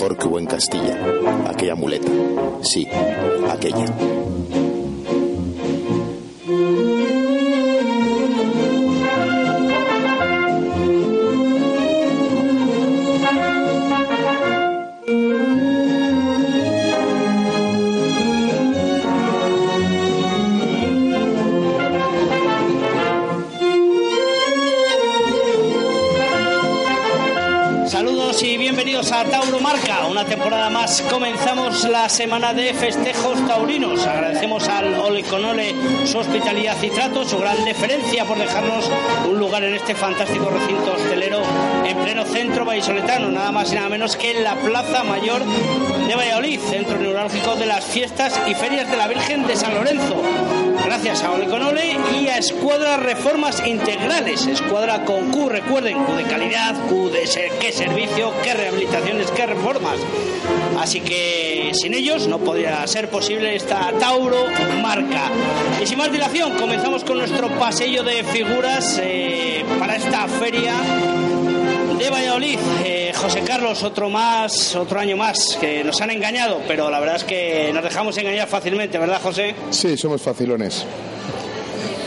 mejor 0.00 0.16
que 0.16 0.28
hubo 0.28 0.38
en 0.38 0.46
Castilla. 0.46 0.98
Aquella 1.46 1.74
muleta. 1.74 2.10
Sí, 2.62 2.88
aquella. 3.50 4.19
Temporada 30.40 30.70
más. 30.70 31.02
Comenzamos 31.02 31.84
la 31.84 32.08
semana 32.08 32.54
de 32.54 32.72
festejos 32.72 33.46
taurinos. 33.46 34.06
Agradecemos 34.06 34.66
al 34.70 34.94
Ole 34.94 35.22
con 35.24 35.44
Ole 35.44 35.74
su 36.06 36.16
hospitalidad 36.16 36.82
y 36.82 36.88
trato, 36.88 37.28
su 37.28 37.38
gran 37.38 37.62
deferencia 37.66 38.24
por 38.24 38.38
dejarnos 38.38 38.90
un 39.28 39.38
lugar 39.38 39.64
en 39.64 39.74
este 39.74 39.94
fantástico 39.94 40.48
recinto 40.48 40.92
hostelero 40.92 41.42
en 41.84 41.94
pleno 41.98 42.24
centro 42.24 42.64
vallisoletano, 42.64 43.30
nada 43.30 43.52
más 43.52 43.70
y 43.70 43.74
nada 43.74 43.90
menos 43.90 44.16
que 44.16 44.30
en 44.30 44.42
la 44.42 44.54
Plaza 44.54 45.04
Mayor 45.04 45.44
de 45.44 46.14
Valladolid, 46.14 46.58
centro 46.58 46.96
neurálgico 46.96 47.56
de 47.56 47.66
las 47.66 47.84
fiestas 47.84 48.40
y 48.46 48.54
ferias 48.54 48.90
de 48.90 48.96
la 48.96 49.08
Virgen 49.08 49.46
de 49.46 49.56
San 49.56 49.74
Lorenzo. 49.74 50.22
Gracias 50.90 51.22
a 51.22 51.30
Ole 51.30 51.46
con 51.46 51.62
Ole 51.62 51.96
y 52.20 52.26
a 52.26 52.38
Escuadra 52.38 52.96
Reformas 52.96 53.64
Integrales. 53.64 54.44
Escuadra 54.48 55.04
con 55.04 55.30
Q, 55.30 55.48
recuerden, 55.48 56.02
Q 56.02 56.14
de 56.14 56.24
calidad, 56.24 56.74
Q 56.88 57.10
de 57.10 57.28
ser, 57.28 57.52
qué 57.60 57.70
servicio, 57.70 58.32
qué 58.42 58.54
rehabilitaciones, 58.54 59.30
qué 59.30 59.46
reformas. 59.46 59.98
Así 60.80 61.00
que 61.00 61.70
sin 61.74 61.94
ellos 61.94 62.26
no 62.26 62.40
podría 62.40 62.84
ser 62.88 63.08
posible 63.08 63.54
esta 63.54 63.92
Tauro 64.00 64.46
marca. 64.82 65.30
Y 65.80 65.86
sin 65.86 65.96
más 65.96 66.10
dilación, 66.10 66.56
comenzamos 66.58 67.04
con 67.04 67.18
nuestro 67.18 67.48
paseo 67.56 68.02
de 68.02 68.24
figuras 68.24 69.00
eh, 69.00 69.64
para 69.78 69.94
esta 69.94 70.26
feria 70.26 70.74
de 71.96 72.10
Valladolid. 72.10 72.58
Eh, 72.84 72.99
José 73.20 73.42
Carlos, 73.42 73.82
otro 73.82 74.08
más, 74.08 74.74
otro 74.74 74.98
año 74.98 75.16
más, 75.16 75.58
que 75.60 75.84
nos 75.84 76.00
han 76.00 76.10
engañado, 76.10 76.62
pero 76.66 76.90
la 76.90 76.98
verdad 77.00 77.16
es 77.16 77.24
que 77.24 77.70
nos 77.74 77.84
dejamos 77.84 78.16
engañar 78.16 78.48
fácilmente, 78.48 78.98
¿verdad, 78.98 79.20
José? 79.22 79.54
Sí, 79.70 79.96
somos 79.98 80.22
facilones. 80.22 80.86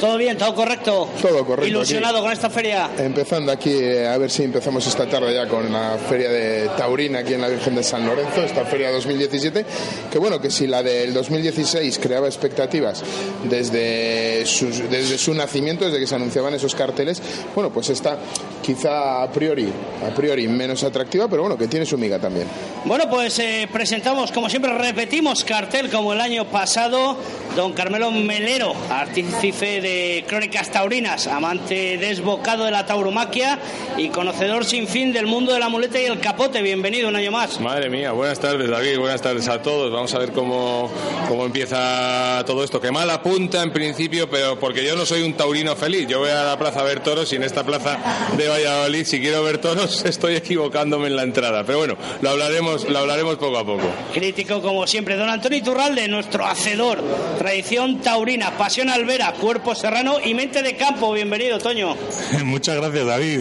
¿Todo 0.04 0.18
bien? 0.18 0.38
¿Todo 0.38 0.54
correcto? 0.54 1.08
Todo 1.22 1.46
correcto. 1.46 1.66
¿Ilusionado 1.66 2.18
aquí. 2.18 2.24
con 2.24 2.34
esta 2.34 2.50
feria? 2.50 2.90
Empezando 2.98 3.54
aquí, 3.54 3.72
eh, 3.72 4.06
a 4.06 4.18
ver 4.18 4.30
si 4.30 4.44
empezamos 4.44 4.86
esta 4.86 5.08
tarde 5.08 5.34
ya 5.34 5.48
con 5.48 5.72
la 5.72 5.98
feria 5.98 6.30
de 6.30 6.68
Taurina 6.76 7.20
aquí 7.20 7.36
en 7.36 7.40
la 7.40 7.48
Virgen 7.48 7.74
de 7.74 7.84
San 7.84 8.06
Lorenzo, 8.06 8.44
esta 8.44 8.66
feria 8.66 8.92
2017, 8.92 9.66
que 10.12 10.20
bueno, 10.20 10.42
que 10.42 10.52
si 10.52 10.68
la 10.68 10.84
del 10.84 11.14
2016 11.14 12.00
creaba 12.00 12.28
expectativas 12.28 13.02
desde, 13.46 14.46
sus, 14.46 14.90
desde 14.90 15.18
su 15.18 15.34
nacimiento, 15.34 15.86
desde 15.86 16.02
que 16.02 16.08
se 16.08 16.16
anunciaban 16.16 16.54
esos 16.54 16.76
carteles, 16.76 17.22
bueno, 17.56 17.72
pues 17.72 17.90
esta 17.90 18.20
quizá 18.62 19.24
a 19.24 19.32
priori, 19.32 19.72
a 20.06 20.14
priori 20.14 20.50
menos 20.50 20.84
atractiva, 20.84 21.30
pero 21.30 21.44
bueno, 21.44 21.58
que 21.58 21.70
tiene 21.70 21.86
su 21.86 21.98
miga 21.98 22.20
también. 22.20 22.48
Bueno, 22.84 23.10
pues 23.10 23.40
eh, 23.40 23.70
presentamos, 23.72 24.34
como 24.34 24.50
siempre, 24.50 24.74
repetimos 24.74 25.46
cartel 25.46 25.90
como 25.90 26.12
el 26.12 26.20
año 26.20 26.44
pasado, 26.44 27.16
don 27.56 27.72
Carmelo 27.72 28.12
Melero, 28.12 28.74
artífice 28.90 29.80
de 29.80 29.93
Crónicas 30.28 30.72
Taurinas, 30.72 31.28
amante 31.28 31.98
desbocado 31.98 32.66
de 32.66 32.72
la 32.72 32.86
tauromaquia 32.86 33.60
y 33.98 34.10
conocedor 34.10 34.66
sin 34.66 34.88
fin 34.88 35.14
del 35.14 35.28
mundo 35.28 35.54
de 35.54 35.60
la 35.60 35.70
muleta 35.70 36.00
y 36.00 36.06
el 36.06 36.20
capote. 36.20 36.62
Bienvenido 36.62 37.10
un 37.10 37.16
año 37.16 37.32
más. 37.32 37.60
Madre 37.60 37.90
mía, 37.90 38.12
buenas 38.12 38.40
tardes 38.40 38.70
David, 38.70 38.98
buenas 38.98 39.22
tardes 39.22 39.48
a 39.48 39.62
todos. 39.62 39.92
Vamos 39.92 40.14
a 40.14 40.20
ver 40.20 40.32
cómo, 40.32 40.90
cómo 41.28 41.46
empieza 41.46 42.44
todo 42.46 42.64
esto. 42.64 42.80
Que 42.82 42.92
mal 42.92 43.10
apunta 43.10 43.62
en 43.62 43.72
principio, 43.72 44.30
pero 44.30 44.60
porque 44.60 44.86
yo 44.86 44.96
no 44.96 45.06
soy 45.06 45.22
un 45.22 45.34
taurino 45.34 45.76
feliz. 45.76 46.08
Yo 46.08 46.20
voy 46.20 46.30
a 46.30 46.44
la 46.44 46.58
plaza 46.58 46.80
a 46.80 46.84
ver 46.84 47.02
toros 47.02 47.32
y 47.34 47.36
en 47.36 47.44
esta 47.44 47.64
plaza 47.64 47.98
de 48.38 48.48
Valladolid, 48.48 49.06
si 49.06 49.20
quiero 49.20 49.44
ver 49.44 49.60
toros, 49.60 50.06
estoy 50.06 50.36
equivocándome 50.36 51.08
en 51.08 51.16
la 51.16 51.24
entrada. 51.24 51.64
Pero 51.64 51.80
bueno, 51.80 51.98
lo 52.22 52.30
hablaremos, 52.30 52.90
lo 52.90 53.00
hablaremos 53.00 53.36
poco 53.36 53.58
a 53.58 53.66
poco. 53.66 53.84
Crítico 54.14 54.62
como 54.62 54.88
siempre, 54.88 55.16
don 55.16 55.30
Antonio 55.30 55.58
Iturralde, 55.60 56.08
nuestro 56.08 56.46
hacedor. 56.46 57.04
Tradición 57.38 58.02
taurina, 58.02 58.58
pasión 58.58 58.90
albera, 58.90 59.34
cuerpo 59.34 59.76
serrano 59.84 60.16
y 60.24 60.34
mente 60.34 60.64
de 60.64 60.78
campo. 60.78 61.12
Bienvenido, 61.12 61.60
Toño. 61.60 61.98
Muchas 62.46 62.78
gracias, 62.78 63.06
David. 63.06 63.40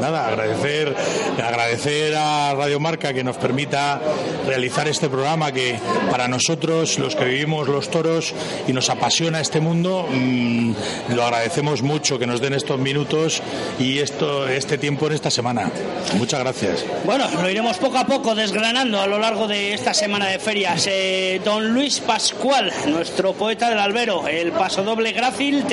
Nada, 0.00 0.26
agradecer, 0.26 0.96
agradecer 1.36 2.14
a 2.16 2.54
Radio 2.54 2.80
Marca 2.80 3.12
que 3.12 3.22
nos 3.22 3.36
permita 3.36 4.00
realizar 4.46 4.88
este 4.88 5.10
programa 5.10 5.52
que 5.52 5.78
para 6.10 6.28
nosotros, 6.28 6.98
los 6.98 7.14
que 7.14 7.26
vivimos 7.26 7.68
los 7.68 7.90
toros 7.90 8.32
y 8.66 8.72
nos 8.72 8.88
apasiona 8.88 9.42
este 9.42 9.60
mundo, 9.60 10.08
mmm, 10.10 10.72
lo 11.10 11.24
agradecemos 11.24 11.82
mucho 11.82 12.18
que 12.18 12.26
nos 12.26 12.40
den 12.40 12.54
estos 12.54 12.78
minutos 12.78 13.42
y 13.78 13.98
esto, 13.98 14.48
este 14.48 14.78
tiempo 14.78 15.08
en 15.08 15.12
esta 15.12 15.30
semana. 15.30 15.70
Muchas 16.16 16.40
gracias. 16.40 16.86
Bueno, 17.04 17.28
lo 17.42 17.50
iremos 17.50 17.76
poco 17.76 17.98
a 17.98 18.06
poco 18.06 18.34
desgranando 18.34 18.98
a 18.98 19.06
lo 19.06 19.18
largo 19.18 19.46
de 19.46 19.74
esta 19.74 19.92
semana 19.92 20.28
de 20.28 20.38
ferias. 20.38 20.86
Eh, 20.90 21.42
don 21.44 21.74
Luis 21.74 22.00
Pascual, 22.00 22.72
nuestro 22.86 23.34
poeta 23.34 23.68
del 23.68 23.78
albero, 23.78 24.26
el 24.26 24.52
pasodoble 24.52 25.12
grácil, 25.12 25.64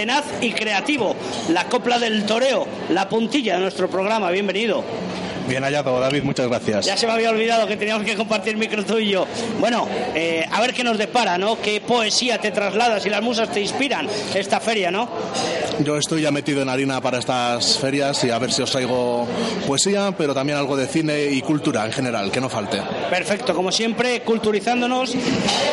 y 0.41 0.51
creativo, 0.51 1.15
la 1.49 1.65
copla 1.65 1.99
del 1.99 2.25
toreo, 2.25 2.65
la 2.89 3.07
puntilla 3.07 3.55
de 3.55 3.61
nuestro 3.61 3.87
programa. 3.89 4.31
Bienvenido. 4.31 4.83
Bien 5.49 5.63
hallado, 5.63 5.99
David, 5.99 6.21
muchas 6.21 6.47
gracias. 6.47 6.85
Ya 6.85 6.95
se 6.95 7.07
me 7.07 7.13
había 7.13 7.31
olvidado 7.31 7.65
que 7.65 7.75
teníamos 7.75 8.05
que 8.05 8.15
compartir 8.15 8.55
micro 8.55 8.85
tú 8.85 8.99
y 8.99 9.09
yo. 9.09 9.25
Bueno, 9.59 9.87
eh, 10.13 10.45
a 10.49 10.61
ver 10.61 10.75
qué 10.75 10.83
nos 10.83 10.99
depara, 10.99 11.39
¿no? 11.39 11.59
Qué 11.59 11.81
poesía 11.81 12.37
te 12.37 12.51
trasladas 12.51 13.03
y 13.07 13.09
las 13.09 13.23
musas 13.23 13.51
te 13.51 13.59
inspiran 13.59 14.07
esta 14.35 14.59
feria, 14.59 14.91
¿no? 14.91 15.09
Yo 15.79 15.97
estoy 15.97 16.21
ya 16.21 16.29
metido 16.29 16.61
en 16.61 16.69
harina 16.69 17.01
para 17.01 17.17
estas 17.17 17.79
ferias 17.79 18.23
y 18.25 18.29
a 18.29 18.37
ver 18.37 18.51
si 18.51 18.61
os 18.61 18.69
traigo 18.69 19.27
poesía, 19.65 20.13
pero 20.15 20.35
también 20.35 20.59
algo 20.59 20.77
de 20.77 20.85
cine 20.85 21.25
y 21.31 21.41
cultura 21.41 21.83
en 21.83 21.93
general, 21.93 22.29
que 22.31 22.41
no 22.41 22.49
falte. 22.49 22.79
Perfecto, 23.09 23.55
como 23.55 23.71
siempre, 23.71 24.21
culturizándonos. 24.21 25.15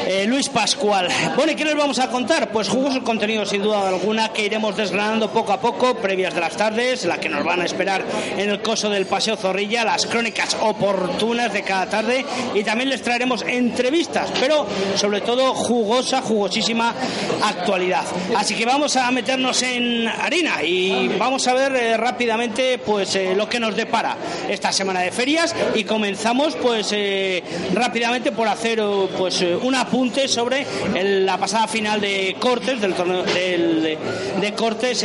Eh, 0.07 0.25
Luis 0.27 0.49
Pascual. 0.49 1.09
Bueno, 1.37 1.53
¿y 1.53 1.55
qué 1.55 1.67
les 1.67 1.77
vamos 1.77 1.99
a 1.99 2.09
contar? 2.09 2.51
Pues 2.51 2.69
jugosos 2.69 3.03
contenidos, 3.03 3.51
sin 3.51 3.63
duda 3.63 3.87
alguna, 3.89 4.33
que 4.33 4.47
iremos 4.47 4.75
desgranando 4.75 5.31
poco 5.31 5.53
a 5.53 5.61
poco, 5.61 5.97
previas 5.97 6.35
de 6.35 6.41
las 6.41 6.57
tardes, 6.57 7.05
la 7.05 7.19
que 7.19 7.29
nos 7.29 7.45
van 7.45 7.61
a 7.61 7.67
esperar 7.67 8.03
en 8.39 8.49
el 8.49 8.63
coso 8.63 8.89
del 8.89 9.05
Paseo 9.05 9.37
Zorrilla 9.37 9.66
las 9.67 10.07
crónicas 10.07 10.57
oportunas 10.61 11.53
de 11.53 11.63
cada 11.63 11.87
tarde 11.87 12.25
y 12.55 12.63
también 12.63 12.89
les 12.89 13.03
traeremos 13.03 13.43
entrevistas, 13.43 14.31
pero 14.41 14.67
sobre 14.95 15.21
todo 15.21 15.55
jugosa, 15.55 16.23
jugosísima 16.23 16.95
actualidad. 17.43 18.05
Así 18.37 18.55
que 18.55 18.65
vamos 18.65 18.97
a 18.97 19.11
meternos 19.11 19.63
en 19.63 20.07
harina 20.07 20.63
y 20.63 21.09
vamos 21.19 21.47
a 21.49 21.55
ver 21.55 21.75
eh, 21.75 21.97
rápidamente 21.97 22.79
pues 22.79 23.17
eh, 23.17 23.35
lo 23.35 23.49
que 23.49 23.61
nos 23.61 23.75
depara 23.77 24.17
esta 24.49 24.73
semana 24.73 25.01
de 25.01 25.11
ferias 25.11 25.55
y 25.75 25.85
comenzamos 25.85 26.55
pues 26.57 26.89
eh, 26.93 27.43
rápidamente 27.75 28.33
por 28.33 28.49
hacer 28.49 28.81
pues 29.19 29.43
un 29.63 29.75
apunte 29.75 30.29
sobre 30.29 30.65
el, 30.95 31.27
la 31.27 31.39
pasada 31.39 31.67
final 31.67 32.01
de 32.01 32.37
Cortes 32.39 32.81
del 32.81 32.95
torneo 32.95 33.25
del, 33.25 33.99
de, 34.41 34.53
Cortes 34.55 35.05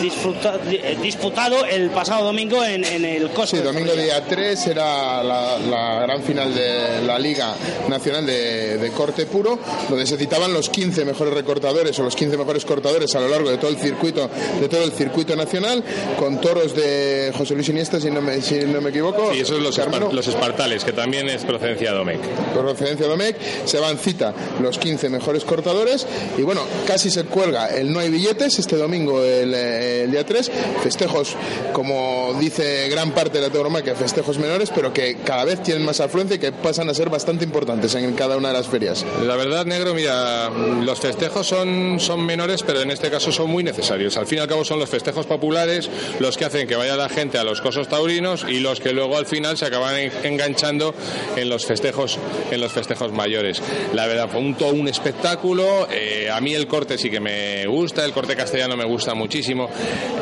disfruta, 0.00 0.58
disputado 1.02 1.64
el 1.64 1.90
pasado 1.90 2.24
domingo 2.24 2.64
en, 2.64 2.84
en 2.84 3.04
el 3.04 3.30
costo 3.30 3.56
sí, 3.56 3.62
domingo 3.84 4.02
día 4.02 4.24
3 4.26 4.66
era 4.68 5.22
la, 5.22 5.58
la, 5.58 6.00
gran 6.00 6.22
final 6.22 6.54
de 6.54 7.02
la 7.06 7.18
Liga 7.18 7.54
Nacional 7.88 8.24
de, 8.24 8.78
de, 8.78 8.90
Corte 8.90 9.26
Puro, 9.26 9.58
donde 9.88 10.06
se 10.06 10.16
citaban 10.16 10.52
los 10.52 10.70
15 10.70 11.04
mejores 11.04 11.34
recortadores 11.34 11.98
o 11.98 12.02
los 12.02 12.16
15 12.16 12.36
mejores 12.36 12.64
cortadores 12.64 13.14
a 13.14 13.20
lo 13.20 13.28
largo 13.28 13.50
de 13.50 13.58
todo 13.58 13.70
el 13.70 13.76
circuito, 13.76 14.30
de 14.60 14.68
todo 14.68 14.84
el 14.84 14.92
circuito 14.92 15.36
nacional, 15.36 15.84
con 16.18 16.40
toros 16.40 16.74
de 16.74 17.32
José 17.36 17.54
Luis 17.54 17.68
Iniesta, 17.68 18.00
si 18.00 18.10
no 18.10 18.22
me, 18.22 18.40
si 18.40 18.60
no 18.60 18.80
me 18.80 18.90
equivoco. 18.90 19.32
Sí, 19.32 19.40
esos 19.40 19.60
los, 19.60 19.76
espart 19.76 20.12
los 20.12 20.26
espartales, 20.26 20.84
que 20.84 20.92
también 20.92 21.28
es 21.28 21.44
procedencia 21.44 21.92
Domecq. 21.92 22.22
Procedencia 22.54 23.06
Domecq, 23.06 23.36
se 23.64 23.78
van 23.78 23.98
cita 23.98 24.32
los 24.62 24.78
15 24.78 25.10
mejores 25.10 25.44
cortadores 25.44 26.06
y 26.38 26.42
bueno, 26.42 26.62
casi 26.86 27.10
se 27.10 27.24
cuelga 27.24 27.68
el 27.68 27.92
no 27.92 28.00
hay 28.00 28.10
billetes 28.10 28.58
este 28.58 28.76
domingo, 28.76 29.22
el, 29.22 29.52
el 29.52 30.10
día 30.10 30.24
3, 30.24 30.50
festejos, 30.82 31.36
como 31.72 32.34
dice 32.40 32.88
gran 32.88 33.12
parte 33.12 33.38
de 33.38 33.46
la 33.46 33.52
tauromaquia, 33.74 33.94
festejos 33.94 34.38
menores, 34.38 34.70
pero 34.72 34.92
que 34.92 35.16
cada 35.24 35.44
vez 35.44 35.62
tienen 35.62 35.84
más 35.84 36.00
afluencia 36.00 36.36
y 36.36 36.38
que 36.38 36.52
pasan 36.52 36.88
a 36.88 36.94
ser 36.94 37.10
bastante 37.10 37.44
importantes 37.44 37.94
en 37.94 38.12
cada 38.14 38.36
una 38.36 38.48
de 38.48 38.54
las 38.54 38.68
ferias. 38.68 39.04
La 39.26 39.36
verdad, 39.36 39.66
negro, 39.66 39.94
mira, 39.94 40.48
los 40.50 41.00
festejos 41.00 41.46
son, 41.46 41.98
son 41.98 42.24
menores, 42.24 42.62
pero 42.62 42.80
en 42.82 42.90
este 42.90 43.10
caso 43.10 43.32
son 43.32 43.50
muy 43.50 43.64
necesarios. 43.64 44.16
Al 44.16 44.26
fin 44.26 44.38
y 44.38 44.40
al 44.42 44.48
cabo 44.48 44.64
son 44.64 44.78
los 44.78 44.88
festejos 44.88 45.26
populares 45.26 45.90
los 46.20 46.36
que 46.36 46.44
hacen 46.44 46.68
que 46.68 46.76
vaya 46.76 46.96
la 46.96 47.08
gente 47.08 47.38
a 47.38 47.44
los 47.44 47.60
cosos 47.60 47.88
taurinos 47.88 48.46
y 48.48 48.60
los 48.60 48.80
que 48.80 48.92
luego 48.92 49.16
al 49.16 49.26
final 49.26 49.56
se 49.56 49.66
acaban 49.66 49.96
enganchando 50.22 50.94
en 51.36 51.48
los 51.48 51.66
festejos, 51.66 52.18
en 52.50 52.60
los 52.60 52.72
festejos 52.72 53.12
mayores. 53.12 53.60
La 53.92 54.06
verdad, 54.06 54.28
fue 54.30 54.40
un, 54.40 54.54
todo 54.54 54.72
un 54.72 54.86
espectáculo. 54.88 55.88
Eh, 55.90 56.28
a 56.30 56.40
mí 56.40 56.54
el 56.54 56.66
corte 56.68 56.96
sí 56.96 57.10
que 57.10 57.20
me 57.20 57.66
gusta, 57.66 58.04
el 58.04 58.12
corte 58.12 58.36
castellano 58.36 58.76
me 58.76 58.84
gusta 58.84 59.14
muchísimo. 59.14 59.68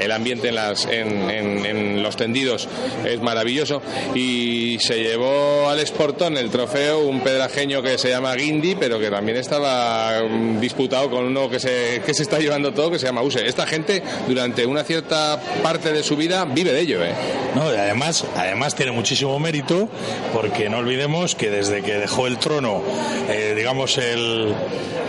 El 0.01 0.11
ambiente 0.11 0.49
en, 0.49 0.55
las, 0.55 0.87
en, 0.87 1.31
en, 1.31 1.67
en 1.67 2.03
los 2.03 2.17
tendidos 2.17 2.69
es 3.05 3.21
maravilloso. 3.33 3.81
Y 4.15 4.79
se 4.81 5.03
llevó 5.03 5.69
al 5.69 5.81
Sportón 5.87 6.37
el 6.37 6.51
trofeo 6.51 7.01
un 7.01 7.21
pedrajeño 7.21 7.83
que 7.83 7.97
se 7.97 8.11
llama 8.11 8.35
Guindy, 8.35 8.75
pero 8.75 8.99
que 8.99 9.11
también 9.11 9.39
estaba 9.39 10.23
mm, 10.23 10.61
disputado 10.61 11.11
con 11.11 11.25
uno 11.25 11.49
que 11.49 11.59
se, 11.59 12.03
que 12.05 12.13
se 12.13 12.23
está 12.23 12.39
llevando 12.39 12.73
todo, 12.73 12.91
que 12.91 12.99
se 12.99 13.07
llama 13.07 13.23
Use. 13.23 13.47
Esta 13.47 13.67
gente, 13.67 14.03
durante 14.29 14.67
una 14.67 14.85
cierta 14.85 15.41
parte 15.63 15.93
de 15.93 16.03
su 16.03 16.17
vida, 16.17 16.45
vive 16.45 16.73
de 16.73 16.81
ello. 16.81 17.03
¿eh? 17.03 17.15
Además, 17.57 18.25
además 18.37 18.75
tiene 18.75 18.93
muchísimo 18.93 19.39
mérito, 19.39 19.89
porque 20.35 20.69
no 20.69 20.79
olvidemos 20.79 21.35
que 21.35 21.51
desde 21.51 21.83
que 21.83 21.95
dejó 21.95 22.27
el 22.27 22.39
trono, 22.39 22.83
eh, 23.31 23.55
digamos, 23.57 23.97
el, 23.99 24.55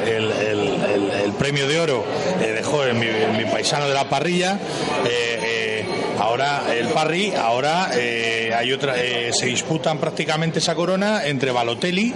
el, 0.05 1.33
premio 1.37 1.67
de 1.67 1.79
oro, 1.79 2.05
eh, 2.41 2.53
dejó 2.55 2.85
en 2.85 2.99
mi, 2.99 3.45
paisano 3.51 3.87
de 3.87 3.93
la 3.93 4.09
parrilla, 4.09 4.59
Ahora 6.19 6.63
el 6.73 6.87
Parry, 6.87 7.33
ahora 7.35 7.91
eh, 7.95 8.53
hay 8.55 8.71
otra, 8.71 8.95
eh, 8.97 9.31
se 9.33 9.47
disputan 9.47 9.97
prácticamente 9.97 10.59
esa 10.59 10.75
corona 10.75 11.25
entre 11.25 11.51
Balotelli 11.51 12.13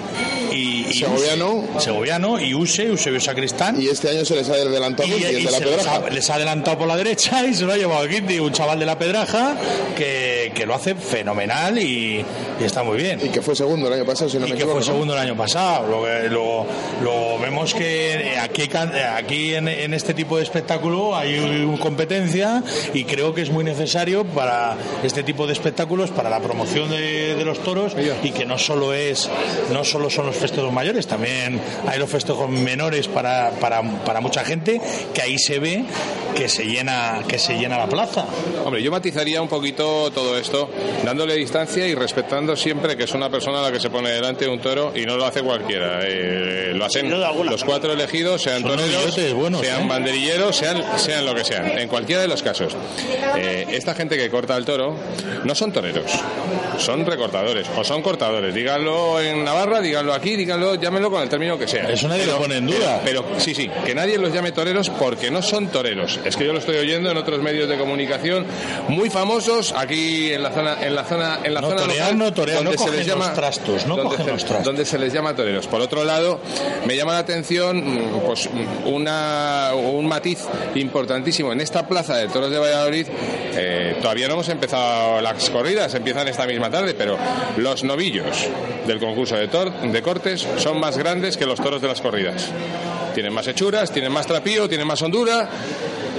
y, 0.52 0.86
Segoviano, 0.94 1.66
Segoviano 1.80 2.40
y 2.40 2.54
Use, 2.54 2.84
Eusebio 2.84 3.20
Sacristán. 3.20 3.82
Y 3.82 3.88
este 3.88 4.10
año 4.10 4.26
se 4.26 4.36
les 4.36 4.50
ha 4.50 4.54
adelantado 4.54 5.08
y, 5.08 5.20
de 5.22 5.52
la 5.52 5.60
Pedraja. 5.60 6.10
Les 6.10 6.30
ha, 6.30 6.36
adelantado 6.36 6.78
por 6.78 6.88
la 6.88 6.96
derecha 6.96 7.46
y 7.46 7.54
se 7.54 7.66
lo 7.66 7.74
ha 7.74 7.78
llevado 7.78 8.04
aquí 8.04 8.40
un 8.40 8.52
chaval 8.52 8.80
de 8.80 8.86
la 8.86 8.98
Pedraja 8.98 9.56
que, 9.96 10.37
que 10.58 10.66
lo 10.66 10.74
hace 10.74 10.96
fenomenal 10.96 11.78
y, 11.78 12.26
está 12.60 12.82
muy 12.82 12.98
bien. 12.98 13.20
Y 13.24 13.30
que 13.30 13.44
fue 13.44 13.56
segundo 13.56 13.88
el 13.88 13.94
año 13.94 14.06
pasado, 14.06 14.28
si 14.28 14.40
no 14.40 14.48
y 14.48 14.54
que 14.54 14.66
fue 14.66 14.82
segundo 14.82 15.14
el 15.14 15.20
año 15.20 15.38
pasado. 15.38 15.88
Lo, 16.30 17.38
vemos 17.40 17.76
que 17.76 18.36
aquí, 18.42 18.68
aquí 19.16 19.54
en, 19.54 19.68
en 19.68 19.94
este 19.94 20.16
tipo 20.16 20.38
de 20.38 20.44
espectáculo 20.44 21.16
hay 21.16 21.78
competencia 21.80 22.64
y 22.94 23.04
creo 23.04 23.36
que 23.36 23.44
es 23.44 23.52
muy 23.52 23.64
necesario 23.64 24.26
para 24.26 24.76
este 25.04 25.22
tipo 25.22 25.46
de 25.46 25.54
espectáculos, 25.54 26.10
para 26.10 26.30
la 26.32 26.40
promoción 26.40 26.90
de, 26.90 27.38
los 27.46 27.60
toros 27.60 27.96
y 28.24 28.32
que 28.32 28.46
no 28.46 28.58
solo 28.58 28.94
es, 28.94 29.30
no 29.72 29.84
solo 29.84 30.10
son 30.10 30.26
los 30.26 30.36
festejos 30.36 30.74
mayores, 30.74 31.06
también 31.06 31.62
hay 31.88 32.00
los 32.00 32.10
festejos 32.10 32.50
menores 32.50 33.08
para, 33.08 33.52
para, 33.52 33.84
para 34.04 34.22
mucha 34.22 34.44
gente, 34.44 34.82
que 35.14 35.22
ahí 35.22 35.38
se 35.38 35.60
ve 35.60 35.86
que 36.38 36.48
se 36.48 36.66
llena, 36.66 37.24
que 37.28 37.40
se 37.40 37.58
llena 37.58 37.80
la 37.80 37.88
plaza. 37.88 38.26
Hombre, 38.64 38.84
yo 38.84 38.92
matizaría 38.92 39.42
un 39.42 39.48
poquito 39.48 40.12
todo 40.12 40.38
esto, 40.38 40.47
dándole 41.04 41.36
distancia 41.36 41.88
y 41.88 41.96
respetando 41.96 42.56
siempre 42.56 42.96
que 42.96 43.04
es 43.04 43.14
una 43.14 43.30
persona 43.30 43.60
a 43.60 43.64
la 43.64 43.72
que 43.72 43.80
se 43.80 43.90
pone 43.90 44.10
delante 44.10 44.46
de 44.46 44.52
un 44.52 44.60
toro 44.60 44.94
y 44.96 45.06
no 45.06 45.18
lo 45.18 45.26
hace 45.26 45.42
cualquiera. 45.42 46.00
Eh, 46.04 46.74
lo 46.74 46.86
hacen 46.86 47.10
los 47.10 47.64
cuatro 47.64 47.94
elegidos, 47.94 48.42
sean 48.42 48.64
toreros, 48.64 49.14
sean 49.14 49.84
¿eh? 49.84 49.88
banderilleros, 49.88 50.56
sean, 50.56 50.84
sean 50.98 51.26
lo 51.26 51.36
que 51.36 51.44
sean, 51.44 51.78
en 51.78 51.88
cualquiera 51.88 52.22
de 52.22 52.28
los 52.28 52.42
casos. 52.44 52.76
Eh, 53.38 53.66
esta 53.70 53.96
gente 53.96 54.18
que 54.18 54.30
corta 54.30 54.56
el 54.56 54.66
toro 54.66 54.96
no 55.44 55.56
son 55.56 55.72
toreros, 55.72 56.12
son 56.78 57.06
recortadores 57.06 57.68
o 57.76 57.84
son 57.84 58.02
cortadores. 58.02 58.54
Díganlo 58.54 59.20
en 59.22 59.44
Navarra, 59.44 59.82
díganlo 59.82 60.14
aquí, 60.14 60.36
díganlo, 60.36 60.76
llámenlo 60.76 61.10
con 61.10 61.22
el 61.22 61.30
término 61.30 61.58
que 61.58 61.68
sea. 61.68 61.90
Eso 61.90 62.08
nadie 62.08 62.26
lo 62.26 62.38
pone 62.38 62.58
en 62.58 62.68
duda. 62.68 63.02
Pero, 63.04 63.26
sí, 63.38 63.54
sí, 63.54 63.70
que 63.86 63.96
nadie 63.96 64.18
los 64.18 64.34
llame 64.34 64.52
toreros 64.52 64.90
porque 64.90 65.32
no 65.32 65.42
son 65.42 65.68
toreros. 65.68 66.20
Es 66.26 66.36
que 66.36 66.46
yo 66.46 66.54
lo 66.54 66.60
estoy 66.60 66.78
oyendo 66.78 67.12
en 67.12 67.18
otros 67.18 67.42
medios 67.42 67.70
de 67.70 67.78
comunicación 67.78 68.46
muy 68.90 69.10
famosos 69.10 69.74
aquí 69.76 70.34
en 70.34 70.37
la 70.44 70.52
zona, 70.52 70.78
en 70.82 70.96
la 70.96 71.04
zona, 71.04 71.40
en 71.44 71.54
la 71.54 71.62
zona 71.62 71.86
local, 71.86 72.18
donde 72.18 72.78
se 72.78 72.92
les 72.92 73.06
llama 73.06 73.34
trastos, 73.34 73.86
no 73.86 73.96
donde, 73.96 74.18
se, 74.40 74.64
donde 74.64 74.86
se 74.86 74.98
les 74.98 75.14
llama 75.14 75.36
toreros. 75.36 75.68
Por 75.68 75.82
otro 75.82 76.04
lado, 76.04 76.40
me 76.86 76.96
llama 76.96 77.14
la 77.14 77.20
atención 77.20 77.78
mm, 77.78 78.20
pues 78.26 78.50
una, 78.86 79.72
un 79.74 80.08
matiz 80.08 80.40
importantísimo 80.76 81.52
en 81.52 81.62
esta 81.62 81.88
plaza 81.88 82.18
de 82.18 82.28
toros 82.28 82.52
de 82.52 82.58
Valladolid. 82.58 83.08
Eh, 83.56 83.98
todavía 84.02 84.28
no 84.28 84.36
hemos 84.36 84.50
empezado 84.50 85.22
las 85.22 85.50
corridas, 85.50 85.94
empiezan 85.96 86.28
esta 86.28 86.46
misma 86.46 86.70
tarde, 86.70 86.94
pero 86.94 87.18
los 87.58 87.84
novillos 87.84 88.48
del 88.86 89.00
concurso 89.00 89.36
de, 89.36 89.48
de 89.48 90.02
cortes 90.02 90.48
son 90.58 90.80
más 90.80 90.98
grandes 90.98 91.38
que 91.38 91.46
los 91.46 91.60
toros 91.60 91.82
de 91.82 91.88
las 91.88 92.02
corridas. 92.02 92.50
Tienen 93.14 93.34
más 93.34 93.48
hechuras, 93.48 93.92
tienen 93.92 94.12
más 94.12 94.28
trapío, 94.28 94.70
tienen 94.70 94.86
más 94.86 95.02
hondura 95.02 95.50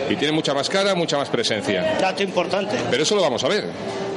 y 0.09 0.17
tienen 0.17 0.35
mucha 0.35 0.55
más 0.55 0.69
cara, 0.69 0.95
mucha 0.95 1.17
más 1.17 1.29
presencia. 1.29 1.97
Dato 2.01 2.23
importante. 2.23 2.77
Pero 2.91 3.03
eso 3.03 3.15
lo 3.15 3.23
vamos 3.23 3.43
a 3.45 3.49
ver. 3.49 3.65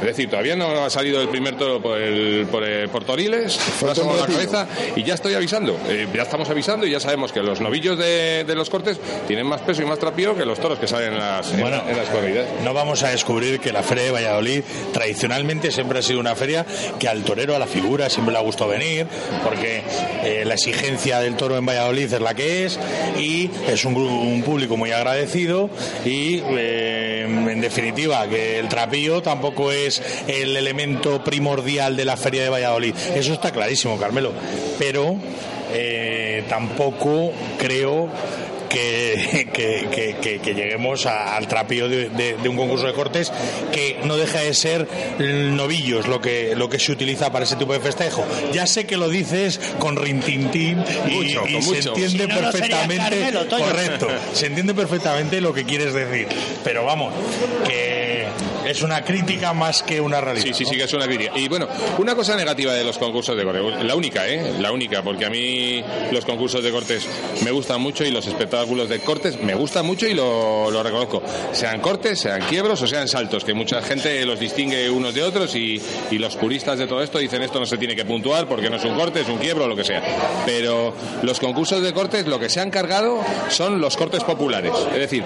Es 0.01 0.07
decir, 0.07 0.31
todavía 0.31 0.55
no 0.55 0.83
ha 0.83 0.89
salido 0.89 1.21
el 1.21 1.29
primer 1.29 1.55
toro 1.55 1.79
por, 1.79 2.01
el, 2.01 2.47
por, 2.47 2.63
el, 2.63 2.89
por 2.89 3.03
Toriles, 3.03 3.59
la 3.83 3.93
cabeza 4.25 4.67
y 4.95 5.03
ya 5.03 5.13
estoy 5.13 5.35
avisando, 5.35 5.77
eh, 5.87 6.07
ya 6.11 6.23
estamos 6.23 6.49
avisando 6.49 6.87
y 6.87 6.91
ya 6.91 6.99
sabemos 6.99 7.31
que 7.31 7.43
los 7.43 7.61
novillos 7.61 7.99
de, 7.99 8.43
los 8.55 8.71
cortes 8.71 8.99
tienen 9.27 9.45
más 9.45 9.61
peso 9.61 9.83
y 9.83 9.85
más 9.85 9.99
trapío 9.99 10.35
que 10.35 10.43
los 10.43 10.59
toros 10.59 10.79
que 10.79 10.87
salen 10.87 11.13
en 11.13 11.19
las, 11.19 11.53
en, 11.53 11.61
las 11.69 12.09
corridas. 12.09 12.47
No 12.63 12.73
vamos 12.73 13.03
a 13.03 13.09
descubrir 13.09 13.59
que 13.59 13.71
la 13.71 13.83
Feria 13.83 14.05
de 14.05 14.11
Valladolid 14.11 14.63
tradicionalmente 14.91 15.69
siempre 15.69 15.99
ha 15.99 16.01
sido 16.01 16.19
una 16.19 16.35
feria 16.35 16.65
que 16.97 17.07
al 17.07 17.23
torero, 17.23 17.55
a 17.55 17.59
la 17.59 17.67
figura, 17.67 18.09
siempre 18.09 18.33
le 18.33 18.39
ha 18.39 18.41
gustado 18.41 18.71
venir, 18.71 19.05
porque 19.43 19.83
eh, 20.23 20.45
la 20.47 20.55
exigencia 20.55 21.19
del 21.19 21.35
toro 21.35 21.57
en 21.57 21.65
Valladolid 21.67 22.11
es 22.11 22.21
la 22.21 22.33
que 22.33 22.65
es 22.65 22.79
y 23.19 23.51
es 23.67 23.85
un, 23.85 23.95
un 23.95 24.41
público 24.41 24.77
muy 24.77 24.91
agradecido 24.91 25.69
y 26.05 26.41
eh, 26.57 27.25
en 27.25 27.61
definitiva 27.61 28.27
que 28.27 28.59
el 28.59 28.67
trapío 28.67 29.21
tampoco 29.21 29.71
es 29.71 30.01
el 30.27 30.55
elemento 30.55 31.23
primordial 31.23 31.95
de 31.95 32.05
la 32.05 32.17
feria 32.17 32.43
de 32.43 32.49
Valladolid. 32.49 32.95
Eso 33.15 33.33
está 33.33 33.51
clarísimo, 33.51 33.97
Carmelo. 33.97 34.33
Pero 34.77 35.17
eh, 35.73 36.43
tampoco 36.49 37.31
creo 37.57 38.09
que, 38.71 39.47
que, 40.41 40.53
lleguemos 40.53 41.05
al 41.05 41.47
trapío 41.47 41.87
de, 41.89 42.35
un 42.47 42.57
concurso 42.57 42.87
de 42.87 42.93
cortes 42.93 43.31
que 43.71 43.99
no 44.03 44.17
deja 44.17 44.39
de 44.39 44.53
ser 44.53 44.87
novillos 45.19 46.07
lo 46.07 46.21
que, 46.21 46.55
lo 46.55 46.69
que 46.69 46.79
se 46.79 46.91
utiliza 46.91 47.31
para 47.31 47.45
ese 47.45 47.55
tipo 47.55 47.73
de 47.73 47.79
festejo. 47.79 48.25
Ya 48.53 48.67
sé 48.67 48.85
que 48.85 48.97
lo 48.97 49.09
dices 49.09 49.59
con 49.79 49.95
rintintín 49.95 50.83
y, 51.07 51.29
se 51.71 51.89
entiende 51.89 52.27
perfectamente, 52.27 53.33
correcto, 53.49 54.07
se 54.33 54.47
entiende 54.47 54.73
perfectamente 54.73 55.41
lo 55.41 55.53
que 55.53 55.65
quieres 55.65 55.93
decir. 55.93 56.27
Pero 56.63 56.85
vamos, 56.85 57.13
que 57.67 58.00
es 58.71 58.81
una 58.81 59.03
crítica 59.03 59.53
más 59.53 59.83
que 59.83 60.01
una 60.01 60.21
realidad. 60.21 60.45
Sí, 60.45 60.53
sí, 60.53 60.65
sí 60.65 60.75
que 60.75 60.83
es 60.83 60.93
una 60.93 61.05
crítica. 61.05 61.31
Y 61.35 61.47
bueno, 61.47 61.67
una 61.97 62.15
cosa 62.15 62.35
negativa 62.35 62.73
de 62.73 62.83
los 62.83 62.97
concursos 62.97 63.35
de 63.37 63.43
cortes, 63.43 63.83
la 63.85 63.95
única, 63.95 64.27
¿eh? 64.27 64.53
La 64.59 64.71
única, 64.71 65.03
porque 65.03 65.25
a 65.25 65.29
mí 65.29 65.83
los 66.11 66.25
concursos 66.25 66.63
de 66.63 66.71
cortes 66.71 67.07
me 67.43 67.51
gustan 67.51 67.81
mucho 67.81 68.03
y 68.05 68.11
los 68.11 68.25
espectáculos 68.27 68.89
de 68.89 68.99
cortes 68.99 69.41
me 69.41 69.53
gustan 69.55 69.85
mucho 69.85 70.07
y 70.07 70.13
lo, 70.13 70.71
lo 70.71 70.81
reconozco. 70.83 71.21
Sean 71.51 71.81
cortes, 71.81 72.19
sean 72.19 72.41
quiebros 72.43 72.81
o 72.81 72.87
sean 72.87 73.07
saltos, 73.07 73.43
que 73.43 73.53
mucha 73.53 73.81
gente 73.81 74.25
los 74.25 74.39
distingue 74.39 74.89
unos 74.89 75.13
de 75.13 75.23
otros 75.23 75.55
y, 75.55 75.81
y 76.09 76.17
los 76.17 76.35
puristas 76.35 76.77
de 76.79 76.87
todo 76.87 77.01
esto 77.03 77.19
dicen 77.19 77.41
esto 77.41 77.59
no 77.59 77.65
se 77.65 77.77
tiene 77.77 77.95
que 77.95 78.05
puntuar 78.05 78.47
porque 78.47 78.69
no 78.69 78.77
es 78.77 78.83
un 78.85 78.95
corte, 78.95 79.21
es 79.21 79.27
un 79.27 79.37
quiebro 79.37 79.65
o 79.65 79.67
lo 79.67 79.75
que 79.75 79.83
sea. 79.83 80.01
Pero 80.45 80.93
los 81.23 81.39
concursos 81.39 81.81
de 81.81 81.93
cortes 81.93 82.25
lo 82.27 82.39
que 82.39 82.49
se 82.49 82.59
han 82.59 82.71
cargado 82.71 83.21
son 83.49 83.81
los 83.81 83.97
cortes 83.97 84.23
populares. 84.23 84.71
Es 84.93 84.99
decir, 84.99 85.23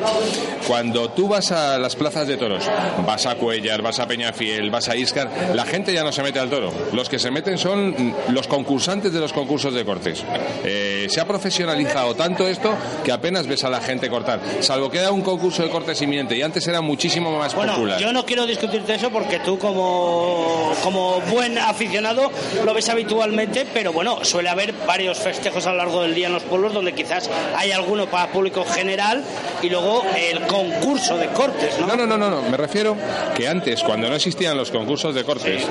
cuando 0.67 1.09
tú 1.11 1.27
vas 1.27 1.51
a 1.51 1.77
las 1.77 1.95
plazas 1.95 2.27
de 2.27 2.37
toros, 2.37 2.63
vas 3.05 3.25
a 3.25 3.34
Cuellar, 3.35 3.81
vas 3.81 3.99
a 3.99 4.07
Peñafiel, 4.07 4.69
vas 4.69 4.89
a 4.89 4.95
Iscar, 4.95 5.29
la 5.53 5.65
gente 5.65 5.93
ya 5.93 6.03
no 6.03 6.11
se 6.11 6.23
mete 6.23 6.39
al 6.39 6.49
toro. 6.49 6.71
Los 6.93 7.09
que 7.09 7.19
se 7.19 7.31
meten 7.31 7.57
son 7.57 8.13
los 8.29 8.47
concursantes 8.47 9.11
de 9.13 9.19
los 9.19 9.33
concursos 9.33 9.73
de 9.73 9.85
cortes. 9.85 10.23
Eh, 10.63 11.07
se 11.09 11.21
ha 11.21 11.25
profesionalizado 11.25 12.15
tanto 12.15 12.47
esto 12.47 12.73
que 13.03 13.11
apenas 13.11 13.47
ves 13.47 13.63
a 13.63 13.69
la 13.69 13.81
gente 13.81 14.09
cortar, 14.09 14.39
salvo 14.59 14.89
que 14.89 14.99
era 14.99 15.11
un 15.11 15.21
concurso 15.21 15.63
de 15.63 15.69
cortes 15.69 16.01
inminente 16.01 16.35
y 16.35 16.41
antes 16.41 16.67
era 16.67 16.81
muchísimo 16.81 17.37
más 17.37 17.53
bueno, 17.53 17.73
popular. 17.73 17.99
Yo 17.99 18.11
no 18.11 18.25
quiero 18.25 18.45
discutirte 18.45 18.95
eso 18.95 19.09
porque 19.09 19.39
tú 19.39 19.57
como, 19.57 20.73
como 20.83 21.21
buen 21.21 21.57
aficionado 21.57 22.31
lo 22.63 22.73
ves 22.73 22.89
habitualmente, 22.89 23.65
pero 23.73 23.93
bueno, 23.93 24.23
suele 24.23 24.49
haber 24.49 24.73
varios 24.87 25.17
festejos 25.19 25.65
a 25.67 25.71
lo 25.71 25.77
largo 25.77 26.01
del 26.01 26.15
día 26.15 26.27
en 26.27 26.33
los 26.33 26.43
pueblos 26.43 26.73
donde 26.73 26.93
quizás 26.93 27.29
hay 27.55 27.71
alguno 27.71 28.07
para 28.07 28.31
público 28.31 28.65
general 28.65 29.23
y 29.61 29.69
luego 29.69 30.03
el 30.17 30.41
concurso 30.47 31.17
de 31.17 31.27
cortes, 31.27 31.79
¿no? 31.79 31.87
No, 31.87 31.95
no, 31.95 32.05
no, 32.05 32.17
no, 32.17 32.29
no. 32.29 32.41
me 32.49 32.57
refiero 32.57 32.95
que 33.35 33.47
antes, 33.47 33.83
cuando 33.83 34.09
no 34.09 34.15
existían 34.15 34.57
los 34.57 34.71
concursos 34.71 35.15
de 35.15 35.23
cortes, 35.23 35.67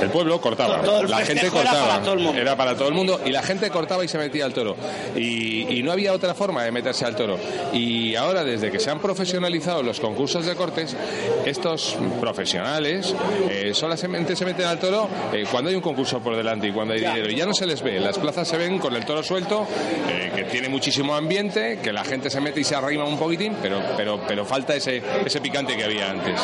el 0.00 0.10
pueblo 0.10 0.40
cortaba. 0.40 0.82
la 1.06 1.18
gente 1.18 1.48
cortaba. 1.48 2.02
Era 2.36 2.56
para, 2.56 2.74
todo 2.76 2.88
el 2.88 2.94
mundo 2.94 3.20
y 3.24 3.30
la 3.30 3.42
gente 3.42 3.70
cortaba 3.70 4.04
y 4.04 4.08
se 4.08 4.18
metía 4.18 4.44
al 4.44 4.52
toro. 4.52 4.76
Y, 5.16 5.82
no 5.86 5.92
había 5.92 6.12
otra 6.12 6.34
forma 6.34 6.64
de 6.64 6.72
meterse 6.72 7.04
al 7.04 7.14
toro. 7.14 7.38
Y 7.72 8.16
ahora, 8.16 8.42
desde 8.42 8.72
que 8.72 8.80
se 8.80 8.90
han 8.90 8.98
profesionalizado 8.98 9.84
los 9.84 10.00
concursos 10.00 10.44
de 10.44 10.56
cortes, 10.56 10.96
estos 11.44 11.96
profesionales 12.20 13.14
eh, 13.48 13.70
solamente 13.72 14.34
se 14.34 14.44
meten 14.44 14.66
al 14.66 14.80
toro 14.80 15.08
eh, 15.32 15.44
cuando 15.48 15.70
hay 15.70 15.76
un 15.76 15.82
concurso 15.82 16.18
por 16.18 16.34
delante 16.34 16.66
y 16.66 16.72
cuando 16.72 16.94
hay 16.94 17.00
dinero. 17.00 17.30
Y 17.30 17.36
ya 17.36 17.46
no 17.46 17.54
se 17.54 17.66
les 17.66 17.82
ve. 17.82 18.00
Las 18.00 18.18
plazas 18.18 18.48
se 18.48 18.56
ven 18.56 18.78
con 18.78 18.96
el 18.96 19.04
toro 19.04 19.22
suelto, 19.22 19.64
eh, 20.08 20.32
que 20.34 20.44
tiene 20.44 20.68
muchísimo 20.68 21.14
ambiente, 21.14 21.78
que 21.80 21.92
la 21.92 22.02
gente 22.02 22.30
se 22.30 22.40
mete 22.40 22.60
y 22.60 22.64
se 22.64 22.74
arrima 22.74 23.04
un 23.04 23.18
poquitín, 23.18 23.54
pero, 23.62 23.80
pero, 23.96 24.20
pero 24.26 24.44
falta 24.44 24.74
ese, 24.74 25.00
ese 25.24 25.40
picante 25.40 25.76
que 25.76 25.84
había 25.84 26.10
antes. 26.10 26.40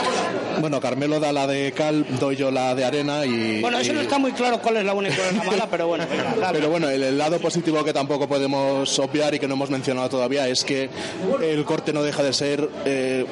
Bueno, 0.61 0.81
Carmelo 0.81 1.19
da 1.19 1.33
la 1.33 1.47
de 1.47 1.73
cal, 1.73 2.07
doy 2.21 2.37
yo 2.37 2.51
la 2.51 2.75
de 2.75 2.85
arena 2.85 3.27
y 3.27 3.42
bueno, 3.61 3.79
eso 3.79 3.93
no 3.93 4.01
está 4.01 4.19
muy 4.19 4.33
claro 4.33 4.59
cuál 4.61 4.79
es 4.79 4.85
la 4.85 4.93
buena 4.93 5.11
y 5.11 5.13
cuál 5.13 5.29
es 5.29 5.37
la 5.37 5.45
mala, 5.45 5.69
pero 5.71 5.87
bueno. 5.87 6.05
Pero 6.53 6.71
bueno, 6.71 6.89
el, 6.89 7.19
lado 7.19 7.39
positivo 7.39 7.85
que 7.85 7.93
tampoco 7.93 8.29
podemos 8.29 8.99
obviar 8.99 9.35
y 9.35 9.39
que 9.39 9.47
no 9.47 9.55
hemos 9.55 9.71
mencionado 9.71 10.09
todavía 10.09 10.49
es 10.49 10.65
que 10.65 10.89
el 11.43 11.65
corte 11.65 11.93
no 11.93 12.03
deja 12.03 12.23
de 12.23 12.33
ser 12.33 12.69
eh, 12.85 13.27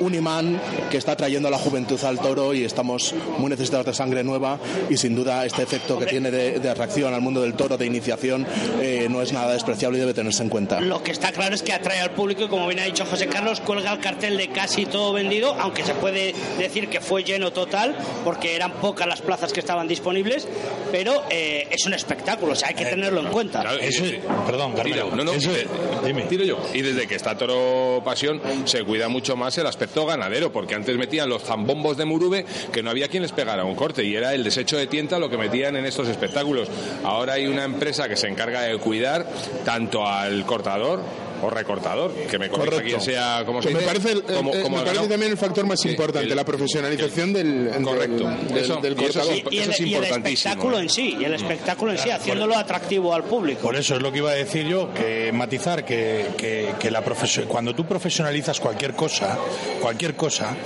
un 0.00 0.14
imán 0.14 0.60
que 0.90 0.98
está 0.98 1.16
trayendo 1.16 1.48
a 1.48 1.50
la 1.50 1.58
juventud 1.58 2.02
al 2.04 2.18
toro 2.18 2.54
y 2.54 2.64
estamos 2.64 3.14
muy 3.38 3.50
necesitados 3.50 3.86
de 3.86 3.94
sangre 3.94 4.24
nueva 4.24 4.58
y 4.88 4.96
sin 4.96 5.14
duda 5.14 5.44
este 5.44 5.62
efecto 5.62 5.98
que 5.98 6.06
tiene 6.06 6.30
de, 6.30 6.70
atracción 6.70 7.12
al 7.14 7.20
mundo 7.20 7.42
del 7.42 7.54
toro, 7.54 7.76
de 7.76 7.86
iniciación, 7.86 8.46
eh, 8.80 9.06
no 9.10 9.22
es 9.22 9.32
nada 9.32 9.52
despreciable 9.52 9.98
y 9.98 10.00
debe 10.00 10.14
tenerse 10.14 10.42
en 10.42 10.48
cuenta. 10.48 10.80
Lo 10.80 11.02
que 11.02 11.10
está 11.10 11.32
claro 11.32 11.54
es 11.54 11.62
que 11.62 11.72
atrae 11.72 12.00
al 12.00 12.12
público 12.12 12.44
y 12.44 12.48
como 12.48 12.66
bien 12.66 12.80
ha 12.80 12.84
dicho 12.84 13.04
José 13.04 13.26
Carlos, 13.26 13.60
cuelga 13.60 13.92
el 13.92 14.00
cartel 14.00 14.36
de 14.36 14.48
casi 14.48 14.86
todo 14.86 15.12
vendido, 15.12 15.54
aunque 15.58 15.84
se 15.84 15.94
puede 15.94 16.34
decir 16.58 16.88
que 16.88 17.00
fue 17.00 17.24
lleno 17.24 17.52
total 17.52 17.96
porque 18.24 18.54
eran 18.54 18.72
pocas 18.72 19.06
las 19.06 19.20
plazas 19.20 19.52
que 19.52 19.60
estaban 19.60 19.88
disponibles, 19.88 20.46
pero 20.92 21.24
eh, 21.30 21.68
es 21.70 21.84
un 21.86 21.94
espectáculo, 21.94 22.52
o 22.52 22.56
sea, 22.56 22.68
hay 22.68 22.74
que 22.74 22.86
tenerlo 22.86 23.20
en 23.20 23.28
cuenta. 23.28 23.62
perdón, 24.46 24.72
Carmelo. 24.74 25.10
No, 25.14 25.24
no, 25.24 25.32
dime. 26.04 26.22
Tiro 26.22 26.44
yo. 26.44 26.58
Y 26.72 26.82
desde 26.82 27.06
que 27.06 27.16
está 27.16 27.36
Toro 27.36 28.02
Pasión 28.04 28.40
se 28.64 28.84
cuida 28.84 29.08
mucho 29.08 29.36
más 29.36 29.56
el 29.58 29.66
aspecto 29.66 29.89
ganadero, 29.94 30.52
porque 30.52 30.74
antes 30.74 30.96
metían 30.96 31.28
los 31.28 31.42
zambombos 31.42 31.96
de 31.96 32.04
Murube 32.04 32.46
que 32.72 32.82
no 32.82 32.90
había 32.90 33.08
quien 33.08 33.22
les 33.22 33.32
pegara 33.32 33.64
un 33.64 33.74
corte 33.74 34.04
y 34.04 34.14
era 34.14 34.34
el 34.34 34.44
desecho 34.44 34.76
de 34.76 34.86
tienta 34.86 35.18
lo 35.18 35.28
que 35.28 35.36
metían 35.36 35.76
en 35.76 35.84
estos 35.84 36.08
espectáculos. 36.08 36.68
Ahora 37.04 37.34
hay 37.34 37.46
una 37.46 37.64
empresa 37.64 38.08
que 38.08 38.16
se 38.16 38.28
encarga 38.28 38.62
de 38.62 38.78
cuidar 38.78 39.26
tanto 39.64 40.06
al 40.06 40.44
cortador 40.46 41.00
o 41.42 41.50
recortador, 41.50 42.12
que 42.12 42.38
me 42.38 42.48
corrija 42.48 42.82
quien 42.82 43.00
sea 43.00 43.42
como 43.44 43.62
se 43.62 43.70
me 43.70 43.80
parece, 43.80 44.14
me 44.16 44.82
parece 44.82 45.08
también 45.08 45.32
el 45.32 45.38
factor 45.38 45.66
más 45.66 45.84
importante, 45.84 46.34
la 46.34 46.44
profesionalización 46.44 47.32
del, 47.32 47.70
correcto. 47.82 48.28
del, 48.80 48.96
cortador. 48.96 49.34
Y, 49.50 49.58
el, 49.58 50.04
espectáculo 50.04 50.78
en 50.78 50.88
sí, 50.88 51.16
y 51.20 51.24
el 51.24 51.34
espectáculo 51.34 51.92
en 51.92 51.98
sí, 51.98 52.10
haciéndolo 52.10 52.56
atractivo 52.56 53.14
al 53.14 53.24
público. 53.24 53.62
Por 53.62 53.76
eso 53.76 53.96
es 53.96 54.02
lo 54.02 54.10
que 54.10 54.18
iba 54.18 54.30
a 54.30 54.34
decir 54.34 54.66
yo, 54.66 54.92
que 54.92 55.30
matizar 55.32 55.84
que, 55.84 56.28
que, 56.36 56.74
que 56.78 56.90
la 56.90 57.02
cuando 57.48 57.74
tú 57.74 57.84
profesionalizas 57.84 58.60
cualquier 58.60 58.94
cosa, 58.94 59.38
cualquier 59.80 60.14
cosa, 60.14 60.56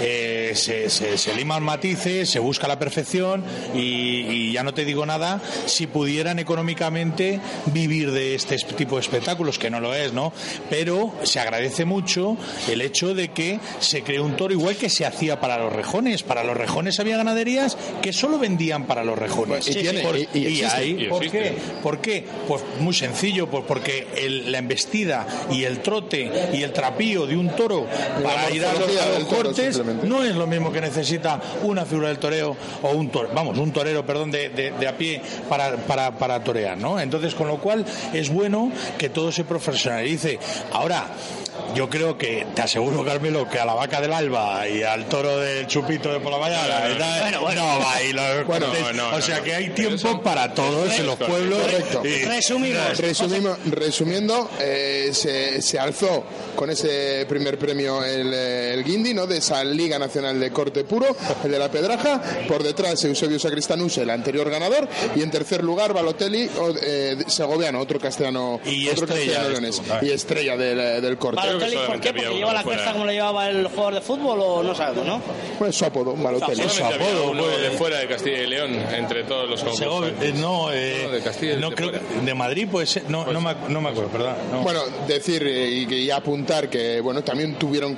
eh, 0.00 0.52
se, 0.54 0.88
se, 0.90 1.34
liman 1.34 1.62
matices, 1.62 2.28
se 2.28 2.38
busca 2.38 2.68
la 2.68 2.78
perfección 2.78 3.44
y, 3.74 4.52
ya 4.52 4.62
no 4.62 4.74
te 4.74 4.84
digo 4.84 5.04
nada 5.04 5.40
si 5.66 5.86
pudieran 5.86 6.38
económicamente 6.38 7.40
vivir 7.66 8.12
de 8.12 8.34
este 8.34 8.56
tipo 8.58 8.96
de 8.96 9.00
espectáculos, 9.02 9.58
que 9.58 9.70
no 9.70 9.80
lo 9.80 9.94
es, 9.94 10.12
¿no? 10.12 10.32
Pero 10.70 11.12
se 11.24 11.40
agradece 11.40 11.84
mucho 11.84 12.36
el 12.68 12.80
hecho 12.80 13.14
de 13.14 13.28
que 13.28 13.58
se 13.80 14.02
creó 14.02 14.24
un 14.24 14.36
toro 14.36 14.52
igual 14.52 14.76
que 14.76 14.88
se 14.88 15.06
hacía 15.06 15.40
para 15.40 15.58
los 15.58 15.72
rejones. 15.72 16.22
Para 16.22 16.44
los 16.44 16.56
rejones 16.56 17.00
había 17.00 17.16
ganaderías 17.16 17.76
que 18.00 18.12
solo 18.12 18.38
vendían 18.38 18.86
para 18.86 19.04
los 19.04 19.18
rejones. 19.18 19.68
y, 19.68 20.62
ahí, 20.62 21.06
¿por 21.08 21.28
qué? 21.30 21.56
¿Por 21.82 22.00
qué? 22.00 22.24
Pues 22.46 22.62
muy 22.80 22.94
sencillo, 22.94 23.48
pues 23.48 23.64
porque 23.66 24.06
la 24.46 24.58
embestida 24.58 25.26
y 25.50 25.64
el 25.64 25.80
trote 25.80 26.30
y 26.52 26.62
el 26.62 26.72
trapío 26.72 27.26
de 27.26 27.36
un 27.36 27.50
toro 27.50 27.86
para 28.22 28.50
ir 28.50 28.64
a 28.64 28.72
los 28.74 29.24
cortes 29.24 29.80
no 29.84 30.22
es 30.22 30.34
lo 30.34 30.46
mismo 30.46 30.72
que 30.72 30.80
necesita 30.80 31.40
una 31.62 31.84
figura 31.84 32.08
del 32.08 32.18
toreo 32.18 32.56
o 32.82 32.90
un 32.90 33.10
toro, 33.10 33.30
vamos, 33.34 33.58
un 33.58 33.72
torero, 33.72 34.04
perdón, 34.04 34.30
de, 34.30 34.48
de, 34.48 34.88
a 34.88 34.96
pie 34.96 35.20
para, 35.48 35.76
para, 35.76 36.12
para 36.12 36.42
torear, 36.42 36.76
¿no? 36.78 36.98
Entonces, 37.00 37.34
con 37.34 37.48
lo 37.48 37.58
cual 37.58 37.84
es 38.12 38.28
bueno 38.28 38.70
que 38.98 39.08
todo 39.08 39.32
se 39.32 39.44
profesionalice. 39.44 40.38
Ahora, 40.72 41.06
yo 41.74 41.90
creo 41.90 42.16
que, 42.16 42.46
te 42.54 42.62
aseguro, 42.62 43.04
Carmelo, 43.04 43.48
que 43.48 43.58
a 43.58 43.64
la 43.64 43.74
vaca 43.74 44.00
del 44.00 44.12
alba 44.12 44.68
y 44.68 44.82
al 44.82 45.06
toro 45.06 45.38
del 45.38 45.66
chupito 45.66 46.12
de 46.12 46.20
por 46.20 46.32
la 46.32 46.38
mañana 46.38 46.64
bueno, 47.20 47.40
bueno. 47.40 47.62
no 47.62 47.84
va 47.84 48.02
y 48.02 48.12
los 48.12 49.14
O 49.14 49.20
sea 49.20 49.42
que 49.42 49.54
hay 49.54 49.70
tiempo 49.70 50.20
para 50.22 50.54
todos 50.54 50.98
en 50.98 51.06
los 51.06 51.16
pueblos. 51.16 51.60
Correcto. 51.60 52.02
Resumimos. 52.02 52.98
Resumimos. 52.98 53.58
Resumiendo, 53.66 54.50
eh, 54.60 55.10
se, 55.12 55.60
se, 55.62 55.78
alzó 55.78 56.24
con 56.54 56.70
ese 56.70 57.26
primer 57.28 57.58
premio 57.58 58.04
el, 58.04 58.32
el, 58.32 58.84
Guindi, 58.84 59.14
¿no? 59.14 59.26
De 59.26 59.38
esa 59.38 59.64
Liga 59.64 59.98
Nacional 59.98 60.38
de 60.38 60.50
Corte 60.50 60.84
Puro, 60.84 61.16
el 61.44 61.50
de 61.50 61.58
la 61.58 61.70
Pedraja. 61.70 62.20
Por 62.48 62.62
detrás, 62.62 63.02
Eusebio 63.04 63.38
Sacristanus, 63.38 63.98
el 63.98 64.10
anterior 64.10 64.48
ganador. 64.50 64.88
Y 65.16 65.22
en 65.22 65.30
tercer 65.30 65.62
lugar, 65.62 65.92
Balotelli, 65.92 66.48
eh, 66.82 67.16
segoviano, 67.26 67.80
otro 67.80 67.98
castellano, 67.98 68.60
y 68.64 68.88
otro 68.88 69.06
estrella, 69.06 69.42
y 70.02 70.10
estrella 70.10 70.56
del, 70.56 71.02
del 71.02 71.18
corte. 71.18 71.40
¿Por 71.52 72.00
qué? 72.00 72.12
¿Porque 72.12 72.34
lleva 72.34 72.52
la 72.52 72.62
cresta 72.62 72.92
como 72.92 73.04
le 73.04 73.14
llevaba 73.14 73.48
el 73.48 73.66
jugador 73.68 73.94
de 73.94 74.00
fútbol 74.00 74.38
o 74.40 74.62
no 74.62 74.74
sabemos, 74.74 75.06
no? 75.06 75.22
Pues 75.58 75.76
su 75.76 75.84
apodo, 75.84 76.14
Balotelli. 76.14 76.68
Su 76.68 76.84
apodo, 76.84 77.30
uno 77.30 77.46
de 77.46 77.70
fuera 77.70 77.98
de 77.98 78.06
Castilla 78.08 78.38
y 78.42 78.46
León, 78.46 78.74
entre 78.92 79.24
todos 79.24 79.48
los 79.48 79.62
concursos. 79.62 80.12
Eh, 80.20 80.32
no, 80.36 80.72
eh, 80.72 81.08
de 81.10 81.20
Castilla 81.20 81.56
no 81.56 81.70
creo 81.70 81.92
de 81.92 82.34
Madrid 82.34 82.68
puede 82.70 82.86
ser, 82.86 83.08
no, 83.08 83.26
no, 83.26 83.40
me, 83.40 83.54
no 83.68 83.80
me 83.80 83.90
acuerdo, 83.90 84.10
perdón. 84.10 84.34
Bueno, 84.62 84.80
decir 85.06 85.42
eh, 85.46 85.86
y, 85.88 86.10
apuntar 86.10 86.68
que, 86.68 87.00
bueno, 87.00 87.22
también 87.22 87.54
tuvieron 87.54 87.96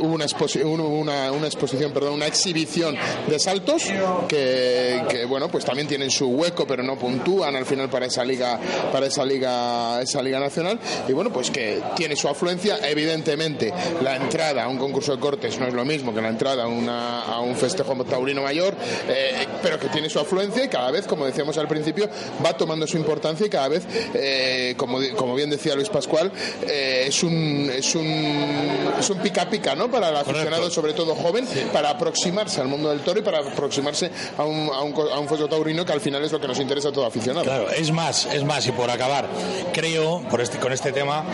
una, 0.00 0.24
exposición, 0.24 0.80
una, 0.80 1.32
una 1.32 1.46
exposición, 1.46 1.92
perdón, 1.92 2.14
una 2.14 2.26
exhibición 2.26 2.96
de 3.26 3.38
saltos 3.38 3.84
que, 4.28 5.02
que, 5.08 5.24
bueno, 5.24 5.48
pues 5.48 5.64
también 5.64 5.86
tienen 5.86 6.10
su 6.10 6.28
hueco, 6.28 6.66
pero 6.66 6.82
no 6.82 6.96
puntúan 6.96 7.56
al 7.56 7.66
final 7.66 7.88
para 7.88 8.06
esa 8.06 8.24
liga, 8.24 8.58
para 8.92 9.06
esa 9.06 9.24
liga, 9.24 10.00
esa 10.02 10.22
liga 10.22 10.40
nacional 10.40 10.78
y 11.06 11.12
bueno, 11.12 11.32
pues 11.32 11.50
que 11.50 11.80
tiene 11.96 12.16
su 12.16 12.28
afluencia, 12.28 12.78
evidentemente 12.88 13.72
la 14.02 14.16
entrada 14.16 14.64
a 14.64 14.68
un 14.68 14.78
concurso 14.78 15.14
de 15.14 15.20
cortes 15.20 15.58
no 15.58 15.66
es 15.66 15.74
lo 15.74 15.84
mismo 15.84 16.14
que 16.14 16.20
la 16.20 16.28
entrada 16.28 16.64
a, 16.64 17.22
a 17.34 17.40
un 17.40 17.56
festejo 17.56 17.88
taurino 18.04 18.42
mayor, 18.42 18.74
eh, 19.08 19.46
pero 19.62 19.78
que 19.78 19.88
tiene 19.88 20.08
su 20.08 20.18
afluencia 20.18 20.64
y 20.64 20.68
cada 20.68 20.90
vez, 20.90 21.06
como 21.06 21.26
decíamos 21.26 21.56
al 21.58 21.68
principio, 21.68 22.08
va 22.44 22.56
tomando 22.56 22.86
su 22.86 22.96
importancia 22.96 23.46
y 23.46 23.50
cada 23.50 23.68
vez, 23.68 23.86
eh, 24.14 24.74
como, 24.76 24.98
como 25.16 25.34
bien 25.34 25.50
decía 25.50 25.74
Luis 25.74 25.88
Pascual, 25.88 26.30
eh, 26.66 27.04
es 27.08 27.22
un 27.22 27.70
es 27.74 27.94
un 27.94 28.94
es 28.98 29.10
un 29.10 29.18
pica 29.18 29.48
pica, 29.48 29.74
¿no? 29.74 29.90
Para 29.90 30.10
el 30.10 30.16
aficionado, 30.16 30.70
sobre 30.70 30.92
todo 30.92 31.14
joven, 31.14 31.46
para 31.72 31.90
aproximarse 31.90 32.60
al 32.60 32.68
mundo 32.68 32.90
del 32.90 33.00
toro 33.00 33.20
y 33.20 33.22
para 33.22 33.38
aproximarse 33.38 34.10
a 34.36 34.44
un, 34.44 34.70
a 34.72 34.82
un, 34.82 34.94
a 34.94 35.18
un 35.18 35.48
taurino 35.48 35.84
que 35.84 35.92
al 35.92 36.00
final 36.00 36.24
es 36.24 36.32
lo 36.32 36.40
que 36.40 36.48
nos 36.48 36.58
interesa 36.58 36.88
a 36.88 36.92
todo 36.92 37.06
aficionado. 37.06 37.44
Claro, 37.44 37.70
es 37.70 37.90
más, 37.90 38.26
es 38.26 38.44
más, 38.44 38.66
y 38.66 38.72
por 38.72 38.90
acabar, 38.90 39.28
creo, 39.72 40.22
por 40.30 40.40
este, 40.40 40.58
con 40.58 40.72
este 40.72 40.92
tema, 40.92 41.24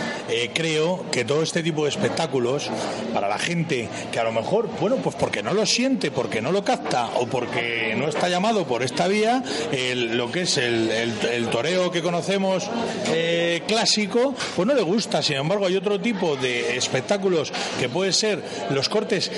creo 0.53 1.05
que 1.11 1.25
todo 1.25 1.43
este 1.45 1.63
tipo 1.63 1.85
de 1.85 1.91
espectáculos, 1.91 2.71
para 3.13 3.29
la 3.29 3.39
gente 3.39 3.89
que 4.11 4.19
a 4.19 4.25
lo 4.25 4.33
mejor, 4.33 4.69
bueno, 4.81 4.97
pues 4.97 5.17
porque 5.17 5.43
no 5.43 5.55
lo 5.55 5.67
siente, 5.67 6.11
porque 6.11 6.43
no 6.43 6.53
lo 6.53 6.65
capta 6.65 7.11
o 7.17 7.27
porque 7.27 7.95
no 7.97 8.09
está 8.09 8.29
llamado 8.29 8.67
por 8.67 8.83
esta 8.83 9.07
vía, 9.09 9.43
lo 9.95 10.31
que 10.31 10.43
es 10.43 10.59
el, 10.59 10.91
el, 10.91 11.49
toreo 11.49 11.91
que 11.91 12.03
conocemos 12.03 12.69
eh, 13.09 13.63
clásico, 13.67 14.35
pues 14.57 14.67
no 14.67 14.75
le 14.75 14.83
gusta. 14.83 15.23
Sin 15.23 15.37
embargo, 15.37 15.67
hay 15.67 15.77
otro 15.77 16.01
tipo 16.01 16.37
de 16.37 16.77
espectáculos 16.77 17.53
que 17.79 17.89
puede 17.89 18.13
ser 18.13 18.43
los 18.71 18.89
cortes 18.89 19.31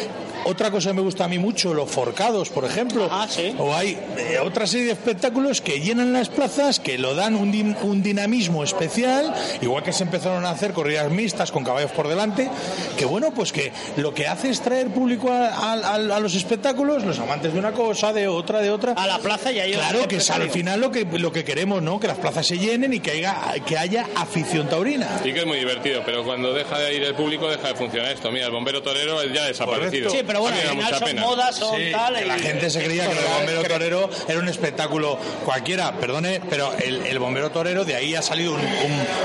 otra 0.46 0.70
cosa 0.70 0.90
que 0.90 0.94
me 0.94 1.02
gusta 1.02 1.24
a 1.24 1.28
mí 1.28 1.38
mucho, 1.38 1.74
los 1.74 1.90
forcados, 1.90 2.50
por 2.50 2.64
ejemplo. 2.64 3.08
Ah, 3.10 3.26
¿sí? 3.28 3.54
O 3.58 3.74
hay 3.74 3.98
eh, 4.16 4.38
otra 4.42 4.66
serie 4.66 4.86
de 4.86 4.92
espectáculos 4.92 5.60
que 5.60 5.80
llenan 5.80 6.12
las 6.12 6.28
plazas, 6.28 6.80
que 6.80 6.98
lo 6.98 7.14
dan 7.14 7.34
un, 7.34 7.76
un, 7.82 8.02
dinamismo 8.02 8.62
especial, 8.62 9.34
igual 9.60 9.82
que 9.82 9.92
se 9.92 10.04
empezaron 10.04 10.44
a 10.44 10.50
hacer 10.50 10.72
corridas 10.72 11.10
mixtas 11.10 11.50
con 11.50 11.64
caballos 11.64 11.90
por 11.90 12.08
delante, 12.08 12.48
que 12.96 13.04
bueno, 13.04 13.32
pues 13.34 13.52
que 13.52 13.72
lo 13.96 14.14
que 14.14 14.26
hace 14.28 14.50
es 14.50 14.60
traer 14.60 14.88
público 14.88 15.30
a, 15.30 15.98
los 16.20 16.34
espectáculos, 16.34 17.04
los 17.04 17.18
amantes 17.18 17.52
de 17.52 17.58
una 17.58 17.72
cosa, 17.72 18.12
de 18.12 18.28
otra, 18.28 18.60
de 18.60 18.70
otra. 18.70 18.92
A 18.92 19.06
la 19.06 19.18
plaza 19.18 19.50
y 19.52 19.58
ahí 19.58 19.72
Claro, 19.72 20.06
que 20.08 20.16
es 20.16 20.30
al 20.30 20.48
final 20.50 20.80
lo 20.80 20.90
que, 20.90 21.04
lo 21.04 21.32
que 21.32 21.44
queremos, 21.44 21.82
¿no? 21.82 21.98
Que 21.98 22.06
las 22.06 22.18
plazas 22.18 22.46
se 22.46 22.58
llenen 22.58 22.92
y 22.92 23.00
que 23.00 23.10
haya, 23.12 23.54
que 23.66 23.76
haya 23.76 24.06
afición 24.14 24.68
taurina. 24.68 25.20
Sí 25.22 25.32
que 25.32 25.40
es 25.40 25.46
muy 25.46 25.58
divertido, 25.58 26.02
pero 26.04 26.24
cuando 26.24 26.52
deja 26.52 26.78
de 26.78 26.94
ir 26.94 27.02
el 27.02 27.14
público 27.14 27.48
deja 27.48 27.68
de 27.68 27.74
funcionar 27.74 28.12
esto. 28.12 28.30
Mira, 28.30 28.46
el 28.46 28.52
bombero 28.52 28.82
torero 28.82 29.22
ya 29.24 29.42
ha 29.42 29.46
desaparecido. 29.46 30.10
Sí, 30.10 30.20
pero 30.26 30.35
bueno, 30.38 30.56
al 30.56 30.68
final 30.68 30.98
son 30.98 31.16
modas, 31.16 31.56
son 31.56 31.80
tal. 31.92 32.26
La 32.26 32.38
gente 32.38 32.70
se 32.70 32.82
creía 32.82 33.08
que 33.08 33.18
el 33.18 33.24
bombero 33.24 33.62
torero 33.64 34.10
era 34.28 34.38
un 34.38 34.48
espectáculo 34.48 35.18
cualquiera, 35.44 35.92
perdone, 35.98 36.40
pero 36.48 36.72
el, 36.74 37.18
bombero 37.18 37.50
torero, 37.50 37.84
de 37.84 37.94
ahí 37.94 38.14
ha 38.14 38.22
salido 38.22 38.56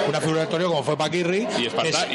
una 0.08 0.22
figura 0.22 0.41
de 0.41 0.48
torero 0.48 0.70
como 0.70 0.84
fue 0.84 0.98
Paquirri. 0.98 1.48
Y, 1.58 1.63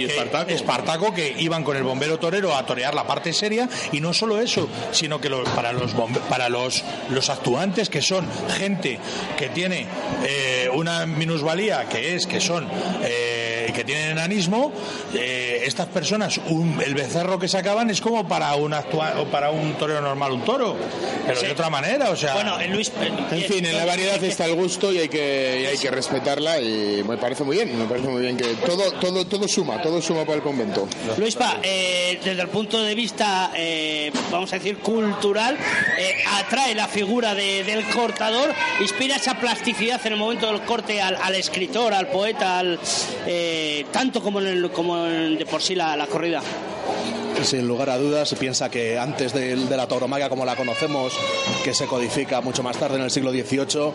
y 0.00 0.04
Espartaco. 0.04 0.50
Espartaco, 0.50 1.14
que 1.14 1.34
iban 1.38 1.64
con 1.64 1.76
el 1.76 1.82
bombero 1.82 2.18
torero 2.18 2.54
a 2.54 2.64
torear 2.66 2.94
la 2.94 3.06
parte 3.06 3.32
seria, 3.32 3.68
y 3.92 4.00
no 4.00 4.12
solo 4.12 4.40
eso, 4.40 4.68
sino 4.92 5.20
que 5.20 5.30
para 5.54 5.72
los 5.72 5.92
para 6.28 6.48
los, 6.48 6.84
los 7.10 7.30
actuantes, 7.30 7.88
que 7.88 8.02
son 8.02 8.28
gente 8.56 8.98
que 9.38 9.48
tiene 9.48 9.86
eh, 10.24 10.68
una 10.72 11.06
minusvalía, 11.06 11.86
que 11.88 12.14
es 12.14 12.26
que 12.26 12.40
son. 12.40 12.68
Eh, 13.02 13.45
que 13.72 13.84
tienen 13.84 14.10
enanismo, 14.10 14.72
eh, 15.14 15.62
estas 15.64 15.86
personas, 15.86 16.40
el 16.84 16.94
becerro 16.94 17.38
que 17.38 17.48
sacaban 17.48 17.90
es 17.90 18.00
como 18.00 18.26
para 18.28 18.54
un 18.56 18.74
actual, 18.74 19.18
o 19.18 19.24
para 19.26 19.50
un 19.50 19.74
torero 19.74 20.00
normal 20.00 20.32
un 20.32 20.44
toro, 20.44 20.76
pero 21.26 21.40
de 21.40 21.50
otra 21.50 21.70
manera, 21.70 22.10
o 22.10 22.16
sea. 22.16 22.34
Bueno, 22.34 22.60
en 22.60 22.72
Luis. 22.72 22.92
En 23.30 23.42
fin, 23.42 23.64
en 23.64 23.76
la 23.76 23.84
variedad 23.84 24.22
está 24.22 24.46
el 24.46 24.54
gusto 24.54 24.92
y 24.92 24.98
hay 24.98 25.08
que, 25.08 25.68
hay 25.70 25.78
que 25.78 25.90
respetarla 25.90 26.60
y 26.60 27.04
me 27.06 27.16
parece 27.16 27.44
muy 27.44 27.56
bien, 27.56 27.78
me 27.78 27.86
parece 27.86 28.08
muy 28.08 28.22
bien 28.22 28.36
que 28.36 28.54
todo, 28.66 28.92
todo, 28.92 29.26
todo 29.26 29.48
suma, 29.48 29.80
todo 29.80 30.00
suma 30.00 30.24
para 30.24 30.36
el 30.36 30.42
convento. 30.42 30.88
Luispa, 31.16 31.58
eh, 31.62 32.20
desde 32.22 32.42
el 32.42 32.48
punto 32.48 32.82
de 32.82 32.94
vista, 32.94 33.50
eh, 33.54 34.12
vamos 34.30 34.52
a 34.52 34.56
decir, 34.56 34.78
cultural, 34.78 35.56
atrae 36.38 36.74
la 36.74 36.88
figura 36.88 37.34
del 37.34 37.84
cortador, 37.86 38.52
inspira 38.80 39.16
esa 39.16 39.38
plasticidad 39.38 40.00
en 40.06 40.12
el 40.14 40.18
momento 40.18 40.46
del 40.46 40.62
corte 40.62 41.00
al, 41.00 41.16
al 41.16 41.34
escritor, 41.34 41.94
al 41.94 42.08
poeta, 42.08 42.58
al 42.58 42.78
tanto 43.92 44.22
como, 44.22 44.40
en 44.40 44.46
el, 44.46 44.70
como 44.70 45.04
de 45.04 45.46
por 45.46 45.62
sí 45.62 45.74
la, 45.74 45.96
la 45.96 46.06
corrida. 46.06 46.42
Sin 47.42 47.68
lugar 47.68 47.90
a 47.90 47.98
dudas, 47.98 48.34
piensa 48.38 48.70
que 48.70 48.98
antes 48.98 49.32
de, 49.32 49.56
de 49.56 49.76
la 49.76 49.86
tauromaquia 49.86 50.28
como 50.28 50.44
la 50.44 50.56
conocemos, 50.56 51.12
que 51.62 51.74
se 51.74 51.86
codifica 51.86 52.40
mucho 52.40 52.62
más 52.62 52.76
tarde 52.78 52.96
en 52.96 53.02
el 53.02 53.10
siglo 53.10 53.30
XVIII, 53.30 53.92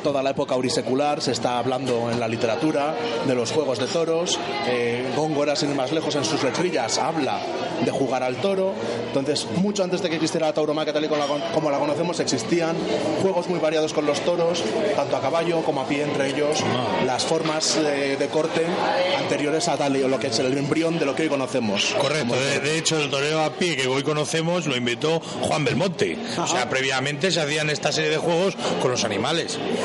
toda 0.00 0.22
la 0.22 0.30
época 0.30 0.54
aurisecular, 0.54 1.20
se 1.20 1.32
está 1.32 1.58
hablando 1.58 2.10
en 2.10 2.18
la 2.18 2.26
literatura 2.28 2.94
de 3.26 3.34
los 3.34 3.52
juegos 3.52 3.78
de 3.78 3.86
toros. 3.86 4.38
Eh, 4.66 5.12
Góngora, 5.16 5.54
sin 5.56 5.70
ir 5.70 5.76
más 5.76 5.92
lejos, 5.92 6.14
en 6.16 6.24
sus 6.24 6.42
letrillas 6.42 6.98
habla 6.98 7.40
de 7.84 7.90
jugar 7.90 8.22
al 8.22 8.36
toro. 8.36 8.72
Entonces, 9.06 9.46
mucho 9.56 9.84
antes 9.84 10.02
de 10.02 10.08
que 10.08 10.16
existiera 10.16 10.46
la 10.48 10.52
tauromaquia 10.52 10.92
tal 10.92 11.04
y 11.04 11.08
como 11.08 11.26
la, 11.26 11.52
como 11.52 11.70
la 11.70 11.78
conocemos, 11.78 12.18
existían 12.20 12.76
juegos 13.22 13.48
muy 13.48 13.58
variados 13.58 13.92
con 13.92 14.06
los 14.06 14.20
toros, 14.20 14.62
tanto 14.96 15.16
a 15.16 15.20
caballo 15.20 15.62
como 15.62 15.82
a 15.82 15.86
pie, 15.86 16.02
entre 16.02 16.28
ellos 16.28 16.58
las 17.06 17.24
formas 17.24 17.76
de, 17.82 18.16
de 18.16 18.28
corte 18.28 18.64
anteriores 19.18 19.68
a 19.68 19.76
tal 19.76 19.90
lo 19.90 20.18
que 20.18 20.28
es 20.28 20.38
el 20.38 20.56
embrión 20.56 20.98
de 20.98 21.06
lo 21.06 21.14
que 21.14 21.24
hoy 21.24 21.28
conocemos. 21.28 21.94
Correcto, 21.98 22.34
de, 22.34 22.60
de 22.60 22.78
hecho 22.78 22.96
el 22.96 23.10
toreo 23.10 23.40
a 23.40 23.50
pie 23.50 23.76
que 23.76 23.86
hoy 23.86 24.02
conocemos 24.02 24.66
lo 24.66 24.76
inventó 24.76 25.20
Juan 25.20 25.64
Belmonte. 25.64 26.16
O 26.38 26.46
sea, 26.46 26.68
previamente 26.68 27.30
se 27.30 27.40
hacían 27.40 27.70
esta 27.70 27.92
serie 27.92 28.10
de 28.10 28.18
juegos 28.18 28.56
con 28.80 28.90
los 28.90 29.04
animales. 29.04 29.58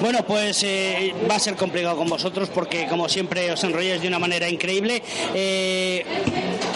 Bueno, 0.00 0.24
pues 0.24 0.62
eh, 0.62 1.12
va 1.28 1.34
a 1.34 1.40
ser 1.40 1.56
complicado 1.56 1.96
con 1.96 2.08
vosotros 2.08 2.48
porque 2.54 2.86
como 2.86 3.08
siempre 3.08 3.50
os 3.50 3.64
enrolláis 3.64 4.00
de 4.00 4.06
una 4.06 4.20
manera 4.20 4.48
increíble. 4.48 5.02
Eh, 5.34 6.04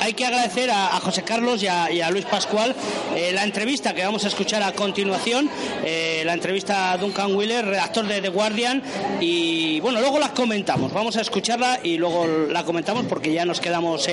hay 0.00 0.14
que 0.14 0.26
agradecer 0.26 0.68
a, 0.72 0.88
José 1.00 1.22
Carlos 1.22 1.62
y 1.62 1.68
a, 1.68 2.10
Luis 2.10 2.24
Pascual 2.24 2.74
eh, 3.14 3.30
la 3.32 3.44
entrevista 3.44 3.94
que 3.94 4.04
vamos 4.04 4.24
a 4.24 4.28
escuchar 4.28 4.60
a 4.64 4.72
continuación, 4.72 5.48
eh, 5.84 6.22
la 6.26 6.32
entrevista 6.32 6.90
a 6.90 6.98
Duncan 6.98 7.36
Wheeler, 7.36 7.64
redactor 7.64 8.08
de 8.08 8.20
The 8.20 8.28
Guardian, 8.28 8.82
y 9.20 9.78
bueno, 9.78 10.00
luego 10.00 10.18
la 10.18 10.34
comentamos, 10.34 10.92
vamos 10.92 11.16
a 11.16 11.20
escucharla 11.20 11.78
y 11.84 11.98
luego 11.98 12.26
la 12.26 12.64
comentamos 12.64 13.06
porque 13.08 13.32
ya 13.32 13.44
nos 13.44 13.60
quedamos 13.60 14.08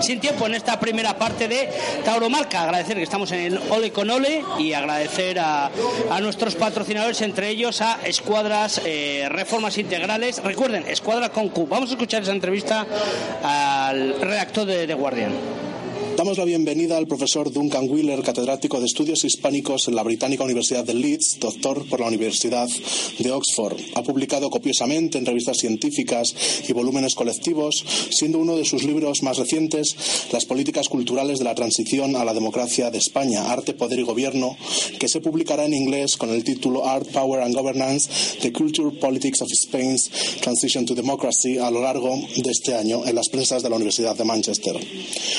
sin 0.00 0.20
tiempo 0.20 0.46
en 0.46 0.54
esta 0.54 0.78
primera 0.78 1.16
parte 1.16 1.48
de 1.48 1.70
Tauromarca. 2.04 2.64
Agradecer 2.64 2.98
que 2.98 3.04
estamos 3.04 3.32
en 3.32 3.40
el 3.40 3.60
Ole 3.70 3.92
con 3.92 4.10
Ole 4.10 4.44
y 4.58 4.74
agradecer 4.74 5.38
a, 5.38 5.70
a 6.10 6.20
nuestros 6.20 6.54
patrocinadores, 6.54 7.22
entre 7.22 7.48
ellos 7.48 7.80
a 7.80 7.98
Eh, 8.84 9.28
Reformas 9.30 9.78
Integrales. 9.78 10.42
Recuerden, 10.42 10.84
Escuadra 10.88 11.28
con 11.28 11.50
Q. 11.50 11.68
Vamos 11.68 11.90
a 11.90 11.92
escuchar 11.92 12.22
esa 12.22 12.32
entrevista 12.32 12.84
al 13.44 14.20
redactor 14.20 14.66
de 14.66 14.88
The 14.88 14.94
Guardian. 14.94 15.69
Damos 16.20 16.36
la 16.36 16.44
bienvenida 16.44 16.98
al 16.98 17.06
profesor 17.06 17.50
Duncan 17.50 17.88
Wheeler, 17.88 18.22
catedrático 18.22 18.78
de 18.78 18.84
Estudios 18.84 19.24
Hispánicos 19.24 19.88
en 19.88 19.94
la 19.94 20.02
Británica 20.02 20.44
Universidad 20.44 20.84
de 20.84 20.92
Leeds, 20.92 21.38
doctor 21.40 21.86
por 21.88 22.00
la 22.00 22.08
Universidad 22.08 22.68
de 23.18 23.32
Oxford. 23.32 23.80
Ha 23.94 24.02
publicado 24.02 24.50
copiosamente 24.50 25.16
en 25.16 25.24
revistas 25.24 25.56
científicas 25.56 26.34
y 26.68 26.74
volúmenes 26.74 27.14
colectivos, 27.14 27.82
siendo 28.10 28.36
uno 28.38 28.54
de 28.54 28.66
sus 28.66 28.84
libros 28.84 29.22
más 29.22 29.38
recientes 29.38 29.96
Las 30.30 30.44
políticas 30.44 30.90
culturales 30.90 31.38
de 31.38 31.46
la 31.46 31.54
transición 31.54 32.14
a 32.14 32.24
la 32.26 32.34
democracia 32.34 32.90
de 32.90 32.98
España, 32.98 33.50
Arte, 33.50 33.72
Poder 33.72 34.00
y 34.00 34.02
Gobierno, 34.02 34.58
que 34.98 35.08
se 35.08 35.22
publicará 35.22 35.64
en 35.64 35.72
inglés 35.72 36.18
con 36.18 36.28
el 36.28 36.44
título 36.44 36.86
Art, 36.86 37.08
Power 37.12 37.40
and 37.40 37.56
Governance, 37.56 38.10
The 38.42 38.52
Culture 38.52 38.90
Politics 38.90 39.40
of 39.40 39.48
Spain's 39.50 40.10
Transition 40.42 40.84
to 40.84 40.94
Democracy 40.94 41.56
a 41.56 41.70
lo 41.70 41.80
largo 41.80 42.14
de 42.36 42.50
este 42.50 42.74
año 42.74 43.06
en 43.06 43.14
las 43.14 43.30
prensas 43.30 43.62
de 43.62 43.70
la 43.70 43.76
Universidad 43.76 44.14
de 44.14 44.24
Manchester. 44.24 44.76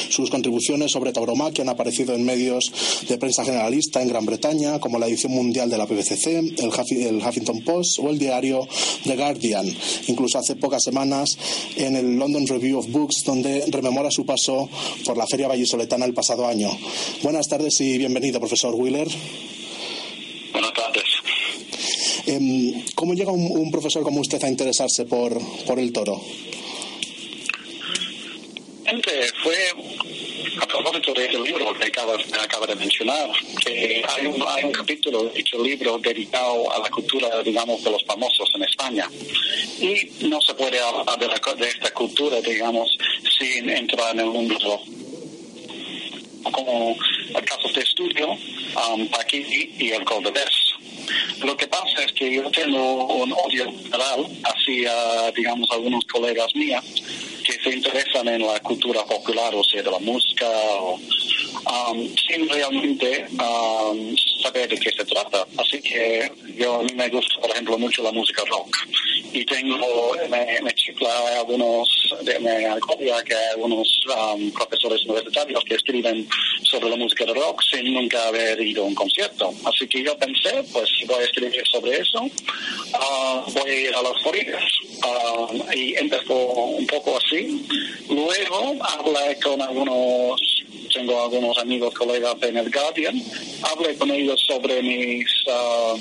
Sus 0.09 0.31
contribuciones 0.31 0.70
sobre 0.71 1.11
tauromaquia 1.11 1.63
han 1.63 1.69
aparecido 1.69 2.15
en 2.15 2.23
medios 2.23 2.71
de 3.07 3.17
prensa 3.17 3.43
generalista 3.43 4.01
en 4.01 4.07
Gran 4.07 4.25
Bretaña, 4.25 4.79
como 4.79 4.97
la 4.99 5.07
edición 5.07 5.33
mundial 5.33 5.69
de 5.69 5.77
la 5.77 5.85
BBC, 5.85 6.27
el, 6.27 6.71
Huffi- 6.71 7.05
el 7.05 7.17
Huffington 7.17 7.61
Post 7.63 7.99
o 7.99 8.09
el 8.09 8.17
diario 8.17 8.67
The 9.03 9.15
Guardian. 9.17 9.67
Incluso 10.07 10.39
hace 10.39 10.55
pocas 10.55 10.81
semanas 10.83 11.37
en 11.75 11.95
el 11.97 12.17
London 12.17 12.47
Review 12.47 12.79
of 12.79 12.87
Books, 12.89 13.23
donde 13.25 13.65
rememora 13.67 14.09
su 14.11 14.25
paso 14.25 14.69
por 15.05 15.17
la 15.17 15.27
Feria 15.27 15.47
Vallisoletana 15.49 16.05
el 16.05 16.13
pasado 16.13 16.47
año. 16.47 16.69
Buenas 17.21 17.47
tardes 17.49 17.79
y 17.81 17.97
bienvenido, 17.97 18.39
profesor 18.39 18.73
Wheeler. 18.73 19.09
Buenas 20.53 20.73
tardes. 20.73 21.03
Em, 22.27 22.83
¿Cómo 22.95 23.13
llega 23.13 23.31
un, 23.31 23.45
un 23.51 23.71
profesor 23.71 24.03
como 24.03 24.21
usted 24.21 24.41
a 24.43 24.49
interesarse 24.49 25.03
por, 25.05 25.37
por 25.65 25.79
el 25.79 25.91
toro? 25.91 26.21
Fue 29.43 29.55
a 30.59 30.65
propósito 30.67 31.13
de 31.13 31.25
ese 31.25 31.39
libro 31.39 31.73
que 31.73 31.85
acaba, 31.85 32.17
de 32.67 32.75
mencionar, 32.75 33.29
que 33.63 34.03
hay 34.07 34.25
un, 34.25 34.71
capítulo 34.71 35.23
de 35.23 35.31
dicho 35.33 35.61
libro 35.63 35.97
dedicado 35.99 36.71
a 36.73 36.79
la 36.79 36.89
cultura, 36.89 37.41
digamos, 37.43 37.83
de 37.83 37.91
los 37.91 38.03
famosos 38.05 38.49
en 38.55 38.63
España. 38.63 39.09
Y 39.79 40.25
no 40.27 40.41
se 40.41 40.53
puede 40.53 40.79
hablar 40.79 41.17
de, 41.17 41.27
la- 41.27 41.53
de 41.55 41.67
esta 41.67 41.91
cultura, 41.91 42.41
digamos, 42.41 42.97
sin 43.39 43.69
entrar 43.69 44.13
en 44.13 44.19
el 44.21 44.25
mundo 44.27 44.81
como 46.51 46.97
casos 47.45 47.73
de 47.73 47.81
estudio, 47.81 48.27
um, 48.31 49.07
aquí 49.19 49.45
y 49.77 49.91
el 49.91 50.03
Cordobés. 50.03 50.73
Lo 51.43 51.55
que 51.55 51.67
pasa 51.67 52.03
es 52.05 52.11
que 52.13 52.33
yo 52.33 52.49
tengo 52.51 53.05
un 53.05 53.31
odio 53.31 53.71
general 53.83 54.25
hacia, 54.43 55.31
digamos, 55.31 55.69
algunos 55.71 56.03
colegas 56.05 56.53
míos 56.55 56.83
que 57.43 57.53
se 57.53 57.69
interesan 57.75 58.27
en 58.27 58.45
la 58.45 58.59
cultura 58.59 59.03
popular, 59.05 59.53
o 59.55 59.63
sea, 59.63 59.81
de 59.81 59.91
la 59.91 59.99
música, 59.99 60.47
o, 60.79 60.93
um, 61.91 62.15
sin 62.27 62.47
realmente 62.49 63.25
um, 63.31 64.15
saber 64.43 64.69
de 64.69 64.77
qué 64.79 64.91
se 64.91 65.05
trata. 65.05 65.45
Así 65.57 65.81
que 65.81 66.31
yo 66.57 66.79
a 66.79 66.83
mí 66.83 66.93
me 66.95 67.09
gusta, 67.09 67.39
por 67.41 67.51
ejemplo, 67.51 67.77
mucho 67.77 68.03
la 68.03 68.11
música 68.11 68.43
rock. 68.49 68.69
Y 69.33 69.45
tengo, 69.45 70.13
me, 70.29 70.61
me 70.61 70.73
chifla 70.73 71.09
algunos, 71.39 71.87
de- 72.23 72.39
me 72.39 72.65
agobia 72.65 73.23
que 73.23 73.35
algunos 73.53 73.87
um, 74.33 74.51
profesores 74.51 75.05
universitarios 75.05 75.63
que 75.65 75.75
escriben 75.75 76.27
sobre 76.71 76.89
la 76.89 76.95
música 76.95 77.25
de 77.25 77.33
rock 77.33 77.61
sin 77.69 77.93
nunca 77.93 78.27
haber 78.27 78.59
ido 78.61 78.83
a 78.83 78.87
un 78.87 78.95
concierto. 78.95 79.53
Así 79.65 79.85
que 79.87 80.01
yo 80.03 80.17
pensé, 80.17 80.63
pues 80.71 80.89
voy 81.05 81.21
a 81.21 81.25
escribir 81.25 81.61
sobre 81.69 81.97
eso, 81.97 82.25
ah, 82.93 83.45
voy 83.53 83.69
a 83.69 83.79
ir 83.81 83.93
a 83.93 84.01
las 84.01 84.25
orillas. 84.25 84.63
Ah, 85.03 85.47
y 85.75 85.95
empezó 85.97 86.33
un 86.33 86.87
poco 86.87 87.17
así. 87.17 87.67
Luego 88.09 88.77
hablé 88.81 89.37
con 89.43 89.61
algunos, 89.61 90.39
tengo 90.93 91.21
algunos 91.21 91.57
amigos, 91.57 91.93
colegas 91.93 92.35
en 92.41 92.57
el 92.57 92.71
Guardian, 92.71 93.21
hablé 93.63 93.95
con 93.97 94.09
ellos 94.11 94.41
sobre 94.47 94.81
mis 94.81 95.27
ah, 95.49 95.95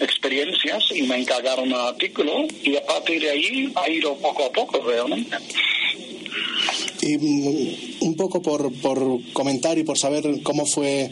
experiencias 0.00 0.84
y 0.90 1.02
me 1.02 1.20
encargaron 1.20 1.72
un 1.72 1.78
artículo 1.78 2.46
y 2.64 2.76
a 2.76 2.84
partir 2.84 3.22
de 3.22 3.30
ahí 3.30 3.72
ha 3.76 3.88
ido 3.88 4.16
poco 4.16 4.46
a 4.46 4.52
poco 4.52 4.80
realmente. 4.80 5.36
Y 7.02 7.18
mm, 7.18 8.04
un 8.06 8.14
poco 8.16 8.40
por, 8.40 8.72
por 8.80 9.20
comentar 9.32 9.76
y 9.76 9.82
por 9.82 9.98
saber 9.98 10.42
cómo 10.42 10.64
fue 10.64 11.10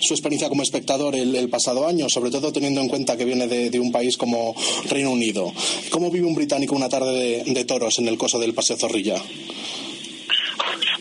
su 0.00 0.12
experiencia 0.12 0.48
como 0.48 0.62
espectador 0.62 1.14
el, 1.14 1.34
el 1.34 1.48
pasado 1.48 1.86
año, 1.86 2.08
sobre 2.08 2.30
todo 2.30 2.52
teniendo 2.52 2.80
en 2.80 2.88
cuenta 2.88 3.16
que 3.16 3.24
viene 3.24 3.46
de, 3.46 3.70
de 3.70 3.80
un 3.80 3.92
país 3.92 4.16
como 4.16 4.54
Reino 4.90 5.12
Unido. 5.12 5.52
¿Cómo 5.90 6.10
vive 6.10 6.26
un 6.26 6.34
británico 6.34 6.74
una 6.74 6.88
tarde 6.88 7.44
de, 7.44 7.54
de 7.54 7.64
toros 7.64 7.98
en 7.98 8.08
el 8.08 8.18
coso 8.18 8.38
del 8.38 8.52
Paseo 8.52 8.76
Zorrilla? 8.76 9.22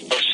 Pues, 0.10 0.26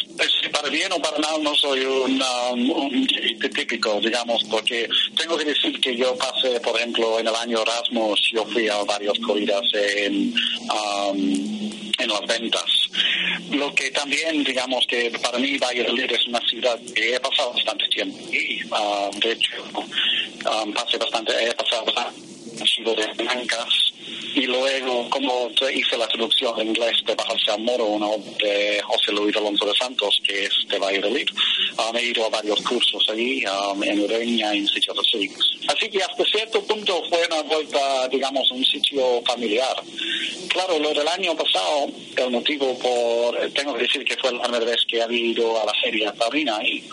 bien 0.73 0.91
o 0.91 0.99
para 0.99 1.19
mal 1.19 1.43
no 1.43 1.53
soy 1.55 1.81
un, 1.85 2.21
um, 2.51 2.71
un 2.71 3.07
típico, 3.53 3.99
digamos, 4.01 4.43
porque 4.45 4.87
tengo 5.15 5.37
que 5.37 5.45
decir 5.45 5.79
que 5.79 5.95
yo 5.95 6.15
pasé, 6.17 6.59
por 6.61 6.75
ejemplo, 6.75 7.19
en 7.19 7.27
el 7.27 7.35
año 7.35 7.61
Erasmus, 7.61 8.19
yo 8.33 8.43
fui 8.45 8.67
a 8.67 8.83
varias 8.83 9.17
corridas 9.19 9.61
en, 9.73 10.33
um, 10.73 11.82
en 12.03 12.09
las 12.09 12.25
ventas. 12.27 12.89
Lo 13.51 13.73
que 13.73 13.91
también, 13.91 14.43
digamos, 14.43 14.85
que 14.87 15.11
para 15.21 15.37
mí 15.39 15.57
Valladolid 15.57 16.11
es 16.11 16.27
una 16.27 16.39
ciudad 16.41 16.79
que 16.95 17.15
he 17.15 17.19
pasado 17.19 17.53
bastante 17.53 17.87
tiempo 17.89 18.17
y, 18.31 18.61
ah, 18.71 19.09
de 19.19 19.31
hecho, 19.31 19.63
um, 19.73 20.73
bastante, 20.73 21.33
he 21.47 21.53
pasado 21.53 21.85
bastante 21.85 22.33
he 22.61 22.67
sido 22.67 22.95
de 22.95 23.07
blancas 23.13 23.92
y 24.35 24.45
luego 24.47 25.09
como 25.09 25.49
hice 25.73 25.97
la 25.97 26.07
traducción 26.07 26.59
en 26.59 26.69
inglés 26.69 27.03
de 27.05 27.15
Bajarse 27.15 27.51
al 27.51 27.61
Moro, 27.61 27.85
una 27.85 28.07
de 28.39 28.81
José 28.83 29.11
Luis 29.11 29.35
Alonso 29.35 29.65
de 29.65 29.73
Santos, 29.75 30.19
que 30.25 30.45
es 30.45 30.67
de 30.67 30.79
Valladolid, 30.79 31.27
um, 31.77 31.95
he 31.95 32.05
ido 32.05 32.25
a 32.25 32.29
varios 32.29 32.61
cursos 32.61 33.05
allí, 33.09 33.43
um, 33.45 33.83
en 33.83 33.99
Ureña 33.99 34.53
y 34.55 34.59
en 34.59 34.67
sitios 34.67 34.97
así. 34.97 35.29
Así 35.67 35.89
que 35.89 36.01
hasta 36.01 36.23
cierto 36.25 36.63
punto 36.63 37.01
fue 37.09 37.19
una 37.27 37.41
vuelta, 37.43 38.07
digamos, 38.09 38.49
un 38.51 38.63
sitio 38.65 39.21
familiar. 39.25 39.75
Claro, 40.49 40.79
lo 40.79 40.89
del 40.89 41.07
año 41.07 41.35
pasado, 41.35 41.87
el 42.17 42.31
motivo 42.31 42.77
por, 42.79 43.37
tengo 43.51 43.73
que 43.75 43.83
decir 43.83 44.03
que 44.03 44.17
fue 44.17 44.31
la 44.31 44.41
primera 44.41 44.65
vez 44.65 44.83
que 44.87 45.01
había 45.01 45.25
ido 45.25 45.61
a 45.61 45.65
la 45.65 45.73
feria 45.81 46.11
taurina 46.13 46.59
y, 46.63 46.83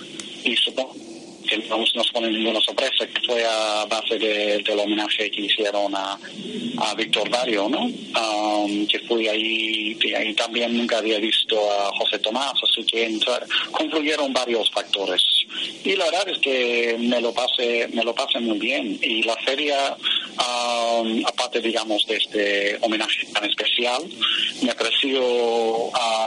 y 0.44 0.56
supongo 0.56 1.09
que 1.50 1.68
no 1.68 1.78
nos 1.94 2.10
pone 2.12 2.30
ninguna 2.30 2.60
sorpresa, 2.60 3.06
que 3.06 3.20
fue 3.26 3.44
a 3.44 3.84
base 3.86 4.18
de- 4.18 4.58
del 4.62 4.78
homenaje 4.78 5.30
que 5.30 5.42
hicieron 5.42 5.92
a, 5.94 6.18
a 6.78 6.94
Víctor 6.94 7.28
Barrio, 7.28 7.68
¿no? 7.68 7.80
Um, 7.84 8.86
que 8.86 8.98
fui 9.00 9.26
ahí, 9.28 9.96
y 10.00 10.14
ahí 10.14 10.32
también 10.34 10.76
nunca 10.76 10.98
había 10.98 11.18
visto 11.18 11.56
a 11.72 11.90
José 11.98 12.18
Tomás, 12.20 12.52
así 12.62 12.84
que 12.84 13.04
entra- 13.06 13.44
confluyeron 13.72 14.32
varios 14.32 14.70
factores. 14.70 15.22
Y 15.84 15.96
la 15.96 16.04
verdad 16.06 16.28
es 16.28 16.38
que 16.38 16.96
me 16.98 17.20
lo 17.20 17.32
pasé, 17.32 17.88
me 17.92 18.04
lo 18.04 18.14
pasé 18.14 18.38
muy 18.40 18.58
bien. 18.58 18.98
Y 19.02 19.22
la 19.22 19.36
feria 19.36 19.96
um, 19.96 21.24
aparte, 21.26 21.60
digamos, 21.60 22.06
de 22.06 22.16
este 22.16 22.78
homenaje 22.80 23.26
tan 23.32 23.44
especial, 23.44 24.02
me 24.62 24.74
pareció 24.74 25.20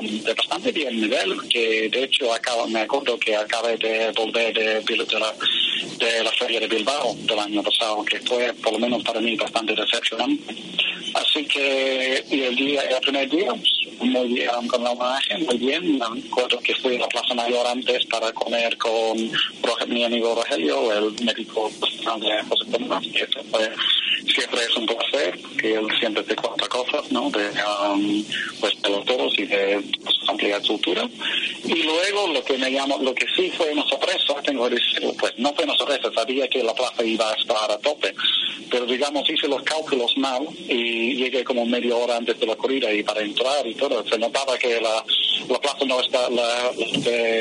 de 0.02 0.34
bastante 0.34 0.72
bien 0.72 1.00
nivel, 1.00 1.36
que 1.50 1.90
de 1.90 2.04
hecho 2.04 2.34
acaba, 2.34 2.68
me 2.68 2.82
acuerdo 2.82 3.18
que 3.18 3.36
acabé 3.36 3.78
de 3.78 4.12
volver 4.12 4.54
de, 4.54 4.82
de, 4.82 5.20
la, 5.20 5.34
de 6.00 6.24
la 6.24 6.32
Feria 6.32 6.60
de 6.60 6.68
Bilbao 6.68 7.16
del 7.20 7.40
año 7.40 7.64
pasado, 7.64 8.04
que 8.04 8.20
fue 8.22 8.54
por 8.54 8.74
lo 8.74 8.80
menos 8.80 9.04
para 9.04 9.20
mí 9.20 9.36
bastante 9.36 9.74
decepcionante. 9.76 10.56
Así 11.14 11.46
que 11.46 12.24
y 12.30 12.42
el 12.42 12.56
día, 12.56 12.82
el 12.82 13.02
primer 13.02 13.30
día, 13.30 13.54
muy 14.10 14.34
bien, 14.34 14.50
con 14.68 14.84
la 14.84 14.92
homenaje, 14.92 15.38
muy 15.40 15.58
bien. 15.58 16.00
Me 16.00 16.06
acuerdo 16.06 16.60
que 16.60 16.76
fui 16.76 16.96
a 16.96 17.00
la 17.00 17.08
Plaza 17.08 17.34
Mayor 17.34 17.66
antes 17.68 18.06
para 18.08 18.32
comer 18.34 18.78
con 18.78 19.18
mi 19.88 20.04
amigo 20.04 20.36
Rogelio, 20.36 20.92
el 20.94 21.26
médico 21.26 21.70
personal 21.80 22.20
de 22.20 22.44
José 22.44 22.66
Tomás, 22.72 23.06
que 23.08 23.28
fue 23.52 23.70
siempre 24.28 24.62
es 24.64 24.76
un 24.76 24.86
placer, 24.86 25.40
que 25.58 25.74
él 25.76 25.88
siempre 26.00 26.24
te 26.24 26.36
cuenta 26.36 26.68
cosas, 26.68 27.12
¿no? 27.12 27.30
De, 27.30 27.50
um, 27.90 28.24
pues, 28.60 28.82
de 28.82 28.90
los 28.90 29.06
toros 29.06 29.34
y 29.38 29.46
de 29.46 29.82
pues, 30.04 30.16
amplia 30.28 30.60
cultura. 30.62 31.08
Y 31.66 31.84
luego 31.84 32.28
lo 32.28 32.44
que 32.44 32.58
me 32.58 32.72
llamó, 32.72 32.98
lo 33.00 33.14
que 33.14 33.26
sí 33.36 33.52
fue 33.58 33.72
una 33.72 33.84
sorpresa, 33.84 34.36
tengo 34.44 34.68
que 34.70 34.76
decirlo, 34.76 35.14
pues 35.20 35.34
no 35.38 35.54
fue 35.54 35.66
una 35.66 35.76
sorpresa, 35.76 36.10
sabía 36.14 36.48
que 36.48 36.64
la 36.64 36.74
plaza 36.74 37.04
iba 37.04 37.30
a 37.30 37.36
estar 37.36 37.72
a 37.72 37.78
tope, 37.80 38.14
pero 38.70 38.86
digamos 38.86 39.30
hice 39.30 39.48
los 39.48 39.62
cálculos 39.64 40.18
mal 40.18 40.48
y 40.68 41.16
llegué 41.16 41.44
como 41.44 41.66
media 41.66 41.96
hora 41.96 42.18
antes 42.18 42.40
de 42.40 42.46
la 42.46 42.56
corrida 42.56 42.92
y 42.92 43.04
para 43.04 43.22
entrar 43.22 43.66
y 43.66 43.76
todo, 43.76 44.04
se 44.08 44.18
notaba 44.18 44.58
que 44.58 44.82
la, 44.82 45.04
la 45.50 45.60
plaza 45.60 45.86
no 45.86 46.00
está, 46.00 46.30
la, 46.30 46.72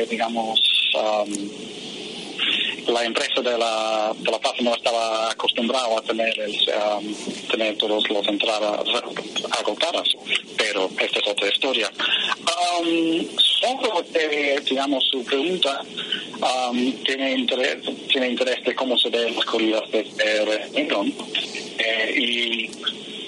digamos, 0.08 0.60
um, 0.94 1.81
la 2.86 3.04
empresa 3.04 3.40
de 3.40 3.56
la, 3.56 4.12
de 4.18 4.30
la 4.30 4.38
plaza 4.38 4.62
no 4.62 4.74
estaba 4.74 5.30
acostumbrada 5.30 5.98
a 5.98 6.02
tener, 6.02 6.32
el, 6.40 6.52
um, 6.52 7.14
tener 7.50 7.76
todos 7.76 8.08
los 8.10 8.26
entradas 8.28 8.80
agotadas, 9.58 10.08
pero 10.56 10.88
esta 10.98 11.18
es 11.18 11.28
otra 11.28 11.48
historia. 11.48 11.90
Um, 12.80 13.26
sobre, 13.60 14.60
digamos, 14.60 15.04
su 15.10 15.24
pregunta, 15.24 15.82
um, 16.40 16.92
tiene, 17.04 17.32
interés, 17.32 17.78
tiene 18.08 18.30
interés 18.30 18.64
de 18.64 18.74
cómo 18.74 18.98
se 18.98 19.10
ven 19.10 19.34
las 19.36 19.44
corridas 19.44 19.90
de, 19.90 20.04
de 20.04 20.42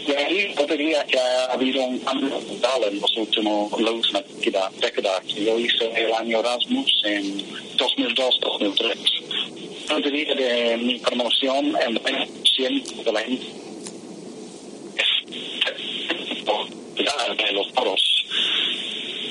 de 0.06 0.16
ahí 0.16 0.54
yo 0.56 0.66
diría 0.66 1.04
que 1.04 1.18
ha 1.18 1.52
habido 1.52 1.82
un 1.82 1.98
cambio 2.00 2.36
total 2.38 2.84
en 2.84 3.00
los 3.00 3.16
últimos, 3.16 3.80
la 3.80 3.90
última 3.90 4.22
década, 4.80 5.20
que 5.22 5.44
yo 5.44 5.58
hice 5.58 5.90
el 5.94 6.12
año 6.12 6.40
Erasmus 6.40 7.02
en 7.04 7.38
2002-2003 7.76 9.24
no 9.88 10.00
diría 10.00 10.34
de 10.34 10.76
mi 10.78 10.98
promoción, 10.98 11.76
el 11.86 12.00
20% 12.02 13.04
de 13.04 13.12
la 13.12 13.20
gente 13.20 13.46
de 17.44 17.52
los 17.52 17.72
toros. 17.72 18.26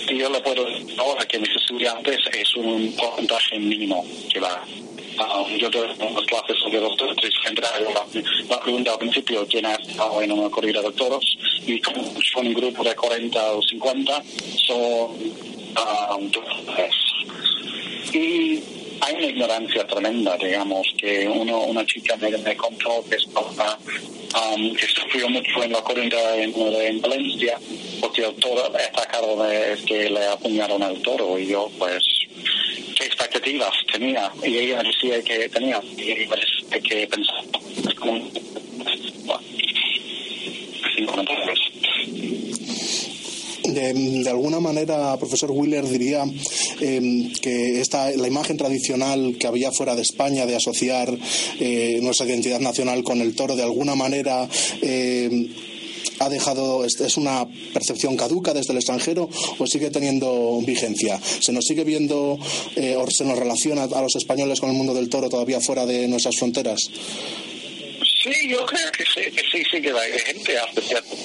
Y 0.09 0.17
yo 0.17 0.29
le 0.29 0.39
puedo 0.41 0.65
decir 0.65 0.99
ahora 0.99 1.25
que 1.25 1.39
mis 1.39 1.49
estudiantes 1.55 2.19
es 2.31 2.55
un 2.55 2.93
porcentaje 2.95 3.57
mínimo 3.59 4.05
que 4.31 4.39
va. 4.39 4.63
Um, 5.19 5.57
yo 5.57 5.69
doy 5.69 5.87
unas 5.99 6.25
clases 6.25 6.57
sobre 6.57 6.79
los 6.79 6.95
toros 6.97 7.15
la, 7.61 8.05
la 8.49 8.59
pregunta 8.59 8.93
al 8.93 8.97
principio, 8.97 9.45
¿quién 9.47 9.65
ha 9.65 9.75
estado 9.75 10.21
en 10.21 10.31
una 10.31 10.49
corrida 10.49 10.81
de 10.81 10.91
toros? 10.93 11.37
Y 11.67 11.79
como 11.81 12.03
son 12.33 12.47
un 12.47 12.53
grupo 12.53 12.83
de 12.83 12.95
40 12.95 13.51
o 13.53 13.61
50, 13.61 14.23
son 14.65 15.11
um, 16.17 16.31
Y 18.11 18.59
hay 19.01 19.15
una 19.15 19.25
ignorancia 19.27 19.85
tremenda, 19.85 20.35
digamos, 20.37 20.87
que 20.97 21.27
uno, 21.27 21.59
una 21.65 21.85
chica 21.85 22.15
me, 22.17 22.31
me 22.37 22.55
contó 22.55 23.03
que, 23.07 23.15
estaba, 23.15 23.77
um, 24.55 24.73
que 24.73 24.87
sufrió 24.87 25.29
mucho 25.29 25.63
en 25.63 25.73
la 25.73 25.81
corrida 25.81 26.37
en, 26.37 26.53
en, 26.55 27.01
Valencia, 27.01 27.59
porque 28.01 28.25
el 28.25 28.33
toro 28.35 28.63
claro 29.23 29.43
de 29.43 29.77
que 29.85 30.09
le 30.09 30.25
apuñaron 30.27 30.81
al 30.81 30.99
toro. 31.01 31.37
Y 31.37 31.47
yo, 31.47 31.69
pues, 31.77 32.03
expectativas 33.33 33.73
tenía. 33.91 34.31
Y 34.43 34.57
ella 34.57 34.83
decía 34.83 35.21
que 35.23 35.49
tenía, 35.49 35.81
y 35.97 36.27
parece 36.27 36.81
que 36.81 37.07
pensaba, 37.07 37.41
como, 37.99 38.29
sin 40.95 41.05
comentarios 41.05 41.59
de, 43.73 44.29
alguna 44.29 44.59
manera, 44.59 45.17
profesor 45.17 45.51
Wheeler 45.51 45.87
diría 45.87 46.25
em, 46.79 47.31
que 47.33 47.81
esta, 47.81 48.11
la 48.11 48.27
imagen 48.27 48.57
tradicional 48.57 49.35
que 49.39 49.47
había 49.47 49.71
fuera 49.71 49.95
de 49.95 50.01
España 50.01 50.45
de 50.45 50.55
asociar 50.55 51.09
eh, 51.59 51.99
nuestra 52.01 52.27
identidad 52.27 52.59
nacional 52.59 53.03
con 53.03 53.21
el 53.21 53.33
toro, 53.35 53.55
de 53.55 53.63
alguna 53.63 53.95
manera 53.95 54.47
em, 54.81 55.47
ha 56.19 56.29
dejado 56.29 56.85
es 56.85 57.17
una 57.17 57.45
percepción 57.73 58.17
caduca 58.17 58.53
desde 58.53 58.73
el 58.73 58.77
extranjero 58.77 59.29
o 59.57 59.67
sigue 59.67 59.89
teniendo 59.89 60.59
vigencia 60.61 61.19
se 61.39 61.51
nos 61.51 61.65
sigue 61.65 61.83
viendo 61.83 62.37
eh, 62.75 62.95
o 62.95 63.05
se 63.09 63.25
nos 63.25 63.37
relaciona 63.37 63.83
a 63.83 64.01
los 64.01 64.15
españoles 64.15 64.59
con 64.59 64.69
el 64.69 64.75
mundo 64.75 64.93
del 64.93 65.09
toro 65.09 65.29
todavía 65.29 65.59
fuera 65.59 65.85
de 65.85 66.07
nuestras 66.07 66.37
fronteras 66.37 66.79
sí 66.81 68.49
yo 68.49 68.65
creo 68.65 68.91
que 68.91 69.03
sí 69.05 69.31
que 69.31 69.43
sí 69.51 69.79
vigente 69.79 70.57
hasta 70.57 70.81
cierto 70.81 71.15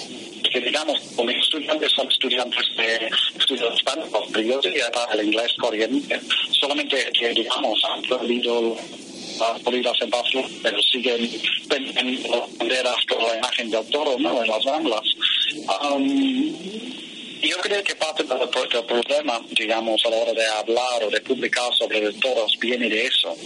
que 0.50 0.60
digamos, 0.60 0.98
como 1.14 1.30
estudiantes 1.30 1.92
son 1.92 2.10
estudiantes 2.10 2.64
de 2.76 3.10
estudios 3.38 3.74
hispánicos, 3.76 4.24
pero 4.32 4.48
yo 4.48 4.60
diría 4.60 4.90
el 5.12 5.26
inglés 5.26 5.52
corriente, 5.58 6.20
solamente 6.52 7.10
que, 7.18 7.28
digamos, 7.30 7.80
han 7.84 8.02
perdido 8.02 8.76
las 9.38 10.02
en 10.02 10.10
paso, 10.10 10.42
pero 10.62 10.82
siguen 10.82 11.30
vendiendo 11.68 12.48
banderas 12.58 12.96
con 13.08 13.22
la 13.22 13.36
imagen 13.38 13.70
del 13.70 13.86
toro, 13.88 14.16
¿no?, 14.18 14.42
en 14.42 14.48
las 14.48 14.64
ramblas. 14.64 15.02
Um, 15.82 16.54
yo 17.42 17.56
creo 17.58 17.82
que 17.84 17.94
parte 17.94 18.24
del, 18.24 18.48
problema, 18.48 19.40
digamos, 19.50 20.04
a 20.04 20.10
la 20.10 20.16
hora 20.16 20.32
de 20.32 20.46
hablar 20.46 21.04
o 21.04 21.10
de 21.10 21.20
publicar 21.20 21.72
sobre 21.72 22.00
los 22.00 22.18
toros 22.18 22.56
viene 22.60 22.88
de 22.88 23.06
eso, 23.06 23.36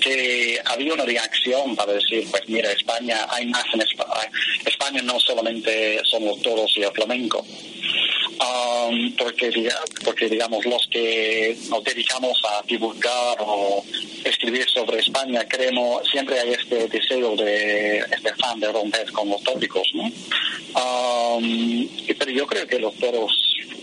que 0.00 0.60
había 0.64 0.94
una 0.94 1.04
reacción 1.04 1.74
para 1.74 1.94
decir, 1.94 2.26
pues 2.30 2.42
mira, 2.48 2.70
España, 2.70 3.26
hay 3.30 3.46
más 3.46 3.64
en 3.74 3.80
España, 3.80 4.30
España 4.64 5.02
no 5.02 5.18
solamente 5.18 6.00
son 6.04 6.24
los 6.24 6.40
toros 6.42 6.72
y 6.76 6.82
el 6.82 6.92
flamenco, 6.92 7.40
um, 7.40 9.12
porque, 9.16 9.70
porque 10.04 10.28
digamos 10.28 10.64
los 10.64 10.86
que 10.88 11.56
nos 11.68 11.82
dedicamos 11.82 12.40
a 12.48 12.62
divulgar 12.66 13.38
o 13.40 13.84
escribir 14.28 14.68
sobre 14.68 15.00
España 15.00 15.44
creemos 15.48 16.08
siempre 16.10 16.38
hay 16.38 16.52
este 16.52 16.88
deseo 16.88 17.36
de 17.36 17.98
este 17.98 18.34
fan 18.34 18.58
de 18.60 18.70
romper 18.72 19.10
con 19.12 19.28
los 19.28 19.42
tópicos 19.42 19.88
¿no? 19.94 20.04
Um, 20.04 21.88
pero 22.18 22.30
yo 22.30 22.46
creo 22.46 22.66
que 22.66 22.78
los 22.78 22.94
toros 22.96 23.32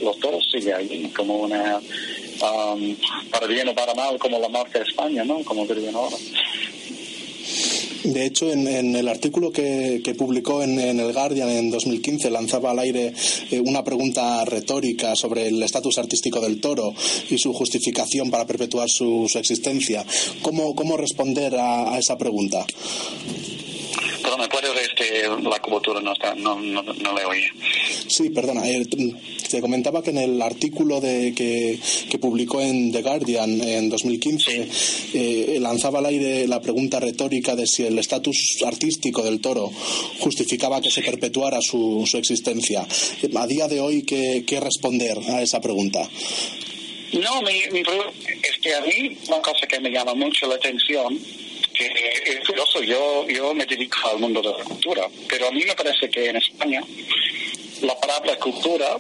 los 0.02 0.20
toros 0.20 0.48
siguen 0.52 0.76
ahí 0.76 1.12
como 1.16 1.38
una 1.38 1.78
um, 1.78 2.96
para 3.32 3.48
bien 3.48 3.68
o 3.70 3.74
para 3.74 3.94
mal 3.94 4.18
como 4.20 4.40
la 4.40 4.50
marca 4.50 4.80
de 4.80 4.86
España 4.86 5.24
¿no? 5.24 5.44
como 5.44 5.66
dirían 5.66 5.96
ahora 5.96 6.18
de 8.04 8.26
hecho, 8.26 8.52
en, 8.52 8.96
el 8.96 9.08
artículo 9.08 9.52
que, 9.52 10.16
publicó 10.18 10.62
en, 10.64 10.80
el 10.80 11.14
Guardian 11.14 11.50
en 11.50 11.72
2015 11.72 12.30
lanzaba 12.30 12.72
al 12.72 12.80
aire 12.80 13.14
eh, 13.52 13.60
una 13.60 13.84
pregunta 13.84 14.44
retórica 14.46 15.16
sobre 15.16 15.48
el 15.48 15.62
estatus 15.64 15.98
artístico 15.98 16.40
del 16.42 16.60
toro 16.60 16.94
y 17.30 17.38
su 17.38 17.54
justificación 17.54 18.30
para 18.30 18.46
perpetuar 18.46 18.90
su, 18.90 19.30
existencia. 19.36 20.06
¿Cómo, 20.42 20.76
¿Cómo, 20.76 20.98
responder 20.98 21.56
a 21.58 21.98
esa 21.98 22.18
pregunta? 22.18 22.66
Perdona, 24.34 24.50
¿puedo 24.50 24.74
ver 24.74 24.84
este, 24.84 25.28
la 25.48 25.60
cobertura? 25.60 26.02
No, 26.02 26.14
está, 26.14 26.34
no, 26.34 26.60
no, 26.60 26.82
no 26.82 27.14
le 27.14 27.26
oí. 27.26 27.44
Sí, 28.08 28.32
perdona. 28.32 28.68
Eh, 28.68 28.84
te 29.50 29.62
comentaba 29.62 30.02
que 30.02 30.10
en 30.10 30.18
el 30.18 30.42
artículo 30.42 31.00
de, 31.00 31.36
que, 31.36 31.78
que 32.10 32.18
publicó 32.18 32.60
en 32.60 32.92
The 32.92 33.04
Guardian 33.04 33.62
en 33.62 33.90
2015 33.90 34.68
eh, 35.14 35.58
lanzaba 35.60 36.00
al 36.00 36.08
aire 36.08 36.48
la 36.48 36.60
pregunta 36.62 37.00
retórica 37.00 37.56
de 37.56 37.68
si 37.68 37.84
el 37.84 38.00
estatus 38.00 38.64
artístico 38.66 39.22
del 39.22 39.40
toro 39.40 39.72
justificaba 40.20 40.82
que 40.82 40.90
se 40.90 41.04
perpetuara 41.04 41.60
su, 41.62 42.04
su 42.08 42.18
existencia. 42.18 42.88
A 43.36 43.46
día 43.46 43.68
de 43.68 43.82
hoy, 43.82 44.02
¿qué, 44.02 44.44
qué 44.48 44.60
responder 44.60 45.20
a 45.30 45.44
esa 45.44 45.62
pregunta? 45.62 46.10
No, 47.14 47.42
mi, 47.44 47.62
mi, 47.72 47.82
es 47.82 48.58
que 48.60 48.74
a 48.74 48.82
mí 48.82 49.16
una 49.28 49.42
cosa 49.42 49.68
que 49.68 49.80
me 49.80 49.92
llama 49.92 50.16
mucho 50.16 50.48
la 50.48 50.56
atención 50.56 51.20
que 51.74 51.86
es 52.26 52.46
curioso, 52.46 52.82
yo, 52.82 53.28
yo 53.28 53.54
me 53.54 53.66
dedico 53.66 53.98
al 54.10 54.20
mundo 54.20 54.42
de 54.42 54.58
la 54.58 54.64
cultura, 54.64 55.08
pero 55.28 55.48
a 55.48 55.52
mí 55.52 55.64
me 55.66 55.76
parece 55.76 56.10
que 56.10 56.30
en 56.30 56.38
España 56.38 56.82
la 57.82 58.00
palabra 58.00 58.36
cultura 58.38 58.98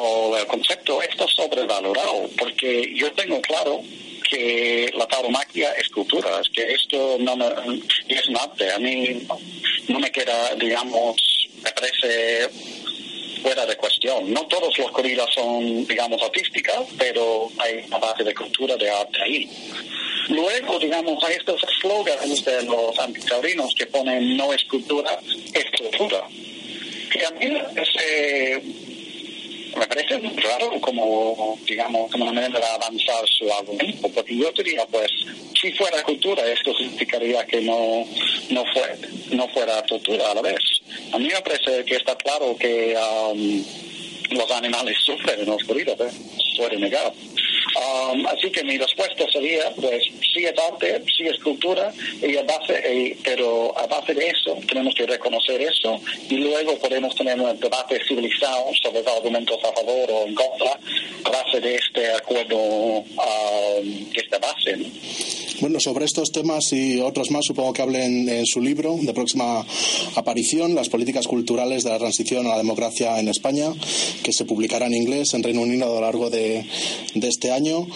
o 0.00 0.36
el 0.36 0.46
concepto 0.46 1.02
está 1.02 1.26
sobrevalorado, 1.26 2.28
porque 2.38 2.92
yo 2.94 3.10
tengo 3.12 3.40
claro 3.40 3.80
que 4.28 4.90
la 4.94 5.06
tauromaquia 5.06 5.72
es 5.72 5.88
cultura, 5.88 6.40
es 6.40 6.48
que 6.50 6.72
esto 6.72 7.16
no 7.18 7.36
me, 7.36 7.46
es 8.08 8.28
un 8.28 8.36
arte, 8.36 8.70
a 8.70 8.78
mí 8.78 9.26
no 9.88 9.98
me 9.98 10.10
queda, 10.12 10.54
digamos, 10.54 11.16
me 11.64 11.70
parece 11.72 12.48
fuera 13.42 13.66
de 13.66 13.76
cuestión. 13.76 14.32
No 14.32 14.46
todos 14.46 14.78
los 14.78 14.90
corridas 14.92 15.26
son, 15.34 15.86
digamos, 15.86 16.22
artísticas, 16.22 16.80
pero 16.98 17.50
hay 17.58 17.84
una 17.86 17.98
base 17.98 18.22
de 18.22 18.34
cultura 18.34 18.76
de 18.76 18.90
arte 18.90 19.22
ahí. 19.22 19.50
Luego, 20.30 20.78
digamos, 20.78 21.22
hay 21.24 21.34
estos 21.34 21.60
eslogans 21.64 22.44
de 22.44 22.62
los 22.62 22.98
antitaurinos 22.98 23.74
que 23.74 23.86
ponen 23.86 24.36
no 24.36 24.52
es 24.52 24.64
cultura, 24.64 25.18
es 25.52 25.64
cultura. 25.78 26.22
Que 27.12 27.26
a 27.26 27.30
mí 27.32 27.46
me 27.48 27.60
parece 29.86 30.20
raro 30.42 30.80
como, 30.80 31.58
digamos, 31.66 32.10
como 32.12 32.24
una 32.24 32.32
manera 32.32 32.60
de 32.60 32.66
avanzar 32.66 33.26
su 33.28 33.52
argumento, 33.52 34.08
porque 34.08 34.36
yo 34.36 34.52
diría, 34.52 34.86
pues, 34.86 35.10
si 35.60 35.72
fuera 35.72 36.02
cultura, 36.04 36.46
esto 36.46 36.72
significaría 36.76 37.44
que 37.46 37.60
no, 37.62 38.06
no, 38.50 38.64
fue, 38.72 38.96
no 39.32 39.48
fuera 39.48 39.82
tortura 39.82 40.30
a 40.30 40.34
la 40.34 40.42
vez. 40.42 40.60
A 41.12 41.18
mí 41.18 41.26
me 41.26 41.40
parece 41.42 41.84
que 41.84 41.96
está 41.96 42.14
claro 42.16 42.56
que 42.56 42.96
um, 42.96 43.64
los 44.30 44.50
animales 44.52 44.96
sufren 45.04 45.40
en 45.40 45.46
la 45.46 45.54
oscuridad, 45.54 46.00
¿eh? 46.00 46.10
puede 46.56 46.76
negar. 46.76 47.12
Um, 47.76 48.26
así 48.26 48.50
que 48.50 48.64
mi 48.64 48.76
respuesta 49.00 49.32
sería, 49.32 49.72
pues 49.76 50.02
sí 50.32 50.44
es 50.44 50.54
arte, 50.70 51.02
sí 51.16 51.24
es 51.24 51.38
cultura, 51.40 51.92
y 52.22 52.36
a 52.36 52.42
base, 52.42 53.16
pero 53.24 53.76
a 53.78 53.86
base 53.86 54.14
de 54.14 54.26
eso 54.26 54.58
tenemos 54.68 54.94
que 54.94 55.06
reconocer 55.06 55.60
eso 55.60 56.00
y 56.28 56.36
luego 56.36 56.76
podemos 56.78 57.14
tener 57.14 57.40
un 57.40 57.58
debate 57.58 58.00
civilizado 58.06 58.66
sobre 58.82 59.02
los 59.02 59.16
argumentos 59.16 59.58
a 59.64 59.72
favor 59.72 60.10
o 60.10 60.26
en 60.26 60.34
contra 60.34 60.78
a 61.24 61.30
base 61.30 61.60
de 61.60 61.76
este 61.76 62.12
acuerdo, 62.12 62.56
um, 62.56 64.06
esta 64.14 64.38
base. 64.38 64.76
Bueno, 65.60 65.78
sobre 65.78 66.06
estos 66.06 66.32
temas 66.32 66.72
y 66.72 67.00
otros 67.00 67.30
más, 67.30 67.44
supongo 67.44 67.74
que 67.74 67.82
hablen 67.82 68.26
en 68.30 68.46
su 68.46 68.62
libro 68.62 68.96
de 68.98 69.12
próxima 69.12 69.64
aparición, 70.16 70.74
Las 70.74 70.88
políticas 70.88 71.26
culturales 71.26 71.84
de 71.84 71.90
la 71.90 71.98
transición 71.98 72.46
a 72.46 72.50
la 72.50 72.56
democracia 72.56 73.20
en 73.20 73.28
España, 73.28 73.66
que 74.22 74.32
se 74.32 74.46
publicará 74.46 74.86
en 74.86 74.94
inglés 74.94 75.34
en 75.34 75.42
Reino 75.42 75.60
Unido 75.60 75.84
a 75.84 75.88
lo 75.88 76.00
largo 76.00 76.30
de, 76.30 76.64
este 77.14 77.50
año. 77.50 77.86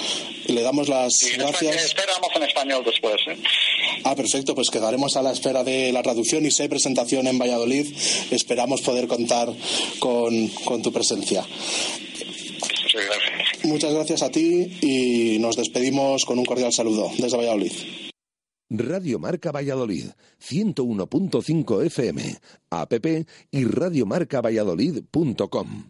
Le 0.47 0.63
damos 0.63 0.89
las 0.89 1.13
gracias. 1.37 1.85
Esperamos 1.85 2.29
en 2.35 2.43
español 2.43 2.83
después. 2.85 3.17
¿eh? 3.29 3.37
Ah, 4.05 4.15
perfecto, 4.15 4.55
pues 4.55 4.71
quedaremos 4.71 5.17
a 5.17 5.23
la 5.23 5.33
espera 5.33 5.65
de 5.65 5.93
la 5.93 6.03
traducción 6.03 6.45
y 6.47 6.51
si 6.51 6.63
hay 6.63 6.69
presentación 6.69 7.27
en 7.27 7.39
Valladolid, 7.39 7.95
esperamos 8.31 8.83
poder 8.83 9.07
contar 9.07 9.49
con, 9.99 10.49
con 10.65 10.83
tu 10.83 10.93
presencia. 10.93 11.45
Muchas 13.65 13.93
gracias 13.93 14.23
a 14.23 14.31
ti 14.31 14.79
y 14.83 15.39
nos 15.39 15.57
despedimos 15.57 16.25
con 16.25 16.39
un 16.39 16.45
cordial 16.45 16.73
saludo 16.73 17.11
desde 17.19 17.37
Valladolid. 17.37 17.73
Radio 18.71 19.19
Marca 19.19 19.53
Valladolid, 19.53 20.07
101.5 20.43 21.85
FM, 21.87 22.39
app 22.71 22.93
y 23.51 23.65
radiomarcavalladolid.com. 23.65 25.85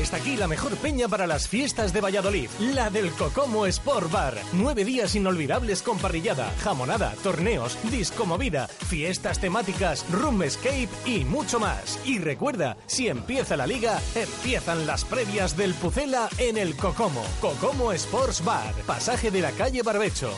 Está 0.00 0.16
aquí 0.16 0.34
la 0.34 0.48
mejor 0.48 0.76
peña 0.76 1.08
para 1.08 1.26
las 1.26 1.46
fiestas 1.46 1.92
de 1.92 2.00
Valladolid, 2.00 2.48
la 2.58 2.88
del 2.88 3.10
Cocomo 3.12 3.66
Sport 3.66 4.10
Bar. 4.10 4.34
Nueve 4.54 4.82
días 4.82 5.14
inolvidables 5.14 5.82
con 5.82 5.98
parrillada, 5.98 6.50
jamonada, 6.62 7.12
torneos, 7.22 7.76
disco 7.90 8.24
movida, 8.24 8.66
fiestas 8.66 9.40
temáticas, 9.40 10.06
room 10.10 10.42
escape 10.42 10.88
y 11.04 11.26
mucho 11.26 11.60
más. 11.60 12.00
Y 12.06 12.18
recuerda, 12.18 12.78
si 12.86 13.08
empieza 13.08 13.58
la 13.58 13.66
liga, 13.66 14.00
empiezan 14.14 14.86
las 14.86 15.04
previas 15.04 15.54
del 15.54 15.74
Pucela 15.74 16.30
en 16.38 16.56
el 16.56 16.76
Cocomo. 16.76 17.22
Cocomo 17.42 17.92
Sports 17.92 18.42
Bar, 18.42 18.72
pasaje 18.86 19.30
de 19.30 19.42
la 19.42 19.50
calle 19.50 19.82
Barbecho. 19.82 20.32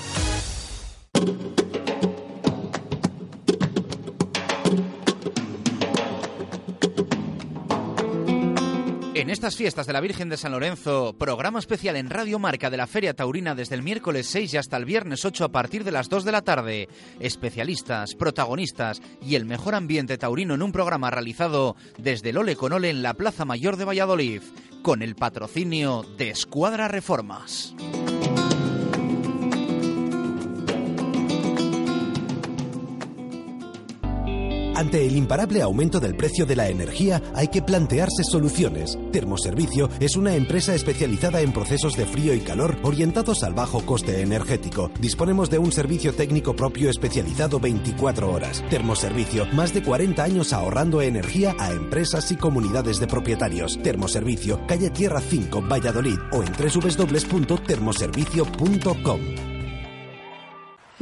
En 9.22 9.30
estas 9.30 9.54
fiestas 9.54 9.86
de 9.86 9.92
la 9.92 10.00
Virgen 10.00 10.28
de 10.28 10.36
San 10.36 10.50
Lorenzo, 10.50 11.14
programa 11.16 11.60
especial 11.60 11.94
en 11.94 12.10
Radio 12.10 12.40
Marca 12.40 12.70
de 12.70 12.76
la 12.76 12.88
Feria 12.88 13.14
Taurina 13.14 13.54
desde 13.54 13.76
el 13.76 13.82
miércoles 13.84 14.26
6 14.26 14.52
y 14.52 14.56
hasta 14.56 14.76
el 14.76 14.84
viernes 14.84 15.24
8 15.24 15.44
a 15.44 15.48
partir 15.52 15.84
de 15.84 15.92
las 15.92 16.08
2 16.08 16.24
de 16.24 16.32
la 16.32 16.42
tarde. 16.42 16.88
Especialistas, 17.20 18.16
protagonistas 18.16 19.00
y 19.24 19.36
el 19.36 19.44
mejor 19.44 19.76
ambiente 19.76 20.18
taurino 20.18 20.54
en 20.54 20.62
un 20.62 20.72
programa 20.72 21.12
realizado 21.12 21.76
desde 21.98 22.30
el 22.30 22.38
Ole 22.38 22.56
con 22.56 22.72
Ole 22.72 22.90
en 22.90 23.04
la 23.04 23.14
Plaza 23.14 23.44
Mayor 23.44 23.76
de 23.76 23.84
Valladolid, 23.84 24.42
con 24.82 25.02
el 25.02 25.14
patrocinio 25.14 26.04
de 26.18 26.30
Escuadra 26.30 26.88
Reformas. 26.88 27.76
Ante 34.82 35.06
el 35.06 35.16
imparable 35.16 35.62
aumento 35.62 36.00
del 36.00 36.16
precio 36.16 36.44
de 36.44 36.56
la 36.56 36.68
energía 36.68 37.22
hay 37.36 37.46
que 37.46 37.62
plantearse 37.62 38.24
soluciones. 38.24 38.98
Termoservicio 39.12 39.88
es 40.00 40.16
una 40.16 40.34
empresa 40.34 40.74
especializada 40.74 41.40
en 41.40 41.52
procesos 41.52 41.96
de 41.96 42.04
frío 42.04 42.34
y 42.34 42.40
calor 42.40 42.76
orientados 42.82 43.44
al 43.44 43.54
bajo 43.54 43.86
coste 43.86 44.22
energético. 44.22 44.90
Disponemos 44.98 45.50
de 45.50 45.58
un 45.58 45.70
servicio 45.70 46.12
técnico 46.14 46.56
propio 46.56 46.90
especializado 46.90 47.60
24 47.60 48.28
horas. 48.28 48.64
Termoservicio, 48.70 49.46
más 49.52 49.72
de 49.72 49.84
40 49.84 50.20
años 50.20 50.52
ahorrando 50.52 51.00
energía 51.00 51.54
a 51.60 51.70
empresas 51.70 52.32
y 52.32 52.36
comunidades 52.36 52.98
de 52.98 53.06
propietarios. 53.06 53.78
Termoservicio, 53.84 54.66
calle 54.66 54.90
Tierra 54.90 55.20
5, 55.20 55.62
Valladolid 55.62 56.18
o 56.32 56.42
en 56.42 56.50
www.termoservicio.com. 56.54 59.51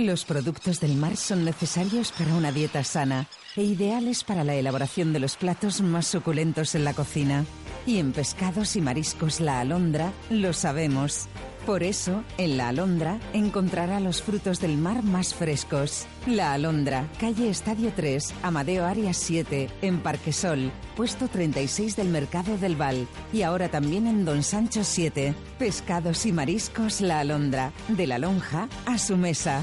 Los 0.00 0.24
productos 0.24 0.80
del 0.80 0.96
mar 0.96 1.14
son 1.14 1.44
necesarios 1.44 2.10
para 2.12 2.34
una 2.34 2.52
dieta 2.52 2.82
sana 2.84 3.28
e 3.54 3.62
ideales 3.62 4.24
para 4.24 4.44
la 4.44 4.54
elaboración 4.54 5.12
de 5.12 5.18
los 5.18 5.36
platos 5.36 5.82
más 5.82 6.06
suculentos 6.06 6.74
en 6.74 6.84
la 6.84 6.94
cocina. 6.94 7.44
Y 7.86 7.98
en 7.98 8.12
pescados 8.12 8.76
y 8.76 8.80
mariscos 8.80 9.40
La 9.40 9.60
Alondra 9.60 10.10
lo 10.30 10.54
sabemos. 10.54 11.28
Por 11.66 11.82
eso, 11.82 12.24
en 12.38 12.56
La 12.56 12.68
Alondra 12.68 13.20
encontrará 13.34 14.00
los 14.00 14.22
frutos 14.22 14.58
del 14.58 14.78
mar 14.78 15.02
más 15.02 15.34
frescos. 15.34 16.06
La 16.26 16.54
Alondra, 16.54 17.06
calle 17.20 17.50
Estadio 17.50 17.92
3, 17.94 18.32
Amadeo 18.42 18.86
Arias 18.86 19.18
7, 19.18 19.68
en 19.82 20.00
Parquesol, 20.00 20.72
puesto 20.96 21.28
36 21.28 21.96
del 21.96 22.08
Mercado 22.08 22.56
del 22.56 22.74
Val. 22.74 23.06
Y 23.34 23.42
ahora 23.42 23.68
también 23.68 24.06
en 24.06 24.24
Don 24.24 24.42
Sancho 24.42 24.82
7. 24.82 25.34
Pescados 25.58 26.24
y 26.24 26.32
mariscos 26.32 27.02
La 27.02 27.20
Alondra, 27.20 27.72
de 27.88 28.06
la 28.06 28.18
lonja 28.18 28.66
a 28.86 28.96
su 28.96 29.18
mesa. 29.18 29.62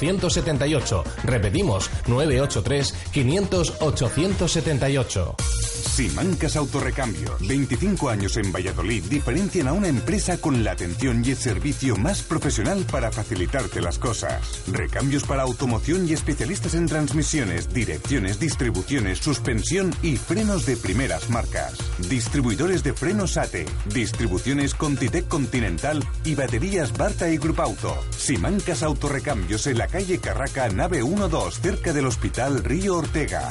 878. 0.00 1.04
Repetimos, 1.24 1.90
983 2.06 2.94
500 3.12 3.74
878. 3.80 5.36
Simancas 5.80 6.56
Autorrecambio. 6.56 7.36
25 7.40 8.08
años 8.08 8.36
en 8.36 8.52
Valladolid 8.52 9.02
diferencian 9.04 9.68
a 9.68 9.72
una 9.72 9.88
empresa 9.88 10.38
con 10.38 10.64
la 10.64 10.72
atención 10.72 11.22
y 11.24 11.30
el 11.30 11.36
servicio 11.36 11.96
más 11.96 12.22
profesional 12.22 12.86
para 12.90 13.10
facilitarte 13.10 13.80
las 13.80 13.98
cosas. 13.98 14.62
Recambios 14.66 15.24
para 15.24 15.42
automoción 15.42 16.08
y 16.08 16.12
especialistas 16.12 16.74
en 16.74 16.86
transmisiones, 16.86 17.72
direcciones, 17.72 18.38
distribuciones, 18.38 19.18
suspensión 19.18 19.94
y 20.02 20.16
frenos 20.16 20.64
de 20.64 20.76
primeras 20.76 21.28
marcas. 21.28 21.74
Distribuidores 22.08 22.82
de 22.82 22.94
frenos 22.94 23.36
ATE, 23.36 23.66
distribuciones 23.92 24.74
Contitec 24.74 25.28
Continental 25.28 26.02
y 26.24 26.34
baterías 26.34 26.96
Barta 26.96 27.28
y 27.30 27.36
Grupauto. 27.36 27.94
Simancas 28.16 28.82
Autorrecambios 28.82 29.66
en 29.66 29.78
la 29.78 29.88
calle 29.90 30.18
Carraca, 30.18 30.68
nave 30.68 31.00
12, 31.00 31.60
cerca 31.60 31.92
del 31.92 32.06
Hospital 32.06 32.62
Río 32.62 32.98
Ortega. 32.98 33.50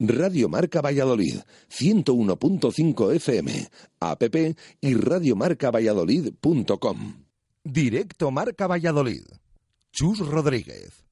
Radio 0.00 0.48
Marca 0.48 0.80
Valladolid, 0.80 1.36
101.5 1.68 3.14
FM, 3.14 3.68
app 4.00 4.22
y 4.80 4.94
radiomarcavalladolid.com. 4.94 7.24
Directo 7.62 8.30
Marca 8.30 8.66
Valladolid. 8.66 9.24
Chus 9.92 10.20
Rodríguez. 10.20 11.09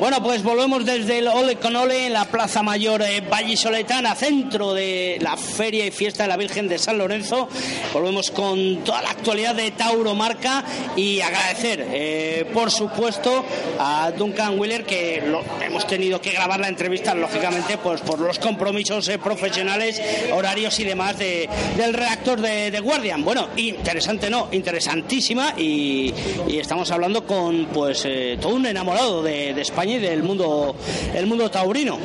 Bueno, 0.00 0.20
pues 0.20 0.42
volvemos 0.42 0.84
desde 0.84 1.18
el 1.18 1.28
Ole 1.28 1.54
con 1.56 1.76
Ole 1.76 2.06
en 2.06 2.14
la 2.14 2.24
Plaza 2.24 2.64
Mayor 2.64 3.00
eh, 3.02 3.20
Vallisoletana, 3.20 4.16
centro 4.16 4.74
de 4.74 5.18
la 5.20 5.36
Feria 5.36 5.86
y 5.86 5.92
Fiesta 5.92 6.24
de 6.24 6.30
la 6.30 6.36
Virgen 6.36 6.66
de 6.66 6.78
San 6.78 6.98
Lorenzo. 6.98 7.48
Volvemos 7.92 8.32
con 8.32 8.82
toda 8.82 9.00
la 9.02 9.10
actualidad 9.10 9.54
de 9.54 9.70
Tauro 9.70 10.16
Marca 10.16 10.64
y 10.96 11.20
agradecer, 11.20 11.86
eh, 11.92 12.50
por 12.52 12.72
supuesto, 12.72 13.44
a 13.78 14.10
Duncan 14.10 14.58
Wheeler 14.58 14.84
que 14.84 15.22
lo, 15.24 15.42
hemos 15.64 15.86
tenido 15.86 16.20
que 16.20 16.32
grabar 16.32 16.58
la 16.58 16.68
entrevista, 16.68 17.14
lógicamente, 17.14 17.78
pues 17.78 18.00
por 18.00 18.18
los 18.18 18.40
compromisos 18.40 19.08
eh, 19.08 19.18
profesionales, 19.18 20.02
horarios 20.32 20.78
y 20.80 20.84
demás 20.84 21.18
de, 21.20 21.48
del 21.76 21.94
reactor 21.94 22.40
de, 22.40 22.80
Guardian. 22.80 23.24
Bueno, 23.24 23.48
interesante, 23.56 24.28
no, 24.28 24.48
interesantísima 24.50 25.54
y, 25.56 26.12
y 26.48 26.58
estamos 26.58 26.90
hablando 26.90 27.24
con 27.24 27.66
pues 27.66 28.02
eh, 28.04 28.36
todo 28.40 28.56
un 28.56 28.66
enamorado 28.66 29.22
de, 29.22 29.54
de 29.54 29.62
España 29.62 29.83
y 29.88 29.98
del 29.98 30.22
mundo, 30.22 30.74
el 31.14 31.26
mundo 31.26 31.50
taurino. 31.50 31.98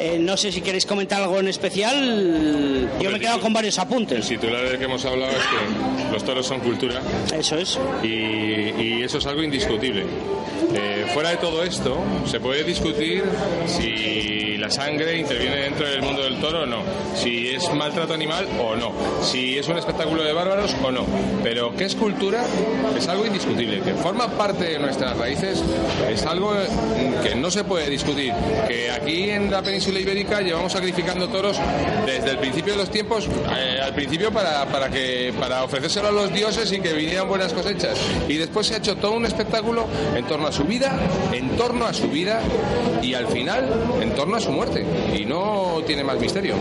Eh, 0.00 0.18
no 0.18 0.36
sé 0.36 0.50
si 0.50 0.60
queréis 0.60 0.86
comentar 0.86 1.22
algo 1.22 1.38
en 1.38 1.48
especial. 1.48 2.88
Yo 3.00 3.10
me 3.10 3.16
he 3.16 3.20
quedado 3.20 3.40
con 3.40 3.52
varios 3.52 3.78
apuntes. 3.78 4.18
El 4.18 4.38
titular 4.40 4.68
del 4.68 4.78
que 4.78 4.84
hemos 4.84 5.04
hablado 5.04 5.32
es 5.32 5.38
que 5.38 6.12
los 6.12 6.24
toros 6.24 6.46
son 6.46 6.60
cultura. 6.60 7.00
Eso 7.32 7.56
es. 7.56 7.78
Y, 8.02 8.08
y 8.08 9.02
eso 9.02 9.18
es 9.18 9.26
algo 9.26 9.42
indiscutible. 9.42 10.04
Eh, 10.74 11.06
fuera 11.12 11.30
de 11.30 11.36
todo 11.36 11.62
esto, 11.62 11.98
se 12.26 12.40
puede 12.40 12.64
discutir 12.64 13.22
si 13.66 14.51
la 14.62 14.70
sangre 14.70 15.18
interviene 15.18 15.56
dentro 15.56 15.88
del 15.88 16.02
mundo 16.02 16.22
del 16.22 16.38
toro 16.40 16.62
o 16.62 16.66
no, 16.66 16.84
si 17.16 17.48
es 17.48 17.68
maltrato 17.74 18.14
animal 18.14 18.46
o 18.60 18.76
no, 18.76 18.92
si 19.20 19.58
es 19.58 19.66
un 19.66 19.76
espectáculo 19.76 20.22
de 20.22 20.32
bárbaros 20.32 20.76
o 20.84 20.92
no. 20.92 21.04
Pero 21.42 21.74
que 21.74 21.86
es 21.86 21.96
cultura 21.96 22.44
es 22.96 23.08
algo 23.08 23.26
indiscutible, 23.26 23.80
que 23.80 23.94
forma 23.94 24.28
parte 24.28 24.62
de 24.66 24.78
nuestras 24.78 25.18
raíces, 25.18 25.60
es 26.08 26.24
algo 26.26 26.52
que 27.24 27.34
no 27.34 27.50
se 27.50 27.64
puede 27.64 27.90
discutir. 27.90 28.32
Que 28.68 28.88
aquí 28.92 29.30
en 29.30 29.50
la 29.50 29.62
península 29.62 29.98
ibérica 29.98 30.40
llevamos 30.40 30.70
sacrificando 30.70 31.26
toros 31.26 31.58
desde 32.06 32.30
el 32.30 32.38
principio 32.38 32.74
de 32.74 32.78
los 32.78 32.90
tiempos, 32.90 33.28
eh, 33.56 33.80
al 33.82 33.94
principio 33.94 34.30
para, 34.32 34.64
para, 34.66 34.88
que, 34.88 35.34
para 35.40 35.64
ofrecérselo 35.64 36.06
a 36.06 36.12
los 36.12 36.32
dioses 36.32 36.70
y 36.70 36.78
que 36.78 36.92
vinieran 36.92 37.26
buenas 37.26 37.52
cosechas. 37.52 37.98
Y 38.28 38.36
después 38.36 38.68
se 38.68 38.74
ha 38.74 38.78
hecho 38.78 38.94
todo 38.94 39.14
un 39.14 39.26
espectáculo 39.26 39.88
en 40.14 40.24
torno 40.24 40.46
a 40.46 40.52
su 40.52 40.62
vida, 40.62 40.96
en 41.32 41.56
torno 41.56 41.84
a 41.84 41.92
su 41.92 42.06
vida 42.06 42.40
y 43.02 43.14
al 43.14 43.26
final 43.26 43.68
en 44.00 44.14
torno 44.14 44.36
a 44.36 44.40
su 44.40 44.51
muerte. 44.52 44.84
Y 45.16 45.24
no 45.24 45.82
tiene 45.86 46.04
más 46.04 46.18
misterio. 46.18 46.54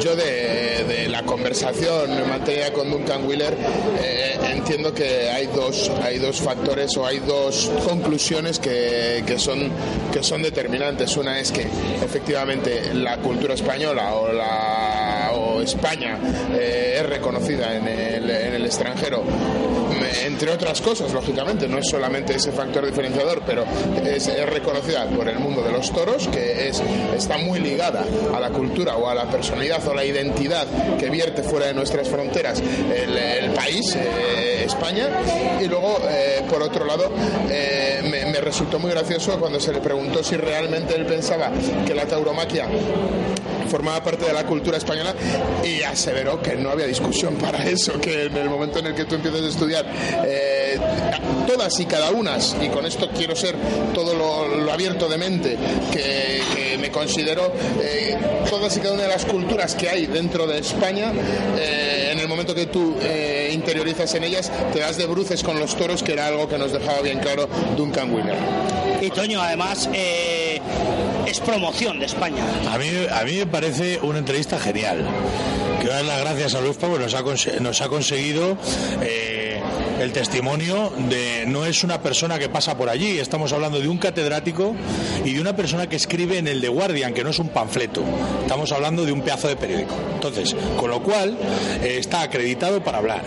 Yo 0.00 0.16
de, 0.16 1.08
la 1.08 1.22
conversación 1.24 2.10
en 2.10 2.28
materia 2.28 2.72
con 2.72 2.90
Duncan 2.90 3.26
Wheeler 3.26 3.54
eh, 4.00 4.38
entiendo 4.54 4.94
que 4.94 5.28
hay 5.28 5.46
dos, 5.48 5.90
hay 6.02 6.18
dos 6.18 6.40
factores 6.40 6.96
o 6.96 7.04
hay 7.04 7.18
dos 7.18 7.70
conclusiones 7.86 8.58
que, 8.58 9.22
que, 9.26 9.38
son, 9.38 9.70
que 10.12 10.22
son 10.22 10.42
determinantes. 10.42 11.16
Una 11.16 11.38
es 11.38 11.52
que 11.52 11.62
efectivamente 12.02 12.94
la 12.94 13.18
cultura 13.18 13.54
española 13.54 14.14
o, 14.14 14.32
la, 14.32 15.11
España 15.62 16.18
eh, 16.52 16.98
es 16.98 17.06
reconocida 17.06 17.76
en 17.76 17.88
el, 17.88 18.64
extranjero, 18.64 19.22
entre 20.24 20.50
otras 20.50 20.80
cosas, 20.80 21.12
lógicamente, 21.12 21.68
no 21.68 21.78
es 21.78 21.88
solamente 21.88 22.34
ese 22.36 22.52
factor 22.52 22.86
diferenciador, 22.86 23.42
pero 23.44 23.64
es, 24.04 24.30
reconocida 24.48 25.06
por 25.06 25.28
el 25.28 25.38
mundo 25.38 25.62
de 25.62 25.72
los 25.72 25.92
toros, 25.92 26.28
que 26.28 26.68
es, 26.68 26.82
está 27.14 27.38
muy 27.38 27.58
ligada 27.58 28.04
a 28.34 28.40
la 28.40 28.50
cultura 28.50 28.96
o 28.96 29.08
a 29.08 29.14
la 29.14 29.28
personalidad 29.28 29.86
o 29.88 29.94
la 29.94 30.04
identidad 30.04 30.66
que 30.98 31.10
vierte 31.10 31.42
fuera 31.42 31.66
de 31.66 31.74
nuestras 31.74 32.08
fronteras 32.08 32.60
el, 32.60 33.50
país, 33.52 33.94
eh, 33.96 34.64
España. 34.64 35.08
Y 35.60 35.66
luego, 35.66 35.98
eh, 36.08 36.42
por 36.48 36.62
otro 36.62 36.84
lado, 36.84 37.10
me, 38.04 38.26
me 38.26 38.40
resultó 38.40 38.78
muy 38.78 38.90
gracioso 38.90 39.38
cuando 39.38 39.60
se 39.60 39.72
le 39.72 39.80
preguntó 39.80 40.22
si 40.22 40.36
realmente 40.36 40.94
él 40.94 41.04
pensaba 41.04 41.50
que 41.86 41.94
la 41.94 42.06
tauromaquia 42.06 42.66
formaba 43.72 44.02
parte 44.02 44.26
de 44.26 44.32
la 44.34 44.44
cultura 44.44 44.76
española 44.76 45.14
y 45.64 45.82
aseveró 45.82 46.40
que 46.40 46.56
no 46.56 46.70
había 46.70 46.86
discusión 46.86 47.34
para 47.34 47.64
eso, 47.64 48.00
que 48.00 48.24
en 48.24 48.36
el 48.36 48.48
momento 48.48 48.78
en 48.78 48.86
el 48.86 48.94
que 48.94 49.04
tú 49.04 49.16
empiezas 49.16 49.42
a 49.42 49.48
estudiar 49.48 49.86
eh, 50.26 50.78
todas 51.46 51.78
y 51.80 51.86
cada 51.86 52.10
una, 52.10 52.38
y 52.60 52.68
con 52.68 52.86
esto 52.86 53.08
quiero 53.16 53.36
ser 53.36 53.54
todo 53.94 54.14
lo, 54.14 54.56
lo 54.56 54.72
abierto 54.72 55.08
de 55.08 55.18
mente 55.18 55.56
que, 55.92 56.40
que 56.54 56.78
me 56.78 56.90
considero, 56.90 57.52
eh, 57.80 58.16
todas 58.48 58.76
y 58.76 58.80
cada 58.80 58.94
una 58.94 59.04
de 59.04 59.08
las 59.08 59.24
culturas 59.24 59.74
que 59.74 59.88
hay 59.88 60.06
dentro 60.06 60.46
de 60.46 60.58
España, 60.58 61.12
eh, 61.58 62.10
en 62.12 62.18
el 62.18 62.28
momento 62.28 62.54
que 62.54 62.66
tú 62.66 62.96
eh, 63.00 63.50
interiorizas 63.52 64.14
en 64.14 64.24
ellas, 64.24 64.50
te 64.72 64.80
das 64.80 64.96
de 64.96 65.06
bruces 65.06 65.42
con 65.42 65.58
los 65.58 65.76
toros, 65.76 66.02
que 66.02 66.12
era 66.12 66.26
algo 66.26 66.48
que 66.48 66.58
nos 66.58 66.72
dejaba 66.72 67.00
bien 67.00 67.18
claro 67.18 67.48
Duncan 67.76 68.12
Wheeler. 68.12 68.36
Y 69.00 69.10
Toño, 69.10 69.40
además, 69.40 69.88
eh, 69.92 70.60
es 71.26 71.40
promoción 71.40 71.98
de 71.98 72.06
España. 72.06 72.44
A 72.70 72.78
mí, 72.78 72.86
a 73.10 73.24
mí 73.24 73.36
me 73.36 73.46
parece 73.46 73.98
una 74.02 74.18
entrevista 74.18 74.58
genial. 74.58 75.06
Quiero 75.78 75.94
dar 75.94 76.04
las 76.04 76.20
gracias 76.20 76.54
a 76.54 76.60
Luis 76.60 76.76
porque 76.76 76.98
nos 76.98 77.14
ha, 77.14 77.22
nos 77.60 77.80
ha 77.80 77.88
conseguido 77.88 78.56
eh, 79.02 79.60
el 80.00 80.12
testimonio 80.12 80.92
de 81.08 81.44
no 81.46 81.64
es 81.64 81.84
una 81.84 82.02
persona 82.02 82.38
que 82.38 82.48
pasa 82.48 82.76
por 82.76 82.88
allí, 82.88 83.18
estamos 83.18 83.52
hablando 83.52 83.80
de 83.80 83.88
un 83.88 83.98
catedrático 83.98 84.74
y 85.24 85.34
de 85.34 85.40
una 85.40 85.54
persona 85.54 85.88
que 85.88 85.96
escribe 85.96 86.38
en 86.38 86.48
el 86.48 86.60
The 86.60 86.68
Guardian, 86.68 87.14
que 87.14 87.22
no 87.22 87.30
es 87.30 87.38
un 87.38 87.48
panfleto, 87.48 88.02
estamos 88.42 88.72
hablando 88.72 89.04
de 89.04 89.12
un 89.12 89.22
pedazo 89.22 89.48
de 89.48 89.56
periódico. 89.56 89.94
Entonces, 90.14 90.56
con 90.76 90.90
lo 90.90 91.02
cual 91.02 91.36
eh, 91.82 91.96
está 91.98 92.22
acreditado 92.22 92.82
para 92.82 92.98
hablar. 92.98 93.22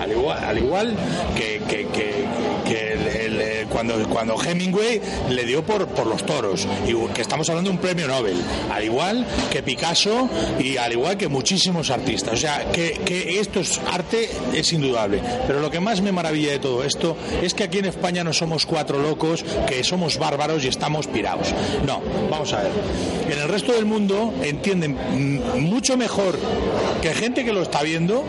Al 0.00 0.12
igual, 0.12 0.44
al 0.44 0.58
igual 0.58 0.96
que, 1.34 1.62
que, 1.68 1.86
que, 1.88 2.24
que 2.66 3.24
el, 3.25 3.25
cuando, 3.68 4.08
cuando 4.08 4.42
Hemingway 4.42 5.00
le 5.30 5.44
dio 5.44 5.64
por, 5.64 5.86
por 5.88 6.06
los 6.06 6.24
toros, 6.24 6.66
y 6.86 6.94
que 7.12 7.22
estamos 7.22 7.48
hablando 7.48 7.70
de 7.70 7.76
un 7.76 7.80
premio 7.80 8.06
Nobel, 8.06 8.36
al 8.72 8.84
igual 8.84 9.26
que 9.50 9.62
Picasso 9.62 10.28
y 10.58 10.76
al 10.76 10.92
igual 10.92 11.16
que 11.16 11.28
muchísimos 11.28 11.90
artistas. 11.90 12.34
O 12.34 12.36
sea, 12.36 12.70
que, 12.72 12.92
que 13.04 13.40
esto 13.40 13.60
es 13.60 13.80
arte 13.92 14.30
es 14.52 14.72
indudable. 14.72 15.20
Pero 15.46 15.60
lo 15.60 15.70
que 15.70 15.80
más 15.80 16.00
me 16.00 16.12
maravilla 16.12 16.52
de 16.52 16.58
todo 16.58 16.84
esto 16.84 17.16
es 17.42 17.54
que 17.54 17.64
aquí 17.64 17.78
en 17.78 17.86
España 17.86 18.24
no 18.24 18.32
somos 18.32 18.66
cuatro 18.66 19.00
locos, 19.00 19.44
que 19.66 19.82
somos 19.84 20.18
bárbaros 20.18 20.64
y 20.64 20.68
estamos 20.68 21.06
pirados. 21.06 21.48
No, 21.86 22.00
vamos 22.30 22.52
a 22.52 22.62
ver. 22.62 22.72
En 23.30 23.38
el 23.38 23.48
resto 23.48 23.72
del 23.72 23.86
mundo 23.86 24.32
entienden 24.42 24.96
mucho 25.60 25.96
mejor 25.96 26.38
que 27.02 27.14
gente 27.14 27.44
que 27.44 27.52
lo 27.52 27.62
está 27.62 27.82
viendo 27.82 28.24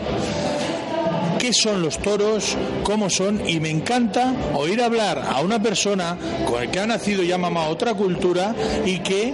qué 1.38 1.52
son 1.52 1.82
los 1.82 1.98
toros, 1.98 2.56
cómo 2.82 3.08
son, 3.08 3.48
y 3.48 3.60
me 3.60 3.70
encanta 3.70 4.34
oír 4.54 4.82
hablar 4.82 5.18
a 5.18 5.40
una 5.40 5.62
persona 5.62 6.16
con 6.46 6.62
el 6.62 6.70
que 6.70 6.80
ha 6.80 6.86
nacido 6.86 7.22
y 7.22 7.32
ha 7.32 7.38
mamado 7.38 7.70
otra 7.70 7.94
cultura 7.94 8.54
y 8.84 8.98
que 8.98 9.32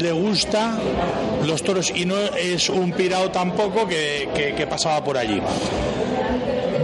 le 0.00 0.12
gusta 0.12 0.78
los 1.46 1.62
toros. 1.62 1.92
Y 1.94 2.04
no 2.04 2.16
es 2.18 2.68
un 2.68 2.92
pirado 2.92 3.30
tampoco 3.30 3.86
que, 3.86 4.28
que, 4.34 4.54
que 4.54 4.66
pasaba 4.66 5.02
por 5.02 5.16
allí. 5.16 5.40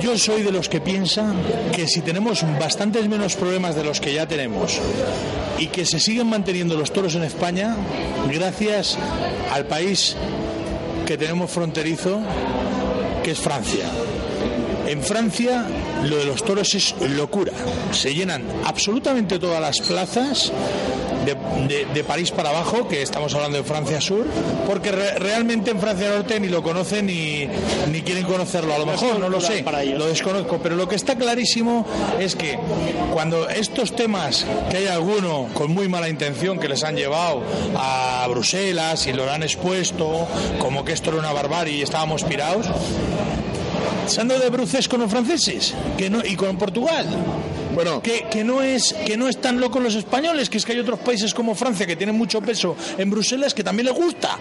Yo 0.01 0.19
soy 0.19 0.43
de 0.43 0.53
los 0.53 0.69
que 0.69 0.81
piensan 0.81 1.35
que 1.75 1.87
si 1.87 2.01
tenemos 2.01 2.45
bastantes 2.61 3.09
menos 3.09 3.37
problemas 3.37 3.75
de 3.75 3.85
los 3.85 4.01
que 4.01 4.13
ya 4.13 4.27
tenemos 4.27 4.79
y 5.59 5.69
que 5.69 5.87
se 5.87 5.99
siguen 5.99 6.29
manteniendo 6.29 6.77
los 6.77 6.93
toros 6.93 7.15
en 7.15 7.23
España, 7.23 7.75
gracias 8.31 8.99
al 9.53 9.67
país 9.67 10.17
que 11.07 11.17
tenemos 11.17 11.51
fronterizo, 11.51 12.21
que 13.25 13.31
es 13.31 13.41
Francia. 13.41 13.87
En 14.87 15.03
Francia 15.03 15.67
lo 16.05 16.19
de 16.19 16.27
los 16.27 16.45
toros 16.45 16.75
es 16.75 16.95
locura. 17.17 17.53
Se 17.91 18.15
llenan 18.15 18.45
absolutamente 18.65 19.39
todas 19.39 19.63
las 19.63 19.81
plazas 19.81 20.53
de, 21.25 21.37
de, 21.69 21.87
de, 21.93 22.05
París 22.05 22.31
para 22.31 22.51
abajo, 22.51 22.89
que 22.89 23.03
estamos 23.03 23.35
hablando 23.35 23.59
de 23.59 23.65
Francia 23.65 24.01
Sur, 24.01 24.27
porque 24.67 24.93
re, 24.93 25.19
realmente 25.19 25.71
en 25.71 25.81
Francia 25.81 26.11
Norte 26.11 26.39
ni 26.41 26.49
lo 26.49 26.63
conocen 26.63 27.07
ni, 27.07 27.49
ni 27.91 28.03
quieren 28.03 28.25
conocerlo. 28.25 28.75
A 28.75 28.79
lo 28.79 28.87
mejor 28.87 29.19
no 29.19 29.29
lo 29.29 29.41
sé, 29.41 29.65
lo 29.97 30.07
desconozco, 30.07 30.59
pero 30.63 30.77
lo 30.77 30.89
que 30.89 30.97
está 30.97 31.17
clarísimo 31.17 31.87
es 32.19 32.37
que 32.37 32.59
cuando 33.13 33.49
estos 33.49 33.95
temas, 33.95 34.47
que 34.71 34.79
hay 34.79 34.87
alguno 34.87 35.49
con 35.55 35.73
muy 35.73 35.89
mala 35.89 36.09
intención 36.09 36.59
que 36.59 36.69
les 36.69 36.83
han 36.85 36.97
llevado 36.97 37.43
a 37.77 38.27
Bruselas 38.29 39.07
y 39.07 39.13
lo 39.13 39.31
han 39.31 39.43
expuesto 39.43 40.27
como 40.59 40.85
que 40.85 40.93
esto 40.93 41.11
era 41.11 41.19
una 41.19 41.33
barbarie 41.33 41.77
y 41.77 41.83
estábamos 41.83 42.25
pirados, 42.25 42.67
se 44.07 44.21
han 44.21 44.29
dado 44.29 44.41
de 44.41 44.51
bruces 44.51 44.89
con 44.89 45.01
los 45.01 45.11
franceses 45.11 45.75
que 45.97 46.11
no, 46.11 46.25
y 46.25 46.37
con 46.37 46.57
Portugal. 46.57 47.07
Bueno, 47.75 48.03
que, 48.03 48.27
que, 48.31 48.45
no 48.45 48.63
es, 48.63 48.95
que 49.07 49.17
no 49.17 49.29
están 49.29 49.61
locos 49.61 49.83
los 49.83 49.95
españoles, 49.95 50.49
que 50.49 50.59
es 50.59 50.65
que 50.65 50.73
hay 50.73 50.79
otros 50.79 51.01
países 51.01 51.35
como 51.35 51.55
Francia 51.55 51.87
que 51.87 51.97
tienen 51.97 52.17
mucho 52.17 52.41
peso 52.41 52.77
en 52.99 53.11
Bruselas 53.11 53.55
que 53.55 53.65
también 53.65 53.87
les 53.87 53.95
gusta. 53.95 54.39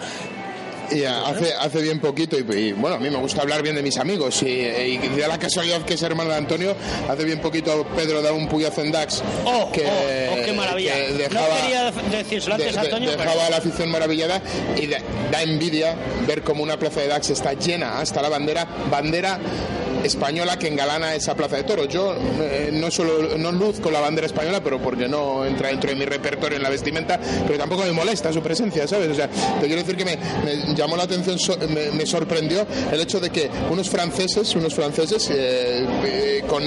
Y 0.91 1.05
hace, 1.05 1.53
hace 1.59 1.81
bien 1.81 1.99
poquito, 1.99 2.37
y, 2.37 2.41
y, 2.55 2.71
bueno, 2.73 2.97
a 2.97 2.99
mí 2.99 3.09
me 3.09 3.17
gusta 3.17 3.41
hablar 3.41 3.63
bien 3.63 3.73
de 3.73 3.81
mis 3.81 3.97
amigos, 3.97 4.43
y, 4.43 4.47
y 4.47 4.97
de 4.97 5.27
la 5.27 5.39
casualidad 5.39 5.83
que 5.83 5.95
es 5.95 6.01
hermano 6.03 6.29
de 6.29 6.35
Antonio, 6.35 6.75
hace 7.09 7.23
bien 7.23 7.39
poquito 7.39 7.87
Pedro 7.95 8.21
da 8.21 8.31
un 8.31 8.47
puyazo 8.47 8.81
en 8.81 8.91
Dax. 8.91 9.23
¡Oh! 9.45 9.71
Que, 9.71 9.85
oh, 9.85 10.33
oh, 10.33 10.45
¡Qué 10.45 10.53
maravilla! 10.53 10.93
Que 10.93 11.13
dejaba, 11.13 11.47
no 11.47 11.61
quería 11.63 11.87
antes, 11.87 12.45
de, 12.45 12.79
Antonio. 12.79 13.09
De, 13.09 13.17
dejaba 13.17 13.33
pero... 13.33 13.47
a 13.47 13.49
la 13.49 13.57
afición 13.57 13.89
maravillada 13.89 14.41
y 14.75 14.85
de, 14.85 14.97
da 15.31 15.41
envidia 15.41 15.95
ver 16.27 16.43
cómo 16.43 16.61
una 16.61 16.77
plaza 16.77 16.99
de 16.99 17.07
Dax 17.07 17.31
está 17.31 17.53
llena 17.53 17.99
hasta 17.99 18.21
la 18.21 18.29
bandera, 18.29 18.67
bandera 18.91 19.39
española 20.03 20.57
que 20.57 20.67
engalana 20.67 21.15
esa 21.15 21.35
plaza 21.35 21.55
de 21.57 21.63
toros. 21.63 21.87
Yo 21.87 22.15
eh, 22.41 22.69
no 22.73 22.91
solo 22.91 23.37
no 23.37 23.51
luzco 23.51 23.89
la 23.91 23.99
bandera 23.99 24.27
española, 24.27 24.61
pero 24.63 24.81
porque 24.81 25.07
no 25.07 25.45
entra 25.45 25.69
dentro 25.69 25.89
de 25.89 25.95
mi 25.95 26.05
repertorio 26.05 26.57
en 26.57 26.63
la 26.63 26.69
vestimenta, 26.69 27.19
pero 27.47 27.57
tampoco 27.59 27.83
me 27.83 27.91
molesta 27.91 28.31
su 28.33 28.41
presencia, 28.41 28.87
¿sabes? 28.87 29.09
O 29.09 29.15
sea, 29.15 29.27
te 29.27 29.65
quiero 29.67 29.81
decir 29.81 29.95
que 29.97 30.05
me, 30.05 30.17
me 30.17 30.75
llamó 30.75 30.97
la 30.97 31.03
atención, 31.03 31.37
so- 31.39 31.57
me, 31.69 31.91
me 31.91 32.05
sorprendió 32.05 32.65
el 32.91 33.01
hecho 33.01 33.19
de 33.19 33.29
que 33.29 33.49
unos 33.69 33.89
franceses, 33.89 34.55
unos 34.55 34.73
franceses, 34.73 35.29
eh, 35.31 35.85
eh, 36.05 36.43
con, 36.47 36.63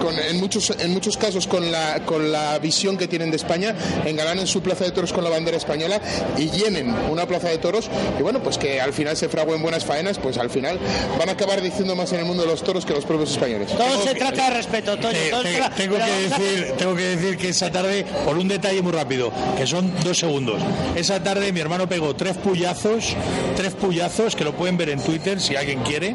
con- 0.00 0.18
en, 0.18 0.38
muchos, 0.38 0.70
en 0.78 0.90
muchos 0.92 1.16
casos 1.16 1.46
con 1.46 1.70
la, 1.70 2.02
con 2.04 2.30
la 2.32 2.58
visión 2.58 2.96
que 2.96 3.08
tienen 3.08 3.30
de 3.30 3.36
España, 3.36 3.74
engalanen 4.04 4.46
su 4.46 4.60
plaza 4.62 4.84
de 4.84 4.90
toros 4.92 5.12
con 5.12 5.24
la 5.24 5.30
bandera 5.30 5.56
española 5.56 6.00
y 6.36 6.50
llenen 6.50 6.94
una 7.10 7.26
plaza 7.26 7.48
de 7.48 7.58
toros, 7.58 7.88
y 8.18 8.22
bueno, 8.22 8.42
pues 8.42 8.58
que 8.58 8.80
al 8.80 8.92
final 8.92 9.16
se 9.16 9.28
fraguen 9.28 9.62
buenas 9.62 9.84
faenas, 9.84 10.18
pues 10.18 10.38
al 10.38 10.50
final 10.50 10.78
van 11.18 11.28
a 11.28 11.32
acabar 11.32 11.60
diciendo 11.62 11.94
más 11.96 12.12
en 12.12 12.20
el 12.20 12.24
mundo 12.26 12.42
de 12.42 12.48
los 12.48 12.62
toros 12.62 12.75
que 12.84 12.92
los 12.92 13.04
propios 13.04 13.30
españoles. 13.30 13.68
Todo 13.76 14.02
se 14.04 14.14
trata 14.14 14.50
de 14.50 14.56
respeto, 14.56 14.96
Toño. 14.96 15.12
Te- 15.12 15.30
todo 15.30 15.42
se 15.42 15.48
te- 15.50 15.56
trata- 15.56 15.74
tengo, 15.76 15.94
pero 15.96 16.06
que 16.06 16.28
decir, 16.28 16.72
tengo 16.78 16.94
que 16.96 17.02
decir 17.16 17.36
que 17.38 17.48
esa 17.48 17.70
tarde, 17.70 18.04
por 18.24 18.36
un 18.36 18.48
detalle 18.48 18.82
muy 18.82 18.92
rápido, 18.92 19.32
que 19.56 19.66
son 19.66 19.92
dos 20.04 20.18
segundos. 20.18 20.60
Esa 20.94 21.22
tarde 21.22 21.52
mi 21.52 21.60
hermano 21.60 21.88
pegó 21.88 22.14
tres 22.14 22.36
puyazos, 22.36 23.14
tres 23.56 23.72
puyazos 23.74 24.34
que 24.36 24.44
lo 24.44 24.52
pueden 24.54 24.76
ver 24.76 24.90
en 24.90 25.00
Twitter 25.02 25.40
si 25.40 25.56
alguien 25.56 25.80
quiere. 25.82 26.14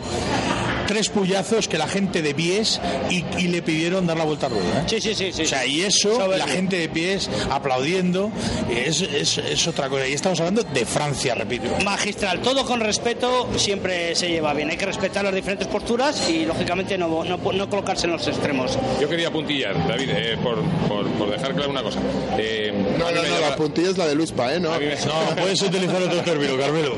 Tres 0.92 1.08
puyazos 1.08 1.70
que 1.70 1.78
la 1.78 1.88
gente 1.88 2.22
de 2.22 2.36
pies 2.36 2.82
y, 3.10 3.24
y 3.38 3.48
le 3.48 3.62
pidieron 3.62 4.06
dar 4.06 4.18
la 4.18 4.26
vuelta 4.26 4.48
a 4.48 4.50
rueda. 4.50 4.82
¿eh? 4.82 4.84
Sí, 4.88 5.00
sí, 5.00 5.16
sí, 5.16 5.32
sí. 5.32 5.44
O 5.44 5.48
sea, 5.48 5.66
y 5.66 5.84
eso, 5.84 6.14
Soberbio. 6.16 6.36
la 6.38 6.48
gente 6.48 6.76
de 6.80 6.90
pies 6.90 7.30
aplaudiendo, 7.50 8.30
es, 8.70 9.00
es, 9.02 9.38
es 9.38 9.68
otra 9.68 9.88
cosa. 9.88 10.06
Y 10.06 10.12
estamos 10.14 10.38
hablando 10.42 10.64
de 10.64 10.86
Francia, 10.86 11.34
repito. 11.34 11.70
Magistral, 11.86 12.42
todo 12.42 12.66
con 12.66 12.82
respeto 12.82 13.48
siempre 13.56 14.16
se 14.16 14.28
lleva 14.28 14.54
bien. 14.54 14.70
Hay 14.70 14.76
que 14.76 14.86
respetar 14.86 15.24
las 15.24 15.34
diferentes 15.34 15.66
posturas 15.70 16.30
y, 16.30 16.46
lógicamente, 16.46 16.98
no, 16.98 17.24
no, 17.24 17.38
no 17.38 17.70
colocarse 17.70 18.08
en 18.08 18.12
los 18.12 18.28
extremos. 18.28 18.78
Yo 19.00 19.08
quería 19.08 19.32
puntillar, 19.32 19.88
David, 19.88 20.10
eh, 20.14 20.38
por, 20.44 20.62
por, 20.90 21.08
por 21.12 21.30
dejar 21.32 21.54
claro 21.56 21.70
una 21.72 21.84
cosa. 21.84 22.00
Eh, 22.38 22.74
No, 23.00 23.06
no, 23.12 23.16
no, 23.16 23.24
llama- 23.24 23.40
la 23.52 23.56
puntilla 23.56 23.92
es 23.92 23.98
la 23.98 24.08
de 24.08 24.16
Luis 24.16 24.34
Pae, 24.34 24.60
¿no? 24.60 24.72
me- 24.78 24.96
No, 25.06 25.36
puedes 25.42 25.62
utilizar 25.62 26.02
otro 26.04 26.20
término, 26.22 26.58
Carmelo. 26.58 26.98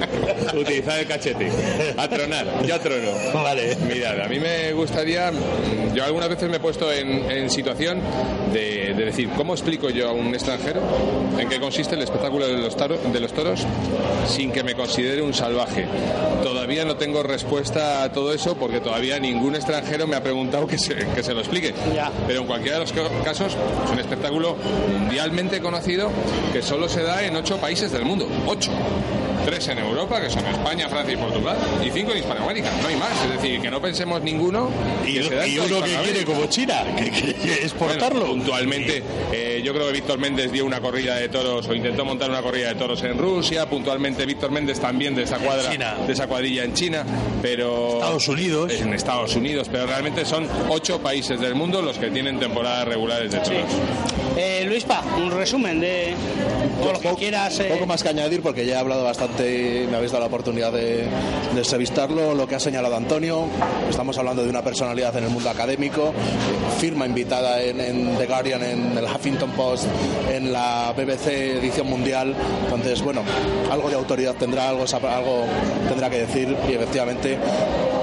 Utilizar 0.60 1.00
el 1.00 1.06
cachete. 1.06 1.52
A 1.96 2.08
tronar. 2.08 2.66
Yo 2.66 2.80
trono. 2.80 3.12
Vale. 3.36 3.78
Mirad, 3.88 4.22
a 4.22 4.28
mí 4.28 4.40
me 4.40 4.72
gustaría. 4.74 5.32
Yo 5.94 6.04
algunas 6.04 6.30
veces 6.30 6.50
me 6.50 6.58
he 6.58 6.60
puesto 6.60 6.92
en, 6.92 7.30
en 7.30 7.50
situación 7.50 8.00
de, 8.52 8.94
de 8.96 9.06
decir, 9.06 9.30
¿cómo 9.36 9.54
explico 9.54 9.90
yo 9.90 10.10
a 10.10 10.12
un 10.14 10.34
extranjero 10.34 10.82
en 11.38 11.48
qué 11.50 11.60
consiste 11.60 11.96
el 11.96 12.02
espectáculo 12.02 12.48
de 12.48 12.58
los, 12.58 12.76
taro- 12.78 12.98
de 13.12 13.20
los 13.20 13.32
toros 13.34 13.66
sin 14.28 14.52
que 14.52 14.64
me 14.64 14.74
considere 14.76 15.22
un 15.22 15.34
salvaje? 15.34 15.86
Todavía 16.44 16.86
no 16.86 16.96
tengo 16.96 17.22
respuesta 17.24 18.04
a 18.04 18.12
todo 18.12 18.34
eso 18.34 18.56
porque 18.56 18.80
todavía 18.80 19.20
ningún 19.20 19.56
extranjero 19.56 20.08
me 20.08 20.16
ha 20.16 20.24
preguntado 20.24 20.66
que 20.68 20.78
se, 20.78 20.96
que 20.96 21.24
se 21.24 21.34
lo 21.34 21.42
explique. 21.42 21.74
Ya. 21.94 22.12
Pero 22.28 22.42
en 22.42 22.48
cualquiera 22.48 22.80
de 22.80 22.84
los 22.86 22.94
ca- 22.94 23.24
casos 23.24 23.56
es 23.86 23.92
un 23.92 24.00
espectáculo 24.00 24.56
mundialmente 24.92 25.60
conocido 25.62 26.10
que 26.52 26.62
solo 26.62 26.88
se 26.90 27.04
da 27.04 27.24
en 27.24 27.36
ocho 27.36 27.58
países 27.58 27.92
del 27.92 28.06
mundo. 28.06 28.28
Ocho. 28.48 28.72
Tres 29.46 29.68
en 29.68 29.80
Europa, 29.80 30.22
que 30.22 30.30
son 30.30 30.46
España, 30.46 30.88
Francia 30.90 31.14
y 31.14 31.18
Portugal, 31.18 31.58
y 31.86 31.90
cinco 31.92 32.12
en 32.12 32.20
Hispanoamérica. 32.20 32.70
No 32.82 32.88
hay 32.88 32.96
más. 32.96 33.12
Es 33.26 33.42
decir, 33.42 33.60
que 33.62 33.70
no 33.70 33.82
pensemos 33.82 34.22
ninguno 34.22 34.70
Y, 35.06 35.14
que 35.20 35.60
uno 35.60 35.82
que 35.84 35.96
quiere 36.04 36.24
como 36.26 36.46
China, 36.48 36.84
que, 36.98 37.12
que- 37.12 37.34
que 37.34 37.54
exportarlo. 37.56 38.22
Bueno, 38.22 38.34
puntualmente, 38.36 39.04
eh, 39.32 39.62
yo 39.64 39.74
creo 39.74 39.88
que 39.88 39.94
Víctor 39.94 40.20
Méndez 40.20 40.52
dio 40.52 40.66
una 40.66 40.80
corrida 40.80 41.16
de 41.16 41.30
toros 41.30 41.68
o 41.68 41.74
intentó 41.74 42.06
montar 42.06 42.30
una 42.30 42.42
corrida 42.42 42.70
de 42.70 42.76
toros 42.76 43.02
en 43.04 43.18
Rusia. 43.18 43.66
Puntualmente, 43.70 44.26
Víctor 44.26 44.52
Méndez 44.52 44.80
también 44.80 45.16
de 45.16 45.24
esa 45.24 45.38
cuadra, 45.40 45.70
China. 45.72 45.96
de 46.06 46.14
esa 46.14 46.28
cuadrilla 46.28 46.64
en 46.64 46.74
China, 46.74 47.04
pero 47.42 47.96
Estados 47.96 48.28
Unidos. 48.28 48.72
en 48.74 48.94
Estados 48.94 49.36
Unidos, 49.36 49.68
pero 49.72 49.86
realmente 49.88 50.26
son 50.26 50.48
ocho 50.70 51.00
países 51.00 51.40
del 51.40 51.56
mundo 51.56 51.82
los 51.82 51.98
que 51.98 52.10
tienen 52.12 52.40
temporadas 52.40 52.88
regulares 52.88 53.32
de 53.32 53.40
toros. 53.40 53.64
Eh, 54.38 54.66
Luispa, 54.68 55.04
un 55.18 55.32
resumen 55.32 55.80
de 55.80 56.14
o 56.82 56.92
lo 56.92 57.00
que 57.00 57.14
quieras. 57.16 57.60
eh, 57.60 57.70
Poco 57.74 57.86
más 57.86 58.02
que 58.04 58.10
añadir 58.10 58.42
porque 58.42 58.66
ya 58.66 58.76
he 58.76 58.78
hablado 58.78 59.04
bastante 59.04 59.33
me 59.40 59.96
habéis 59.96 60.12
dado 60.12 60.22
la 60.22 60.28
oportunidad 60.28 60.72
de, 60.72 61.06
entrevistarlo. 61.56 62.34
Lo 62.34 62.48
que 62.48 62.56
ha 62.56 62.60
señalado 62.60 62.96
Antonio, 62.96 63.46
estamos 63.90 64.18
hablando 64.18 64.44
de 64.44 64.50
una 64.50 64.62
personalidad 64.62 65.16
en 65.18 65.26
el 65.26 65.30
mundo 65.30 65.50
académico, 65.50 66.14
firma 66.80 67.06
invitada 67.06 67.62
en, 67.62 68.18
The 68.18 68.26
Guardian, 68.26 68.64
en 68.64 68.98
el 68.98 69.06
Huffington 69.06 69.52
Post, 69.52 69.86
en 70.30 70.52
la 70.52 70.94
BBC 70.96 71.28
edición 71.58 71.88
mundial. 71.88 72.36
Entonces, 72.66 73.02
bueno, 73.02 73.24
algo 73.72 73.90
de 73.90 73.96
autoridad 73.96 74.36
tendrá, 74.36 74.70
algo, 74.70 74.86
tendrá 75.88 76.10
que 76.10 76.20
decir 76.20 76.56
y 76.70 76.74
efectivamente 76.74 77.38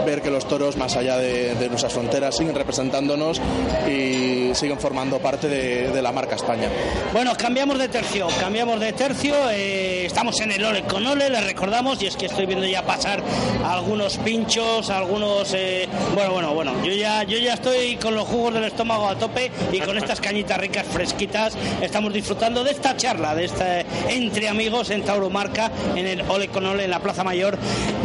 ver 0.05 0.23
que 0.23 0.31
los 0.31 0.49
toros, 0.49 0.77
más 0.77 0.97
allá 0.97 1.19
de, 1.19 1.69
nuestras 1.69 1.93
fronteras, 1.93 2.37
siguen 2.37 2.55
representándonos 2.55 3.41
y 3.89 4.51
siguen 4.55 4.79
formando 4.79 5.19
parte 5.19 5.49
de, 5.49 6.01
la 6.01 6.13
marca 6.13 6.37
España. 6.37 6.69
Bueno, 7.13 7.33
cambiamos 7.37 7.79
de 7.79 7.89
tercio, 7.89 8.27
cambiamos 8.41 8.81
de 8.81 8.95
tercio. 8.95 9.35
eh, 9.51 10.07
estamos 10.07 10.41
en 10.41 10.53
el 10.53 10.65
Ole 10.65 10.83
les 11.29 11.45
recordamos, 11.45 12.03
y 12.03 12.07
es 12.07 12.17
que 12.17 12.27
estoy 12.27 12.47
viendo 12.47 12.67
ya 12.67 12.85
pasar 12.85 13.23
algunos 13.65 14.17
pinchos, 14.19 14.91
algunos. 14.91 15.53
eh, 15.55 15.89
bueno, 16.15 16.33
bueno, 16.33 16.55
bueno. 16.55 16.85
Yo 16.85 16.93
ya, 16.93 17.23
yo 17.25 17.39
ya 17.39 17.55
estoy 17.55 17.97
con 17.97 18.15
los 18.15 18.27
jugos 18.27 18.55
del 18.55 18.65
estómago 18.65 19.09
a 19.09 19.17
tope 19.17 19.51
y 19.73 19.81
con 19.81 19.99
estas 19.99 20.21
cañitas 20.21 20.59
ricas, 20.59 20.87
fresquitas. 20.87 21.57
Estamos 21.81 22.13
disfrutando 22.13 22.65
de 22.65 22.71
esta 22.71 22.97
charla, 22.97 23.35
de 23.35 23.45
esta 23.45 23.81
entre 24.09 24.49
amigos 24.49 24.91
en 24.91 25.03
Tauromarca, 25.03 25.71
en 25.95 26.07
el 26.07 26.23
Ole 26.23 26.49
con 26.49 26.65
Ole, 26.67 26.85
en 26.85 26.91
la 26.91 27.01
Plaza 27.01 27.25
Mayor, 27.25 27.59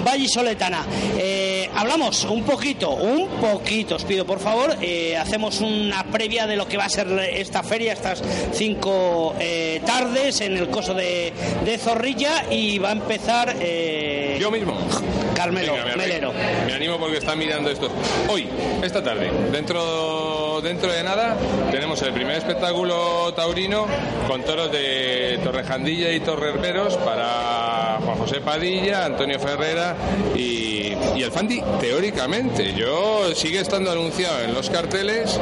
Vallisoletana. 0.04 0.86
Eh, 1.18 1.70
hablamos 1.76 2.24
un 2.26 2.44
poquito, 2.44 2.92
un 2.92 3.28
poquito, 3.40 3.96
os 3.96 4.04
pido 4.04 4.26
por 4.26 4.40
favor, 4.40 4.76
eh, 4.82 5.18
hacemos 5.18 5.62
una 5.62 6.04
previa 6.06 6.48
de 6.48 6.56
lo 6.56 6.68
que 6.68 6.78
va 6.78 6.86
a 6.86 6.90
ser 6.90 7.08
esta 7.34 7.64
feria, 7.64 7.94
estas 7.94 8.22
cinco 8.54 9.36
eh, 9.40 9.82
tardes 9.86 10.42
en 10.42 10.58
el 10.58 10.70
coso 10.70 10.94
de, 10.94 11.34
de 11.64 11.78
Zorrilla 11.78 12.46
y 12.52 12.78
va 12.80 12.90
a 12.90 12.92
empezar 13.06 13.56
eh, 13.60 14.38
Yo 14.40 14.50
mismo. 14.50 14.76
Carmelo, 15.36 15.74
Venga, 15.74 15.86
me 15.86 15.96
Melero. 15.96 16.34
Me 16.66 16.74
animo 16.74 16.98
porque 16.98 17.18
están 17.18 17.38
mirando 17.38 17.70
esto. 17.70 17.90
Hoy, 18.30 18.48
esta 18.82 19.04
tarde, 19.04 19.30
dentro, 19.52 20.60
dentro 20.62 20.92
de 20.92 21.04
nada, 21.04 21.36
tenemos 21.72 22.02
el 22.02 22.14
primer 22.14 22.38
espectáculo 22.38 23.34
taurino 23.36 23.86
con 24.28 24.42
toros 24.44 24.72
de 24.72 25.40
Torrejandilla 25.44 26.12
y 26.14 26.20
Torrerberos 26.22 26.98
para 26.98 28.00
Juan 28.04 28.18
José 28.18 28.42
Padilla, 28.42 29.06
Antonio 29.06 29.40
Ferrera 29.40 29.96
y, 30.36 30.94
y 31.16 31.24
el 31.24 31.32
Fandi, 31.32 31.62
teóricamente. 31.80 32.74
Yo 32.74 33.36
sigue 33.36 33.60
estando 33.60 33.92
anunciado 33.92 34.42
en 34.42 34.54
los 34.54 34.70
carteles 34.70 35.40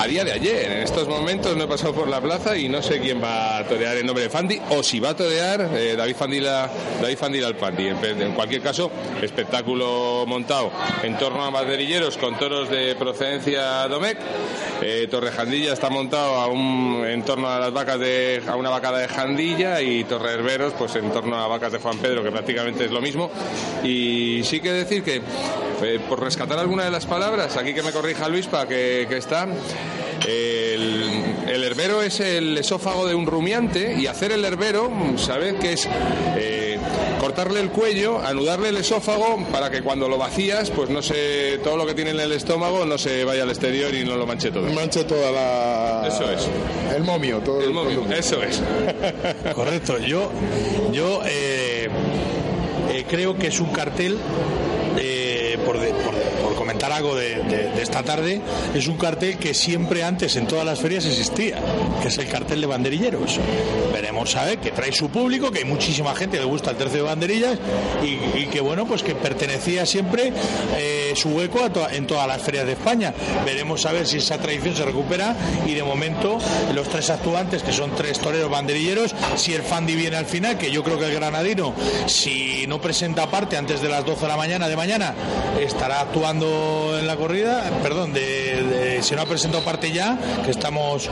a 0.00 0.06
día 0.06 0.24
de 0.24 0.32
ayer. 0.32 0.72
En 0.72 0.78
estos 0.78 1.06
momentos 1.08 1.54
no 1.58 1.64
he 1.64 1.66
pasado 1.66 1.92
por 1.92 2.08
la 2.08 2.22
plaza 2.22 2.56
y 2.56 2.70
no 2.70 2.80
sé 2.80 3.00
quién 3.00 3.22
va 3.22 3.58
a 3.58 3.64
torear 3.64 3.98
el 3.98 4.06
nombre 4.06 4.24
de 4.24 4.30
Fandi 4.30 4.58
o 4.70 4.82
si 4.82 4.98
va 4.98 5.10
a 5.10 5.16
torear 5.16 5.68
eh, 5.74 5.94
David 5.94 6.16
Fandila 6.16 6.70
David 7.02 7.18
Fandila 7.18 7.46
al 7.48 7.54
Fandi. 7.56 7.88
En, 7.88 8.32
cualquier 8.32 8.62
caso, 8.62 8.90
espectáculo 9.20 10.24
montado 10.26 10.72
en 11.02 11.18
torno 11.18 11.44
a 11.44 11.50
banderilleros 11.50 12.16
con 12.16 12.38
toros 12.38 12.70
de 12.70 12.94
procedencia 12.94 13.86
Domecq. 13.88 14.18
Eh, 14.80 15.06
Torrejandilla 15.10 15.74
está 15.74 15.90
montado 15.90 16.50
en 17.04 17.22
torno 17.22 17.50
a 17.50 17.58
las 17.58 17.70
vacas 17.70 18.00
de 18.00 18.42
una 18.56 18.70
vacada 18.70 19.00
de 19.00 19.08
Jandilla 19.08 19.82
y 19.82 20.04
Torre 20.04 20.32
Herberos 20.32 20.72
pues 20.78 20.96
en 20.96 21.10
torno 21.12 21.36
a 21.36 21.46
vacas 21.46 21.72
de 21.72 21.78
Juan 21.78 21.98
Pedro 21.98 22.22
que 22.22 22.30
prácticamente 22.30 22.86
es 22.86 22.90
lo 22.90 23.02
mismo 23.02 23.30
y 23.84 24.40
sí 24.44 24.60
que 24.60 24.72
decir 24.72 25.02
que 25.02 25.20
eh, 25.82 26.00
por 26.08 26.22
rescatar 26.22 26.58
alguna 26.58 26.84
de 26.84 26.90
las 26.90 27.04
palabras 27.04 27.58
aquí 27.58 27.74
que 27.74 27.82
me 27.82 27.92
corrija 27.92 28.28
Luispa 28.28 28.66
que, 28.66 29.06
que 29.06 29.18
está 29.18 29.46
el, 30.26 31.24
el 31.48 31.64
herbero 31.64 32.02
es 32.02 32.20
el 32.20 32.56
esófago 32.58 33.06
de 33.06 33.14
un 33.14 33.26
rumiante 33.26 33.94
y 33.98 34.06
hacer 34.06 34.32
el 34.32 34.44
herbero, 34.44 34.90
sabed 35.16 35.56
que 35.56 35.72
es 35.74 35.88
eh, 36.36 36.78
cortarle 37.20 37.60
el 37.60 37.70
cuello, 37.70 38.18
anudarle 38.20 38.68
el 38.70 38.76
esófago 38.76 39.44
para 39.52 39.70
que 39.70 39.82
cuando 39.82 40.08
lo 40.08 40.18
vacías, 40.18 40.70
pues 40.70 40.90
no 40.90 41.02
se, 41.02 41.58
todo 41.64 41.76
lo 41.76 41.86
que 41.86 41.94
tiene 41.94 42.10
en 42.10 42.20
el 42.20 42.32
estómago 42.32 42.84
no 42.86 42.98
se 42.98 43.24
vaya 43.24 43.42
al 43.44 43.50
exterior 43.50 43.94
y 43.94 44.04
no 44.04 44.16
lo 44.16 44.26
manche 44.26 44.50
todo. 44.50 44.62
Mancha 44.72 45.06
toda 45.06 45.30
la. 45.30 46.08
Eso 46.08 46.30
es. 46.30 46.48
El 46.94 47.02
momio, 47.04 47.38
todo 47.38 47.60
El 47.62 47.70
momio, 47.72 48.04
eso 48.14 48.42
es. 48.42 48.62
Correcto. 49.54 49.98
Yo, 49.98 50.30
yo 50.92 51.20
eh, 51.26 51.88
eh, 52.92 53.04
creo 53.08 53.36
que 53.36 53.48
es 53.48 53.60
un 53.60 53.70
cartel. 53.70 54.18
eh, 54.98 55.56
por, 55.64 55.78
de- 55.78 55.90
por- 55.90 56.14
algo 56.86 57.14
de, 57.14 57.70
esta 57.80 58.02
tarde, 58.02 58.40
es 58.74 58.88
un 58.88 58.96
cartel 58.96 59.36
que 59.36 59.54
siempre 59.54 60.02
antes 60.02 60.36
en 60.36 60.46
todas 60.46 60.64
las 60.64 60.80
ferias 60.80 61.04
existía, 61.04 61.56
que 62.00 62.08
es 62.08 62.18
el 62.18 62.28
cartel 62.28 62.60
de 62.60 62.66
banderilleros. 62.66 63.38
Veremos 63.92 64.34
a 64.36 64.44
ver 64.44 64.58
que 64.58 64.70
trae 64.70 64.92
su 64.92 65.10
público, 65.10 65.50
que 65.50 65.60
hay 65.60 65.64
muchísima 65.64 66.14
gente 66.14 66.38
que 66.38 66.44
le 66.44 66.50
gusta 66.50 66.70
el 66.70 66.76
tercio 66.76 66.98
de 66.98 67.02
banderillas 67.02 67.58
y, 68.02 68.46
que 68.46 68.60
bueno, 68.60 68.86
pues 68.86 69.02
que 69.02 69.14
pertenecía 69.14 69.86
siempre 69.86 70.32
eh, 70.76 71.12
su 71.14 71.30
hueco 71.30 71.60
en 71.92 72.06
todas 72.06 72.26
las 72.26 72.42
ferias 72.42 72.66
de 72.66 72.72
España. 72.72 73.14
Veremos 73.44 73.84
a 73.86 73.92
ver 73.92 74.06
si 74.06 74.18
esa 74.18 74.38
tradición 74.38 74.74
se 74.74 74.84
recupera 74.84 75.36
y 75.66 75.74
de 75.74 75.82
momento 75.82 76.38
los 76.74 76.88
tres 76.88 77.10
actuantes, 77.10 77.62
que 77.62 77.72
son 77.72 77.94
tres 77.94 78.18
toreros 78.18 78.50
banderilleros, 78.50 79.14
si 79.36 79.54
el 79.54 79.62
Fandi 79.62 79.94
viene 79.94 80.16
al 80.16 80.26
final, 80.26 80.56
que 80.56 80.70
yo 80.70 80.82
creo 80.82 80.98
que 80.98 81.06
el 81.06 81.14
granadino, 81.14 81.74
si 82.06 82.66
no 82.66 82.80
presenta 82.80 83.30
parte 83.30 83.56
antes 83.56 83.80
de 83.80 83.88
las 83.88 84.04
12 84.04 84.22
de 84.22 84.28
la 84.28 84.36
mañana 84.36 84.68
de 84.68 84.76
mañana, 84.76 85.14
estará 85.60 86.00
actuando 86.00 86.69
en 86.98 87.06
la 87.06 87.16
corrida, 87.16 87.62
perdón, 87.82 88.12
de, 88.12 88.98
si 89.02 89.14
no 89.14 89.22
ha 89.22 89.26
presentado 89.26 89.64
parte 89.64 89.92
ya, 89.92 90.18
que 90.44 90.50
estamos 90.50 91.08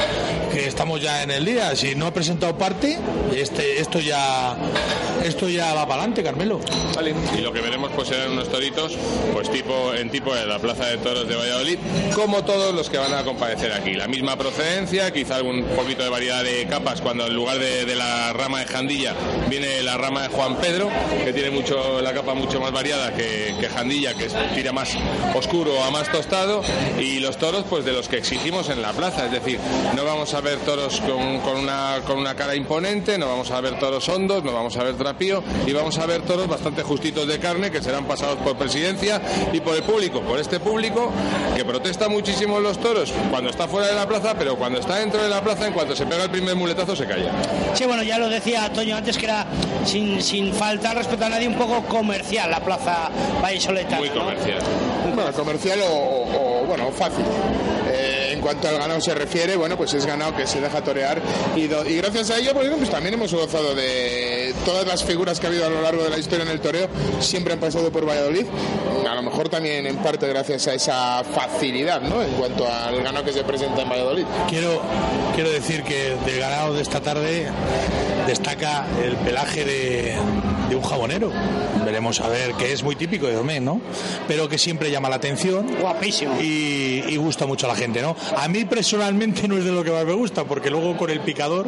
que 0.52 0.66
estamos 0.66 1.00
ya 1.00 1.22
en 1.22 1.30
el 1.30 1.44
día. 1.44 1.74
Si 1.76 1.94
no 1.94 2.06
ha 2.06 2.12
presentado 2.12 2.56
parte, 2.56 2.98
este 3.34 3.80
esto 3.80 4.00
ya 4.00 4.56
esto 5.24 5.48
ya 5.48 5.74
va 5.74 5.82
para 5.86 6.02
adelante, 6.02 6.22
Carmelo. 6.22 6.60
Y 7.36 7.40
lo 7.40 7.52
que 7.52 7.60
veremos 7.60 7.90
pues 7.94 8.08
serán 8.08 8.32
unos 8.32 8.48
toritos, 8.48 8.96
pues 9.32 9.50
tipo 9.50 9.94
en 9.94 10.10
tipo 10.10 10.34
de 10.34 10.46
la 10.46 10.58
Plaza 10.58 10.86
de 10.86 10.98
Toros 10.98 11.28
de 11.28 11.36
Valladolid, 11.36 11.78
como 12.14 12.44
todos 12.44 12.74
los 12.74 12.88
que 12.90 12.98
van 12.98 13.14
a 13.14 13.24
comparecer 13.24 13.72
aquí. 13.72 13.94
La 13.94 14.08
misma 14.08 14.36
procedencia, 14.36 15.12
quizá 15.12 15.36
algún 15.36 15.64
poquito 15.64 16.02
de 16.02 16.08
variedad 16.08 16.42
de 16.42 16.66
capas, 16.66 17.00
cuando 17.00 17.26
en 17.26 17.34
lugar 17.34 17.58
de, 17.58 17.96
la 17.98 18.32
rama 18.32 18.60
de 18.60 18.66
Jandilla 18.66 19.14
viene 19.48 19.82
la 19.82 19.96
rama 19.96 20.22
de 20.22 20.28
Juan 20.28 20.56
Pedro, 20.56 20.88
que 21.24 21.32
tiene 21.32 21.50
mucho 21.50 22.00
la 22.00 22.12
capa 22.12 22.34
mucho 22.34 22.60
más 22.60 22.70
variada 22.70 23.12
que, 23.14 23.54
que 23.60 23.68
Jandilla, 23.68 24.14
que 24.14 24.28
tira 24.54 24.72
más 24.72 24.96
oscuro 25.48 25.82
a 25.82 25.90
más 25.90 26.12
tostado, 26.12 26.62
y 27.00 27.20
los 27.20 27.38
toros 27.38 27.64
pues 27.70 27.82
de 27.82 27.92
los 27.92 28.06
que 28.06 28.18
exigimos 28.18 28.68
en 28.68 28.82
la 28.82 28.92
plaza, 28.92 29.24
es 29.24 29.32
decir, 29.32 29.58
no 29.96 30.04
vamos 30.04 30.34
a 30.34 30.42
ver 30.42 30.58
toros 30.58 31.00
con, 31.00 31.40
con 31.40 31.56
una, 31.56 32.00
con 32.06 32.18
una 32.18 32.34
cara 32.34 32.54
imponente, 32.54 33.16
no 33.16 33.26
vamos 33.26 33.50
a 33.50 33.58
ver 33.62 33.78
toros 33.78 34.06
hondos, 34.10 34.44
no 34.44 34.52
vamos 34.52 34.76
a 34.76 34.84
ver 34.84 34.96
trapío, 34.96 35.42
y 35.66 35.72
vamos 35.72 35.96
a 35.98 36.04
ver 36.04 36.20
toros 36.20 36.48
bastante 36.48 36.82
justitos 36.82 37.26
de 37.26 37.38
carne 37.38 37.70
que 37.70 37.80
serán 37.80 38.04
pasados 38.04 38.36
por 38.40 38.58
presidencia 38.58 39.22
y 39.50 39.60
por 39.60 39.74
el 39.74 39.82
público, 39.84 40.20
por 40.20 40.38
este 40.38 40.60
público 40.60 41.10
que 41.56 41.64
protesta 41.64 42.10
muchísimo 42.10 42.60
los 42.60 42.78
toros 42.78 43.10
cuando 43.30 43.48
está 43.48 43.66
fuera 43.66 43.86
de 43.88 43.94
la 43.94 44.06
plaza, 44.06 44.34
pero 44.38 44.54
cuando 44.56 44.80
está 44.80 44.96
dentro 44.96 45.22
de 45.22 45.30
la 45.30 45.40
plaza, 45.40 45.66
en 45.66 45.72
cuanto 45.72 45.96
se 45.96 46.04
pega 46.04 46.24
el 46.24 46.30
primer 46.30 46.56
muletazo, 46.56 46.94
se 46.94 47.06
calla. 47.06 47.32
Sí, 47.72 47.86
bueno, 47.86 48.02
ya 48.02 48.18
lo 48.18 48.28
decía 48.28 48.70
Toño 48.70 48.96
antes 48.96 49.16
que 49.16 49.24
era 49.24 49.46
sin, 49.86 50.20
sin 50.20 50.52
faltar 50.52 50.94
respeto 50.94 51.24
a 51.24 51.30
nadie 51.30 51.48
un 51.48 51.56
poco 51.56 51.82
comercial 51.86 52.50
la 52.50 52.60
plaza 52.60 53.08
Vallesoleta. 53.42 53.96
Muy 53.96 54.10
comercial. 54.10 54.58
Bueno, 55.14 55.32
comercial 55.38 55.78
o, 55.88 56.64
bueno, 56.66 56.90
fácil. 56.90 57.24
Eh, 57.90 58.32
en 58.34 58.40
cuanto 58.40 58.68
al 58.68 58.78
ganado 58.78 59.00
se 59.00 59.14
refiere, 59.14 59.56
bueno, 59.56 59.76
pues 59.76 59.94
es 59.94 60.04
ganado 60.04 60.36
que 60.36 60.46
se 60.46 60.60
deja 60.60 60.82
torear 60.82 61.22
y, 61.56 61.62
y 61.62 61.96
gracias 61.96 62.30
a 62.30 62.38
ello, 62.38 62.52
pues, 62.52 62.68
pues 62.76 62.90
también 62.90 63.14
hemos 63.14 63.32
gozado 63.32 63.74
de 63.74 64.52
todas 64.64 64.86
las 64.86 65.04
figuras 65.04 65.38
que 65.38 65.46
ha 65.46 65.50
habido 65.50 65.66
a 65.66 65.70
lo 65.70 65.80
largo 65.80 66.02
de 66.02 66.10
la 66.10 66.18
historia 66.18 66.44
en 66.44 66.50
el 66.50 66.60
toreo, 66.60 66.88
siempre 67.20 67.52
han 67.52 67.60
pasado 67.60 67.90
por 67.90 68.06
Valladolid. 68.06 68.46
A 69.08 69.14
lo 69.14 69.22
mejor 69.22 69.48
también 69.48 69.86
en 69.86 69.96
parte 69.96 70.28
gracias 70.28 70.66
a 70.66 70.74
esa 70.74 71.24
facilidad, 71.24 72.02
¿no? 72.02 72.22
En 72.22 72.32
cuanto 72.32 72.70
al 72.70 73.02
ganado 73.02 73.24
que 73.24 73.32
se 73.32 73.44
presenta 73.44 73.82
en 73.82 73.88
Valladolid. 73.88 74.24
Quiero, 74.48 74.82
quiero 75.34 75.50
decir 75.50 75.82
que 75.84 76.16
del 76.26 76.40
ganado 76.40 76.74
de 76.74 76.82
esta 76.82 77.00
tarde 77.00 77.46
destaca 78.26 78.86
el 79.02 79.16
pelaje 79.16 79.64
de, 79.64 80.16
de 80.68 80.76
un 80.76 80.82
jabonero. 80.82 81.30
Veremos 81.84 82.20
a 82.20 82.28
ver, 82.28 82.52
que 82.54 82.72
es 82.72 82.82
muy 82.82 82.96
típico 82.96 83.26
de 83.26 83.34
Domén, 83.34 83.64
¿no? 83.64 83.80
Pero 84.26 84.48
que 84.48 84.58
siempre 84.58 84.90
llama 84.90 85.08
la 85.08 85.16
atención. 85.16 85.66
Guapísimo. 85.80 86.38
Y, 86.40 87.16
gusta 87.18 87.46
mucho 87.46 87.66
a 87.66 87.70
la 87.70 87.74
gente, 87.74 88.00
¿no? 88.00 88.16
A 88.36 88.46
mí 88.48 88.64
personalmente 88.64 89.48
no 89.48 89.58
es 89.58 89.64
de 89.64 89.72
lo 89.72 89.82
que 89.82 89.90
más 89.90 90.04
me 90.04 90.12
gusta, 90.12 90.44
porque 90.44 90.70
luego 90.70 90.96
con 90.96 91.10
el 91.10 91.20
picador 91.20 91.66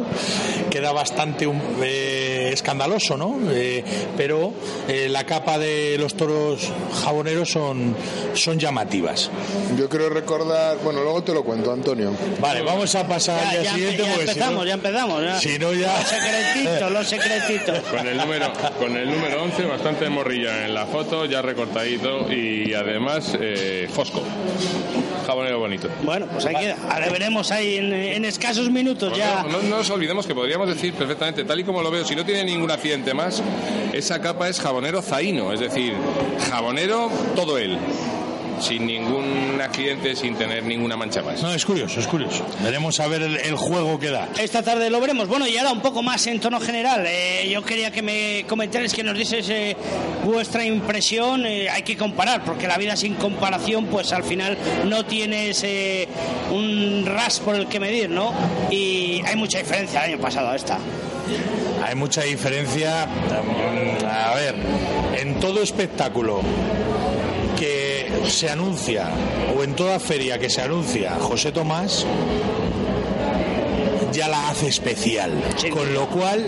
queda 0.69 0.91
bastante 0.91 1.47
eh, 1.83 2.49
escandaloso, 2.53 3.17
¿no? 3.17 3.37
Eh, 3.51 3.83
pero 4.15 4.53
eh, 4.87 5.07
la 5.09 5.25
capa 5.25 5.59
de 5.59 5.97
los 5.99 6.15
toros 6.15 6.71
jaboneros 7.03 7.51
son, 7.51 7.95
son 8.33 8.59
llamativas. 8.59 9.29
Yo 9.77 9.89
quiero 9.89 10.09
recordar, 10.09 10.77
bueno, 10.83 11.03
luego 11.03 11.23
te 11.23 11.33
lo 11.33 11.43
cuento, 11.43 11.71
Antonio. 11.71 12.11
Vale, 12.39 12.61
vamos 12.61 12.95
a 12.95 13.07
pasar 13.07 13.43
al 13.43 13.61
día 13.61 13.73
siguiente. 13.73 14.03
Ya 14.03 14.13
empezamos, 14.15 14.65
ya 14.65 14.73
empezamos. 14.73 15.23
Si 15.41 15.59
no, 15.59 15.73
ya. 15.73 15.97
Los 15.97 16.07
secretitos, 16.07 16.91
los 16.91 17.07
secretitos. 17.07 17.79
Con 17.89 18.07
el 18.07 18.17
número, 18.17 18.53
con 18.79 18.90
el 18.95 19.09
número 19.09 19.43
11, 19.43 19.65
bastante 19.65 20.09
morrilla 20.09 20.65
en 20.65 20.73
la 20.73 20.85
foto, 20.85 21.25
ya 21.25 21.41
recortadito 21.41 22.31
y 22.31 22.73
además 22.73 23.37
eh, 23.39 23.89
fosco. 23.91 24.21
Jabonero 25.25 25.59
bonito. 25.59 25.87
Bueno, 26.03 26.27
pues 26.27 26.45
ahí 26.45 26.55
queda. 26.55 26.77
Ahora 26.89 27.09
veremos 27.09 27.51
ahí 27.51 27.77
en, 27.77 28.25
escasos 28.25 28.69
minutos 28.69 29.17
ya. 29.17 29.43
No, 29.43 29.61
no, 29.61 29.77
nos 29.77 29.89
olvidemos 29.89 30.25
que 30.25 30.35
podríamos 30.35 30.67
decir 30.67 30.93
perfectamente, 30.93 31.43
tal 31.43 31.59
y 31.59 31.63
como 31.63 31.81
lo 31.81 31.91
veo, 31.91 32.05
si 32.05 32.15
no 32.15 32.25
tiene 32.25 32.43
ningún 32.43 32.71
accidente 32.71 33.13
más, 33.13 33.41
esa 33.93 34.21
capa 34.21 34.49
es 34.49 34.59
jabonero 34.59 35.01
zaino, 35.01 35.53
es 35.53 35.59
decir, 35.59 35.93
jabonero 36.49 37.09
todo 37.35 37.57
él 37.57 37.77
sin 38.61 38.85
ningún 38.85 39.59
accidente, 39.61 40.15
sin 40.15 40.35
tener 40.35 40.63
ninguna 40.63 40.95
mancha 40.95 41.21
más. 41.21 41.41
No, 41.41 41.53
es 41.53 41.65
curioso, 41.65 41.99
es 41.99 42.07
curioso. 42.07 42.45
Veremos 42.63 42.99
a 42.99 43.07
ver 43.07 43.21
el, 43.23 43.55
juego 43.55 43.99
que 43.99 44.09
da. 44.09 44.29
Esta 44.39 44.61
tarde 44.61 44.89
lo 44.89 44.99
veremos. 44.99 45.27
Bueno, 45.27 45.47
y 45.47 45.57
ahora 45.57 45.71
un 45.71 45.81
poco 45.81 46.01
más 46.01 46.25
en 46.27 46.39
tono 46.39 46.59
general. 46.59 47.03
Eh, 47.07 47.49
yo 47.51 47.63
quería 47.63 47.91
que 47.91 48.01
me 48.01 48.45
comentarais, 48.47 48.93
que 48.93 49.03
nos 49.03 49.17
dices 49.17 49.49
eh, 49.49 49.75
vuestra 50.23 50.63
impresión. 50.65 51.45
Eh, 51.45 51.69
hay 51.69 51.83
que 51.83 51.97
comparar, 51.97 52.43
porque 52.43 52.67
la 52.67 52.77
vida 52.77 52.95
sin 52.95 53.15
comparación, 53.15 53.87
pues 53.87 54.11
al 54.13 54.23
final 54.23 54.57
no 54.85 55.05
tienes 55.05 55.65
un 56.51 57.05
ras 57.05 57.39
por 57.39 57.55
el 57.55 57.67
que 57.67 57.79
medir, 57.79 58.09
¿no? 58.09 58.33
Y 58.69 59.21
hay 59.25 59.35
mucha 59.35 59.59
diferencia 59.59 60.05
el 60.05 60.13
año 60.13 60.21
pasado 60.21 60.49
a 60.49 60.55
esta. 60.55 60.77
Hay 61.83 61.95
mucha 61.95 62.21
diferencia. 62.21 63.03
A 63.03 64.35
ver, 64.35 64.55
en 65.17 65.39
todo 65.39 65.61
espectáculo 65.61 66.41
se 68.27 68.49
anuncia, 68.49 69.09
o 69.57 69.63
en 69.63 69.75
toda 69.75 69.99
feria 69.99 70.39
que 70.39 70.49
se 70.49 70.61
anuncia 70.61 71.17
José 71.19 71.51
Tomás, 71.51 72.05
ya 74.11 74.27
la 74.27 74.49
hace 74.49 74.67
especial. 74.67 75.31
Con 75.71 75.93
lo 75.93 76.07
cual, 76.07 76.45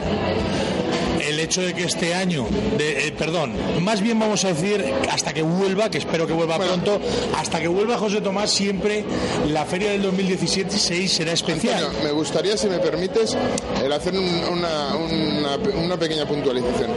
el 1.30 1.40
hecho 1.40 1.62
de 1.62 1.74
que 1.74 1.84
este 1.84 2.14
año, 2.14 2.46
de, 2.78 3.08
eh, 3.08 3.12
perdón, 3.12 3.54
más 3.82 4.02
bien 4.02 4.20
vamos 4.20 4.44
a 4.46 4.50
decir 4.50 4.84
hasta 5.10 5.34
que 5.34 5.42
vuelva, 5.42 5.90
que 5.90 5.98
espero 5.98 6.28
que 6.28 6.34
vuelva 6.34 6.58
pronto, 6.58 7.00
hasta 7.38 7.60
que 7.60 7.68
vuelva 7.68 7.98
José 7.98 8.22
Tomás, 8.22 8.52
siempre 8.52 9.04
la 9.50 9.66
feria 9.66 9.92
del 9.92 10.04
2017 10.04 11.08
será 11.08 11.32
especial. 11.32 11.90
me 12.04 12.12
gustaría, 12.12 12.58
si 12.58 12.68
me 12.68 12.80
permites, 12.80 13.36
el 13.84 13.92
hacer 13.92 14.14
una, 14.16 14.96
una, 14.96 15.98
pequeña 15.98 16.26
puntualización. 16.26 16.90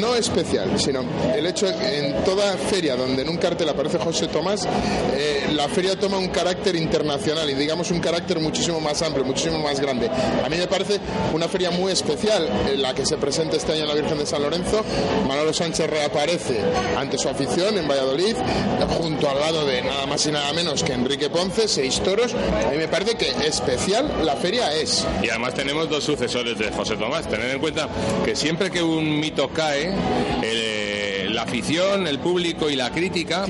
No 0.00 0.14
especial, 0.14 0.78
sino 0.78 1.04
el 1.34 1.46
hecho 1.46 1.66
en 1.68 2.24
toda 2.24 2.56
feria 2.56 2.96
donde 2.96 3.22
en 3.22 3.28
un 3.28 3.36
cartel 3.36 3.68
aparece 3.68 3.98
José 3.98 4.28
Tomás, 4.28 4.66
eh, 5.14 5.48
la 5.52 5.68
feria 5.68 5.98
toma 5.98 6.18
un 6.18 6.28
carácter 6.28 6.76
internacional 6.76 7.48
y 7.50 7.54
digamos 7.54 7.90
un 7.90 8.00
carácter 8.00 8.40
muchísimo 8.40 8.80
más 8.80 9.02
amplio, 9.02 9.24
muchísimo 9.24 9.58
más 9.58 9.80
grande. 9.80 10.08
A 10.08 10.48
mí 10.48 10.56
me 10.56 10.66
parece 10.66 11.00
una 11.32 11.48
feria 11.48 11.70
muy 11.70 11.92
especial 11.92 12.48
en 12.72 12.82
la 12.82 12.94
que 12.94 13.06
se 13.06 13.16
presenta 13.16 13.56
este 13.56 13.71
año 13.72 13.86
la 13.86 13.94
Virgen 13.94 14.18
de 14.18 14.26
San 14.26 14.42
Lorenzo. 14.42 14.84
Manolo 15.26 15.52
Sánchez 15.52 15.88
reaparece 15.88 16.60
ante 16.96 17.18
su 17.18 17.28
afición 17.28 17.78
en 17.78 17.88
Valladolid, 17.88 18.36
junto 18.98 19.28
al 19.28 19.40
lado 19.40 19.66
de 19.66 19.82
nada 19.82 20.06
más 20.06 20.26
y 20.26 20.32
nada 20.32 20.52
menos 20.52 20.82
que 20.82 20.92
Enrique 20.92 21.30
Ponce, 21.30 21.68
seis 21.68 22.00
toros. 22.00 22.34
A 22.34 22.70
mí 22.70 22.76
me 22.76 22.88
parece 22.88 23.16
que 23.16 23.30
especial 23.46 24.24
la 24.24 24.36
feria 24.36 24.72
es. 24.74 25.06
Y 25.22 25.30
además 25.30 25.54
tenemos 25.54 25.88
dos 25.88 26.04
sucesores 26.04 26.58
de 26.58 26.70
José 26.70 26.96
Tomás. 26.96 27.28
Tened 27.28 27.50
en 27.50 27.60
cuenta 27.60 27.88
que 28.24 28.36
siempre 28.36 28.70
que 28.70 28.82
un 28.82 29.20
mito 29.20 29.48
cae, 29.48 29.92
la 31.42 31.48
afición, 31.48 32.06
el 32.06 32.20
público 32.20 32.70
y 32.70 32.76
la 32.76 32.90
crítica 32.92 33.44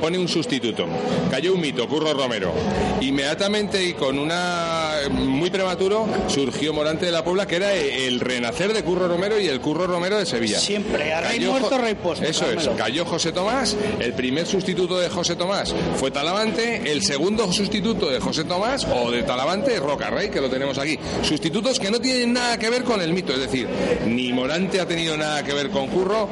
pone, 0.00 0.18
un 0.18 0.28
sustituto. 0.28 0.86
Cayó 1.30 1.54
un 1.54 1.60
mito, 1.60 1.88
Curro 1.88 2.12
Romero. 2.12 2.52
Inmediatamente 3.00 3.82
y 3.82 3.94
con 3.94 4.18
una 4.18 4.92
muy 5.10 5.48
prematuro 5.50 6.06
surgió 6.28 6.74
Morante 6.74 7.06
de 7.06 7.12
la 7.12 7.24
Puebla, 7.24 7.46
que 7.46 7.56
era 7.56 7.72
el 7.72 8.20
renacer 8.20 8.72
de 8.74 8.84
Curro 8.84 9.08
Romero 9.08 9.40
y 9.40 9.48
el 9.48 9.60
Curro 9.60 9.86
Romero 9.86 10.18
de 10.18 10.26
Sevilla. 10.26 10.58
Siempre, 10.58 11.12
a 11.12 11.22
rey 11.22 11.40
muerto, 11.40 11.78
rey 11.78 11.94
puesto. 11.94 12.24
Eso 12.24 12.50
es, 12.50 12.68
cayó 12.76 13.06
José 13.06 13.32
Tomás, 13.32 13.76
el 13.98 14.12
primer 14.12 14.46
sustituto 14.46 14.98
de 14.98 15.08
José 15.08 15.36
Tomás 15.36 15.74
fue 15.96 16.10
Talavante, 16.10 16.90
el 16.90 17.02
segundo 17.02 17.50
sustituto 17.50 18.10
de 18.10 18.20
José 18.20 18.44
Tomás 18.44 18.86
o 18.92 19.10
de 19.10 19.22
Talavante, 19.22 19.78
Roca 19.80 20.10
Rey, 20.10 20.28
que 20.28 20.40
lo 20.40 20.50
tenemos 20.50 20.76
aquí. 20.78 20.98
Sustitutos 21.22 21.80
que 21.80 21.90
no 21.90 21.98
tienen 21.98 22.34
nada 22.34 22.58
que 22.58 22.68
ver 22.68 22.84
con 22.84 23.00
el 23.00 23.12
mito, 23.14 23.32
es 23.32 23.40
decir, 23.40 23.68
ni 24.06 24.32
Morante 24.32 24.80
ha 24.80 24.86
tenido 24.86 25.16
nada 25.16 25.42
que 25.42 25.54
ver 25.54 25.70
con 25.70 25.86
Curro, 25.88 26.28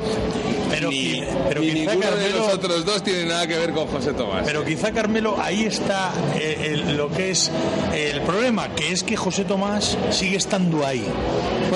pero, 0.71 0.91
ni, 0.91 1.23
pero 1.49 1.61
ninguno 1.61 2.11
de 2.17 2.31
los 2.31 2.49
otros 2.49 2.85
dos 2.85 3.03
tiene 3.03 3.27
nada 3.27 3.47
que 3.47 3.57
ver 3.59 3.73
con 3.73 3.87
José 3.87 4.13
Tomás. 4.13 4.43
Pero 4.45 4.65
quizá, 4.65 4.93
Carmelo, 4.93 5.37
ahí 5.41 5.65
está 5.65 6.13
eh, 6.37 6.83
lo 6.97 7.11
que 7.11 7.31
es 7.31 7.51
el 7.95 8.21
problema, 8.23 8.75
que 8.75 8.93
es 8.93 9.03
que 9.03 9.17
José 9.17 9.45
Tomás 9.45 9.97
sigue 10.11 10.37
estando 10.37 10.87
ahí. 10.87 11.07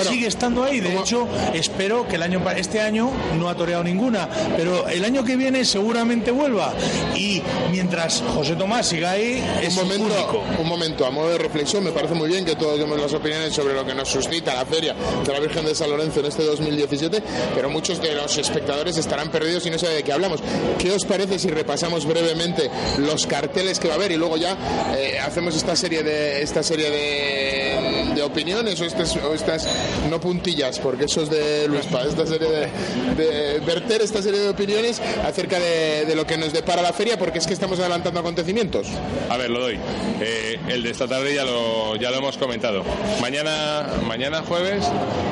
sigue 0.07 0.27
estando 0.27 0.63
ahí. 0.63 0.79
De 0.79 0.95
hecho, 0.95 1.27
espero 1.53 2.07
que 2.07 2.15
el 2.15 2.23
año 2.23 2.41
este 2.55 2.79
año 2.79 3.11
no 3.37 3.49
ha 3.49 3.55
toreado 3.55 3.83
ninguna, 3.83 4.29
pero 4.55 4.87
el 4.87 5.03
año 5.03 5.23
que 5.23 5.35
viene 5.35 5.65
seguramente 5.65 6.31
vuelva. 6.31 6.73
Y 7.15 7.41
mientras 7.71 8.23
José 8.33 8.55
Tomás 8.55 8.87
siga 8.87 9.11
ahí, 9.11 9.43
es 9.61 9.75
un 9.77 9.87
momento, 9.87 10.43
un 10.59 10.67
momento, 10.67 11.05
a 11.05 11.11
modo 11.11 11.29
de 11.29 11.37
reflexión, 11.37 11.83
me 11.83 11.91
parece 11.91 12.13
muy 12.13 12.27
bien 12.27 12.45
que 12.45 12.55
todos 12.55 12.79
demos 12.79 12.99
las 12.99 13.13
opiniones 13.13 13.53
sobre 13.53 13.73
lo 13.73 13.85
que 13.85 13.93
nos 13.93 14.09
suscita 14.09 14.53
la 14.53 14.65
feria 14.65 14.95
de 15.25 15.33
la 15.33 15.39
Virgen 15.39 15.65
de 15.65 15.75
San 15.75 15.89
Lorenzo 15.89 16.19
en 16.19 16.27
este 16.27 16.43
2017, 16.43 17.21
pero 17.55 17.69
muchos 17.69 18.01
de 18.01 18.13
los 18.15 18.37
espectadores 18.57 18.97
estarán 18.97 19.29
perdidos 19.29 19.65
y 19.67 19.69
no 19.69 19.77
saben 19.77 19.97
de 19.97 20.03
qué 20.03 20.11
hablamos. 20.11 20.41
¿Qué 20.79 20.91
os 20.91 21.05
parece 21.05 21.37
si 21.37 21.49
repasamos 21.49 22.07
brevemente 22.07 22.71
los 22.97 23.27
carteles 23.27 23.79
que 23.79 23.87
va 23.87 23.93
a 23.93 23.97
haber 23.97 24.11
y 24.11 24.17
luego 24.17 24.35
ya 24.35 24.57
eh, 24.97 25.19
hacemos 25.19 25.55
esta 25.55 25.75
serie 25.75 26.01
de 26.01 26.41
esta 26.41 26.63
serie 26.63 26.89
de, 26.89 27.96
opiniones 28.27 28.79
o 28.81 28.85
estas, 28.85 29.15
o 29.17 29.33
estas 29.33 29.67
no 30.09 30.19
puntillas, 30.19 30.79
porque 30.79 31.05
eso 31.05 31.23
es 31.23 31.29
de 31.29 31.67
Luis 31.67 31.85
Paz, 31.87 32.07
esta 32.07 32.25
serie 32.25 32.47
de, 32.47 33.23
de 33.23 33.59
verter 33.59 34.01
esta 34.01 34.21
serie 34.21 34.39
de 34.41 34.49
opiniones 34.49 35.01
acerca 35.25 35.59
de, 35.59 36.13
lo 36.15 36.25
que 36.25 36.37
nos 36.37 36.53
depara 36.53 36.81
la 36.81 36.93
feria, 36.93 37.17
porque 37.17 37.39
es 37.39 37.47
que 37.47 37.53
estamos 37.53 37.79
adelantando 37.79 38.19
acontecimientos. 38.19 38.87
A 39.29 39.37
ver, 39.37 39.49
lo 39.49 39.59
doy. 39.59 39.77
Eh, 40.21 40.59
el 40.69 40.83
de 40.83 40.91
esta 40.91 41.07
tarde 41.07 41.33
ya 41.35 41.43
lo, 41.43 41.95
ya 41.95 42.09
lo 42.11 42.17
hemos 42.17 42.37
comentado. 42.37 42.83
Mañana, 43.21 43.87
mañana 44.07 44.41
jueves, 44.41 44.83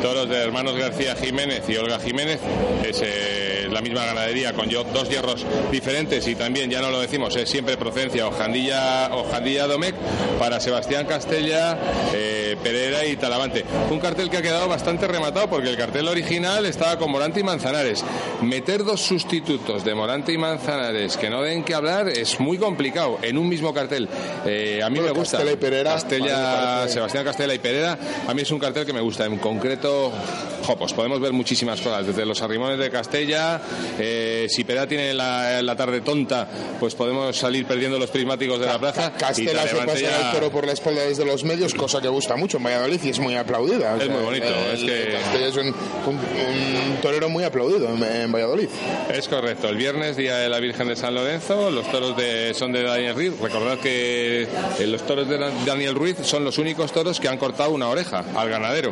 toros 0.01 0.29
de 0.29 0.37
hermanos 0.37 0.75
García 0.77 1.15
Jiménez 1.15 1.63
y 1.67 1.77
Olga 1.77 1.99
Jiménez, 1.99 2.39
es 2.87 3.01
eh, 3.03 3.67
la 3.71 3.81
misma 3.81 4.05
ganadería 4.05 4.53
con 4.53 4.69
yo- 4.69 4.83
dos 4.83 5.09
hierros 5.09 5.45
diferentes 5.71 6.27
y 6.27 6.35
también, 6.35 6.69
ya 6.69 6.81
no 6.81 6.91
lo 6.91 6.99
decimos, 6.99 7.35
es 7.35 7.49
siempre 7.49 7.77
procedencia 7.77 8.27
Ojandilla, 8.27 9.09
Ojandilla 9.15 9.67
Domecq 9.67 9.95
para 10.39 10.59
Sebastián 10.59 11.05
Castella, 11.07 11.77
eh, 12.13 12.54
Pereira 12.65 13.05
y 13.05 13.15
Talavante. 13.15 13.63
Un 13.91 13.99
cartel 13.99 14.27
que 14.27 14.37
ha 14.37 14.41
quedado 14.41 14.67
bastante 14.67 15.07
rematado 15.07 15.47
porque 15.47 15.69
el 15.69 15.77
cartel 15.77 16.07
original 16.07 16.65
estaba 16.65 16.97
con 16.97 17.11
Morante 17.11 17.39
y 17.41 17.43
Manzanares. 17.43 18.03
Meter 18.41 18.83
dos 18.83 19.01
sustitutos 19.01 19.85
de 19.85 19.93
Morante 19.93 20.33
y 20.33 20.37
Manzanares 20.39 21.15
que 21.15 21.29
no 21.29 21.43
den 21.43 21.63
que 21.63 21.75
hablar 21.75 22.09
es 22.09 22.39
muy 22.39 22.57
complicado 22.57 23.19
en 23.21 23.37
un 23.37 23.47
mismo 23.47 23.71
cartel. 23.71 24.09
Eh, 24.47 24.81
a 24.83 24.89
mí 24.89 24.97
Bueno, 24.97 25.13
me 25.13 25.19
gusta. 25.19 25.37
Castella 25.37 25.53
y 25.53 25.57
Pereira, 25.57 25.91
Castella, 25.93 26.87
Sebastián 26.87 27.23
Castella 27.23 27.53
y 27.53 27.59
Pereira, 27.59 27.99
a 28.27 28.33
mí 28.33 28.41
es 28.41 28.49
un 28.49 28.57
cartel 28.57 28.83
que 28.83 28.93
me 28.93 29.01
gusta. 29.01 29.25
En 29.25 29.37
concreto, 29.37 30.11
jo, 30.65 30.75
pues 30.75 30.91
podemos 30.93 31.19
ver 31.21 31.33
muchísimas 31.33 31.79
cosas, 31.81 32.07
desde 32.07 32.25
los 32.25 32.41
arrimones 32.41 32.79
de 32.79 32.89
Castella, 32.89 33.61
eh, 33.99 34.47
si 34.49 34.63
Pereira 34.63 34.87
tiene 34.87 35.13
la, 35.13 35.61
la 35.61 35.75
tarde 35.75 36.01
tonta, 36.01 36.47
pues 36.79 36.95
podemos 36.95 37.37
salir 37.37 37.67
perdiendo 37.67 37.99
los 37.99 38.09
prismáticos 38.09 38.59
de 38.59 38.65
la 38.65 38.79
plaza. 38.79 39.13
y 39.15 39.19
Castela 39.19 39.67
se 39.67 39.75
pasa 39.75 39.99
ya- 39.99 40.29
el 40.31 40.31
toro 40.33 40.49
por 40.49 40.65
la 40.65 40.73
espalda 40.73 41.03
desde 41.03 41.25
los 41.25 41.43
medios, 41.43 41.75
cosa 41.75 42.01
que 42.01 42.07
gusta 42.07 42.35
mucho 42.35 42.54
en 42.57 42.63
Valladolid 42.63 42.99
y 43.03 43.09
es 43.09 43.19
muy 43.19 43.35
aplaudida. 43.35 43.93
O 43.93 43.97
Es 43.97 44.03
sea, 44.03 44.13
muy 44.13 44.23
bonito, 44.23 44.47
el- 44.47 44.73
es 44.73 44.83
que- 44.83 45.47
es 45.47 45.55
un, 45.55 45.67
un- 45.67 46.15
un 46.15 46.97
torero 47.01 47.29
muy 47.29 47.43
aplaudido 47.43 47.87
en, 47.93 48.03
en 48.03 48.31
Valladolid. 48.31 48.67
Es 49.13 49.27
correcto, 49.27 49.69
el 49.69 49.77
viernes, 49.77 50.17
día 50.17 50.37
de 50.37 50.49
la 50.49 50.59
Virgen 50.59 50.87
de 50.87 50.95
San 50.95 51.13
Lorenzo, 51.15 51.69
los 51.71 51.89
toros 51.91 52.15
de, 52.17 52.53
son 52.53 52.71
de 52.71 52.83
Daniel 52.83 53.15
Ruiz. 53.15 53.33
Recordad 53.41 53.77
que 53.79 54.43
eh, 54.79 54.87
los 54.87 55.05
toros 55.05 55.27
de 55.29 55.37
Daniel 55.65 55.95
Ruiz 55.95 56.17
son 56.23 56.43
los 56.43 56.57
únicos 56.57 56.91
toros 56.91 57.19
que 57.19 57.27
han 57.27 57.37
cortado 57.37 57.71
una 57.71 57.87
oreja 57.89 58.23
al 58.35 58.49
ganadero. 58.49 58.91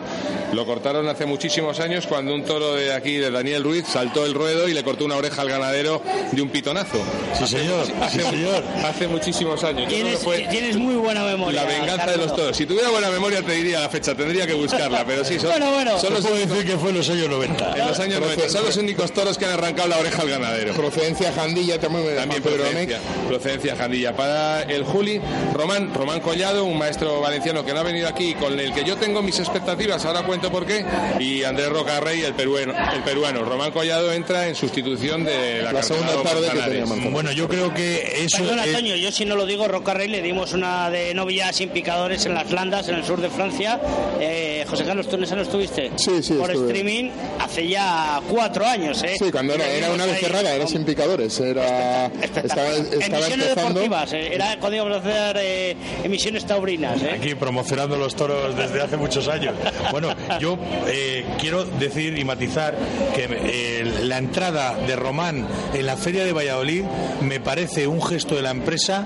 Lo 0.54 0.66
cortaron 0.66 1.08
hace 1.10 1.26
muchísimos 1.26 1.80
años 1.80 2.06
cuando 2.08 2.34
un 2.34 2.44
toro 2.44 2.76
de 2.76 2.94
aquí, 2.94 3.16
de 3.18 3.32
Daniel 3.32 3.64
Ruiz, 3.64 3.86
saltó 3.88 4.26
el 4.26 4.34
ruedo 4.34 4.68
y 4.68 4.74
le 4.74 4.84
cortó 4.84 5.06
una 5.06 5.16
oreja 5.16 5.42
al 5.42 5.50
ganadero 5.50 6.02
de 6.32 6.42
un 6.42 6.50
pitonazo. 6.50 7.00
Sí, 7.38 7.48
señor, 7.48 7.86
Hace, 8.02 8.20
sí, 8.22 8.26
señor. 8.30 8.64
hace 8.84 9.08
muchísimos 9.08 9.64
años. 9.64 9.88
Tienes, 9.90 10.20
fue 10.20 10.48
tienes 10.50 10.78
muy 10.78 10.96
buena 10.96 11.24
memoria. 11.24 11.64
la 11.64 11.68
venganza 11.68 11.94
de 12.06 12.12
Carlos. 12.12 12.28
los 12.28 12.36
toros. 12.36 12.58
Si 12.58 12.66
tuviera 12.66 12.90
buena 12.90 13.10
memoria 13.10 13.42
te 13.42 13.53
diría 13.54 13.80
la 13.80 13.90
fecha, 13.90 14.16
tendría 14.16 14.46
que 14.48 14.54
buscarla, 14.54 15.04
pero 15.06 15.24
sí, 15.24 15.40
son, 15.40 15.50
Bueno, 15.52 15.72
bueno. 15.72 16.00
son 16.00 16.14
los 16.14 16.22
puedo 16.22 16.36
únicos- 16.36 16.58
decir 16.58 16.72
que 16.72 16.78
fue 16.78 16.90
en 16.90 16.98
los 16.98 17.10
años 17.10 17.30
90. 17.30 17.74
en 17.78 17.88
los 17.88 18.00
años 18.00 18.20
90 18.20 18.50
son 18.50 18.66
los 18.66 18.78
únicos 18.78 19.12
toros 19.14 19.38
que 19.38 19.46
han 19.46 19.52
arrancado 19.52 19.88
la 19.90 19.98
oreja 19.98 20.22
al 20.22 20.30
ganadero. 20.30 20.74
Procedencia 20.74 21.32
Jandilla 21.34 21.80
también. 21.80 22.04
También 22.16 22.42
Juan 22.42 22.54
Pedro 22.54 22.64
procedencia, 22.64 23.00
procedencia 23.28 23.76
Jandilla. 23.76 24.16
Para 24.16 24.64
el 24.64 24.84
Juli, 24.84 25.22
Román, 25.54 25.94
Román 25.94 26.20
Collado, 26.20 26.66
un 26.66 26.78
maestro 26.78 27.22
valenciano 27.22 27.64
que 27.66 27.74
no 27.74 27.80
ha 27.80 27.84
venido 27.84 28.08
aquí, 28.08 28.34
con 28.36 28.60
el 28.60 28.74
que 28.74 28.84
yo 28.84 28.98
tengo 28.98 29.22
mis 29.22 29.40
expectativas, 29.40 30.04
ahora 30.06 30.24
cuento 30.24 30.52
por 30.52 30.66
qué, 30.66 30.86
y 31.20 31.44
Andrés 31.44 31.70
Rocarrey, 31.70 32.22
el 32.22 32.34
peruano. 32.34 32.74
El 32.94 33.02
peruano. 33.04 33.44
Román 33.44 33.72
Collado 33.72 34.12
entra 34.12 34.48
en 34.48 34.56
sustitución 34.56 35.24
de 35.24 35.62
la, 35.62 35.74
La 35.74 35.84
segunda 35.84 36.14
tarde 36.14 36.24
que 36.24 36.32
Manzanares. 36.48 36.66
tenía 36.70 36.80
Manzanares. 36.86 37.14
Bueno, 37.14 37.32
yo 37.32 37.48
creo 37.48 37.74
que 37.74 38.24
eso 38.26 38.38
Perdona, 38.40 38.66
es- 38.66 38.74
Toño, 38.74 38.96
yo 38.96 39.12
si 39.12 39.26
no 39.26 39.36
lo 39.36 39.46
digo, 39.46 39.68
Rocarrey 39.68 40.08
le 40.08 40.22
dimos 40.22 40.54
una 40.54 40.90
de 40.90 41.14
novillas 41.14 41.56
sin 41.56 41.70
picadores 41.70 42.26
en 42.26 42.34
las 42.34 42.52
Landas, 42.52 42.88
en 42.90 42.96
el 42.96 43.06
sur 43.06 43.22
de 43.22 43.30
Francia. 43.34 43.80
Eh, 44.20 44.66
José 44.70 44.84
Carlos, 44.86 45.08
¿tú 45.08 45.16
en 45.18 45.24
esa 45.24 45.36
no 45.36 45.42
estuviste? 45.42 45.92
Sí, 45.96 46.22
sí, 46.24 46.34
Por 46.36 46.50
estuve. 46.52 46.68
streaming 46.72 47.10
hace 47.40 47.68
ya 47.68 48.22
cuatro 48.30 48.66
años, 48.66 49.02
¿eh? 49.04 49.16
Sí, 49.20 49.32
cuando 49.32 49.54
era, 49.54 49.68
era 49.68 49.92
una 49.92 50.06
vez 50.06 50.20
cerrada, 50.20 50.54
era 50.54 50.68
sin 50.68 50.86
picadores. 50.86 51.40
Era, 51.40 52.06
estaba, 52.08 52.44
estaba 52.44 52.68
Emisiones 52.68 53.32
empezando. 53.48 53.80
deportivas, 53.82 54.14
eh, 54.14 54.34
era 54.36 54.58
cuando 54.60 54.76
íbamos 54.78 54.98
a 54.98 55.00
hacer 55.00 55.38
eh, 55.42 55.76
emisiones 56.04 56.46
taurinas, 56.46 57.02
¿eh? 57.02 57.12
aquí 57.18 57.36
promocionando 57.36 57.98
los 57.98 58.16
toros 58.16 58.56
desde 58.56 58.82
hace 58.82 58.98
muchos 58.98 59.28
años. 59.28 59.56
Bueno, 59.92 60.10
yo 60.40 60.58
eh, 60.88 61.26
quiero 61.40 61.66
decir 61.66 62.18
y 62.18 62.24
matizar 62.24 62.76
que 63.16 63.28
eh, 63.30 63.94
la 64.04 64.18
entrada 64.18 64.76
de 64.76 64.96
Román 64.96 65.48
en 65.74 65.86
la 65.86 65.98
Feria 65.98 66.24
de 66.26 66.34
Valladolid 66.34 66.84
me 67.22 67.40
parece 67.40 67.88
un 67.88 68.02
gesto 68.02 68.36
de 68.36 68.42
la 68.42 68.52
empresa 68.52 69.06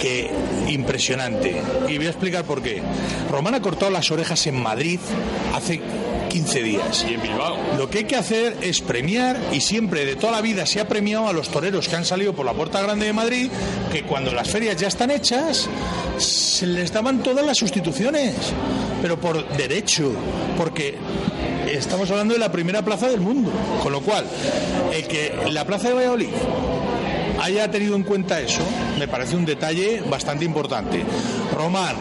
que 0.00 0.30
impresionante. 0.68 1.60
Y 1.88 1.96
voy 1.96 2.06
a 2.06 2.10
explicar 2.10 2.44
por 2.44 2.62
qué. 2.62 2.82
Román 3.30 3.54
ha 3.54 3.62
cortado 3.62 3.90
las 3.90 4.10
orejas 4.10 4.46
en 4.46 4.60
Madrid 4.60 5.00
hace 5.54 5.80
15 6.28 6.62
días. 6.62 7.06
Y 7.08 7.14
en 7.14 7.22
Bilbao. 7.22 7.56
Lo 7.76 7.88
que 7.88 7.98
hay 7.98 8.04
que 8.04 8.16
hacer 8.16 8.56
es 8.60 8.80
premiar, 8.80 9.38
y 9.52 9.60
siempre 9.60 10.04
de 10.04 10.16
toda 10.16 10.32
la 10.32 10.40
vida 10.40 10.66
se 10.66 10.80
ha 10.80 10.88
premiado 10.88 11.28
a 11.28 11.32
los 11.32 11.48
toreros 11.48 11.88
que 11.88 11.96
han 11.96 12.04
salido 12.04 12.34
por 12.34 12.46
la 12.46 12.52
Puerta 12.52 12.80
Grande 12.82 13.06
de 13.06 13.12
Madrid, 13.12 13.50
que 13.92 14.02
cuando 14.02 14.32
las 14.32 14.48
ferias 14.48 14.76
ya 14.76 14.88
están 14.88 15.10
hechas, 15.10 15.68
se 16.18 16.66
les 16.66 16.92
daban 16.92 17.22
todas 17.22 17.44
las 17.44 17.56
sustituciones, 17.56 18.34
pero 19.02 19.18
por 19.18 19.48
derecho, 19.56 20.12
porque 20.56 20.96
estamos 21.70 22.10
hablando 22.10 22.34
de 22.34 22.40
la 22.40 22.52
primera 22.52 22.82
plaza 22.82 23.08
del 23.08 23.20
mundo, 23.20 23.50
con 23.82 23.92
lo 23.92 24.00
cual, 24.00 24.24
el 24.92 25.06
que 25.06 25.34
la 25.50 25.64
plaza 25.64 25.88
de 25.88 25.94
Valladolid 25.94 26.28
haya 27.40 27.70
tenido 27.70 27.96
en 27.96 28.02
cuenta 28.02 28.40
eso, 28.40 28.62
me 28.98 29.08
parece 29.08 29.36
un 29.36 29.44
detalle 29.44 30.02
bastante 30.08 30.44
importante. 30.44 31.04
Román 31.54 31.96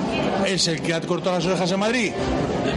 es 0.45 0.67
el 0.67 0.81
que 0.81 0.93
ha 0.93 1.01
cortado 1.01 1.35
las 1.35 1.45
orejas 1.45 1.71
en 1.71 1.79
Madrid. 1.79 2.11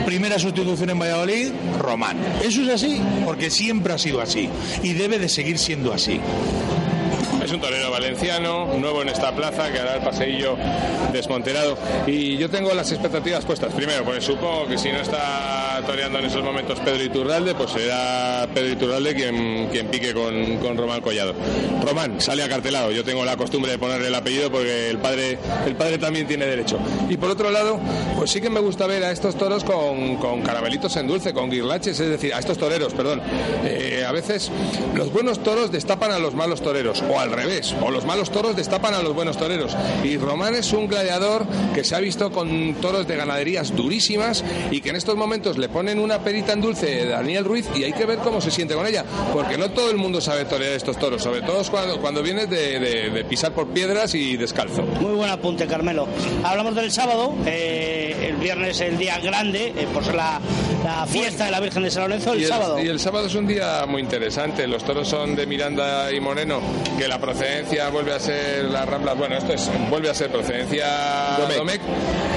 Primera 0.07 0.39
sustitución 0.39 0.91
en 0.91 0.99
Valladolid, 0.99 1.53
Román. 1.79 2.17
Eso 2.43 2.63
es 2.63 2.69
así, 2.71 3.01
porque 3.25 3.51
siempre 3.51 3.93
ha 3.93 3.99
sido 3.99 4.21
así 4.21 4.49
y 4.83 4.93
debe 4.93 5.19
de 5.19 5.29
seguir 5.29 5.59
siendo 5.59 5.93
así. 5.93 6.21
Es 7.45 7.53
un 7.53 7.61
torero 7.61 7.91
valenciano, 7.91 8.67
nuevo 8.79 9.03
en 9.03 9.09
esta 9.09 9.35
plaza, 9.35 9.73
que 9.73 9.79
hará 9.79 9.97
el 9.97 10.03
paseillo 10.03 10.57
desmonterado. 11.13 11.77
Y 12.07 12.37
yo 12.37 12.49
tengo 12.51 12.73
las 12.75 12.93
expectativas 12.93 13.45
puestas. 13.45 13.73
Primero, 13.73 14.05
pues 14.05 14.25
supongo 14.25 14.69
que 14.69 14.79
si 14.79 14.93
no 14.93 15.01
está 15.01 15.70
toreando 15.83 16.19
en 16.19 16.27
esos 16.27 16.43
momentos 16.43 16.79
Pedro 16.81 17.03
Iturralde, 17.03 17.55
pues 17.55 17.71
será 17.71 18.49
Pedro 18.53 18.73
Iturralde 18.73 19.15
quien, 19.15 19.69
quien 19.69 19.87
pique 19.89 20.13
con, 20.13 20.57
con 20.59 20.77
Román 20.77 21.01
Collado. 21.01 21.35
Román 21.85 22.21
sale 22.21 22.43
acartelado. 22.43 22.91
Yo 22.91 23.05
tengo 23.05 23.25
la 23.25 23.37
costumbre 23.37 23.73
de 23.73 23.79
ponerle 23.79 24.09
el 24.09 24.15
apellido 24.15 24.51
porque 24.51 24.91
el 24.91 24.99
padre, 24.99 25.39
el 25.67 25.77
padre 25.77 25.99
también 25.99 26.27
tiene 26.27 26.47
derecho. 26.47 26.79
Y 27.09 27.17
por 27.17 27.31
otro 27.31 27.51
lado, 27.51 27.79
pues 28.17 28.31
sí 28.31 28.41
que 28.41 28.51
me 28.51 28.61
gusta 28.61 28.87
ver 28.87 29.05
a 29.05 29.11
estos 29.11 29.37
toros 29.37 29.65
con, 29.65 30.17
con 30.17 30.43
caramelitos 30.43 30.97
en 30.97 31.07
dulce, 31.07 31.33
con 31.33 31.51
guirlaches, 31.51 31.99
es 31.99 32.09
decir, 32.09 32.35
a 32.35 32.39
estos 32.39 32.59
toreros, 32.59 32.93
perdón. 32.93 33.21
Eh, 33.65 34.05
a 34.07 34.13
veces 34.13 34.51
los 34.95 35.13
buenos 35.13 35.43
toros 35.43 35.73
destapan 35.73 36.13
a 36.13 36.19
los 36.19 36.35
malos 36.35 36.61
toreros, 36.61 37.03
o 37.09 37.19
al 37.19 37.31
revés, 37.31 37.75
o 37.81 37.91
los 37.91 38.05
malos 38.05 38.31
toros 38.31 38.57
destapan 38.57 38.95
a 38.95 39.03
los 39.03 39.15
buenos 39.15 39.37
toreros. 39.37 39.77
Y 40.05 40.17
Román 40.19 40.55
es 40.55 40.73
un 40.73 40.89
gladiador 40.89 41.47
que 41.75 41.85
se 41.85 41.95
ha 41.95 42.01
visto 42.01 42.31
con 42.31 42.75
toros 42.75 43.07
de 43.07 43.17
ganaderías 43.17 43.75
durísimas 43.75 44.45
y 44.71 44.81
que 44.81 44.91
en 44.91 44.97
estos 44.97 45.17
momentos 45.17 45.59
le 45.59 45.69
ponen 45.73 45.99
una 45.99 46.19
perita 46.19 46.53
en 46.53 46.61
dulce 46.61 46.87
de 46.87 47.07
Daniel 47.07 47.45
Ruiz 47.45 47.69
y 47.75 47.85
hay 47.85 47.93
que 47.93 48.05
ver 48.07 48.19
cómo 48.19 48.41
se 48.41 48.51
siente 48.51 48.75
con 48.75 48.87
ella, 48.87 49.05
porque 49.33 49.57
no 49.59 49.71
todo 49.71 49.91
el 49.91 49.97
mundo 49.97 50.21
sabe 50.21 50.45
torear 50.45 50.73
estos 50.73 50.99
toros, 50.99 51.23
sobre 51.23 51.43
todo 51.43 51.63
cuando, 51.71 52.01
cuando 52.01 52.23
vienes 52.23 52.49
de, 52.51 52.79
de- 52.79 53.11
de 53.11 53.25
pisar 53.25 53.53
por 53.53 53.69
piedras 53.69 54.15
y 54.15 54.37
descalzo. 54.37 54.83
Muy 54.83 55.15
buen 55.15 55.31
apunte, 55.31 55.67
Carmelo. 55.67 56.07
Hablamos 56.45 56.75
del 56.75 56.91
sábado, 56.93 57.35
eh, 57.47 58.29
el 58.31 58.37
viernes 58.37 58.81
el 58.81 58.99
día 58.99 59.19
grande, 59.21 59.73
eh, 59.77 59.87
por 59.93 60.05
ser 60.05 60.15
la, 60.15 60.41
la 60.85 61.07
fiesta 61.07 61.45
de 61.47 61.51
la 61.51 61.61
Virgen 61.61 61.83
de 61.83 61.91
San 61.91 62.05
Lorenzo, 62.05 62.33
el, 62.33 62.41
y, 62.41 62.43
el, 62.45 62.49
sábado. 62.49 62.79
y 62.83 62.89
el 62.89 63.01
sábado 63.01 63.27
es 63.27 63.35
un 63.35 63.47
día 63.47 63.85
muy 63.87 64.01
interesante. 64.03 64.67
Los 64.67 64.85
toros 64.85 65.09
son 65.09 65.35
de 65.37 65.47
Miranda 65.47 66.13
y 66.13 66.21
Moreno, 66.21 66.61
que 66.99 67.07
la 67.09 67.19
procedencia 67.21 67.89
vuelve 67.91 68.13
a 68.15 68.21
ser 68.21 68.65
las 68.65 68.87
Ramblas. 68.89 69.17
Bueno, 69.17 69.37
esto 69.37 69.53
es 69.53 69.71
vuelve 69.89 70.09
a 70.11 70.15
ser 70.15 70.31
procedencia 70.31 71.37
Domecq. 71.39 71.59
Domecq. 71.59 71.81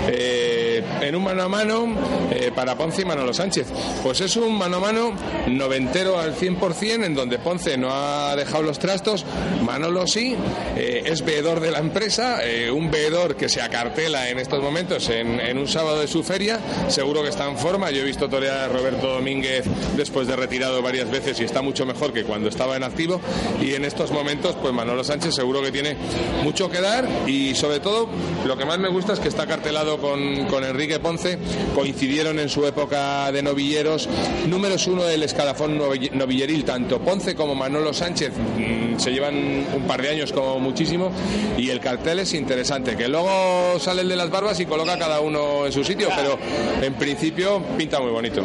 Eh, 0.09 0.62
en 1.08 1.16
un 1.16 1.24
mano 1.24 1.43
a 1.43 1.49
mano 1.49 1.88
eh, 2.32 2.51
para 2.56 2.76
Ponce 2.76 3.01
y 3.01 3.06
Manolo 3.06 3.34
Sánchez. 3.34 3.68
Pues 4.01 4.22
es 4.22 4.36
un 4.38 4.58
mano 4.58 4.78
a 4.78 4.80
mano 4.80 5.14
noventero 5.47 6.20
al 6.20 6.36
100%, 6.36 7.06
en 7.06 7.14
donde 7.14 7.39
Ponce 7.39 7.78
no 7.78 7.89
ha 7.91 8.36
dejado 8.36 8.64
los 8.64 8.80
trastos, 8.80 9.26
Manolo 9.64 10.08
sí, 10.08 10.36
eh, 10.76 11.04
es 11.06 11.24
veedor 11.24 11.60
de 11.60 11.72
la 11.72 11.80
empresa, 11.80 12.43
eh, 12.43 12.72
un 12.72 12.89
veedor 12.89 13.36
que 13.36 13.49
se 13.49 13.62
acartela 13.62 14.30
en 14.30 14.39
estos 14.39 14.62
momentos 14.62 15.10
en, 15.10 15.58
un 15.58 15.68
sábado 15.68 15.99
de 15.99 16.08
su 16.08 16.24
feria, 16.24 16.60
seguro 16.88 17.22
que 17.22 17.30
está 17.30 17.49
en 17.49 17.58
forma. 17.58 17.91
Yo 17.91 18.01
he 18.01 18.06
visto 18.06 18.30
torear 18.30 18.58
a 18.58 18.68
Roberto 18.68 19.08
Domínguez 19.08 19.66
después 19.95 20.28
de 20.28 20.36
retirado 20.36 20.82
varias 20.82 21.10
veces 21.12 21.39
y 21.39 21.43
está 21.43 21.62
mucho 21.62 21.86
mejor 21.86 22.14
que 22.14 22.24
cuando 22.24 22.49
estaba 22.49 22.76
en 22.76 22.84
activo. 22.84 23.20
Y 23.62 23.74
en 23.74 23.86
estos 23.86 24.12
momentos, 24.12 24.56
pues 24.62 24.74
Manolo 24.74 25.04
Sánchez 25.04 25.36
seguro 25.36 25.62
que 25.62 25.72
tiene 25.72 25.95
mucho 26.43 26.70
que 26.70 26.82
dar 26.82 27.08
y 27.28 27.56
sobre 27.56 27.80
todo 27.80 28.10
lo 28.45 28.58
que 28.58 28.66
más 28.66 28.80
me 28.80 28.89
gusta 28.89 29.14
es 29.14 29.20
que 29.20 29.28
está 29.28 29.45
cartelado 29.45 29.99
con 29.99 30.64
Enrique 30.64 30.93
Ponce 31.00 31.38
coincidieron 31.76 32.39
en 32.39 32.50
su 32.50 32.66
época 32.66 33.32
de 33.32 33.41
novilleros, 33.41 34.10
números 34.48 34.88
uno 34.88 35.04
del 35.04 35.24
escalafón 35.24 35.78
novilleril, 35.78 36.66
tanto 36.66 37.00
Ponce 37.00 37.36
como 37.36 37.56
Manolo 37.56 37.94
Sánchez 37.94 38.32
mm, 38.34 39.00
se 39.00 39.12
llevan 39.12 39.36
un 39.76 39.84
par 39.88 40.02
de 40.02 40.10
años 40.10 40.32
como 40.32 40.60
muchísimo 40.60 41.12
y 41.58 41.70
el 41.70 41.80
cartel 41.80 42.20
es 42.20 42.34
interesante, 42.34 42.96
que 42.96 43.08
luego 43.08 43.80
sale 43.80 44.02
el 44.02 44.10
de 44.10 44.16
las 44.16 44.30
barbas 44.30 44.60
y 44.60 44.66
coloca 44.66 44.98
cada 44.98 45.20
uno 45.20 45.66
en 45.66 45.72
su 45.72 45.84
sitio, 45.84 46.10
pero 46.16 46.38
en 46.82 46.94
principio 46.96 47.62
pinta 47.78 48.00
muy 48.00 48.12
bonito. 48.12 48.44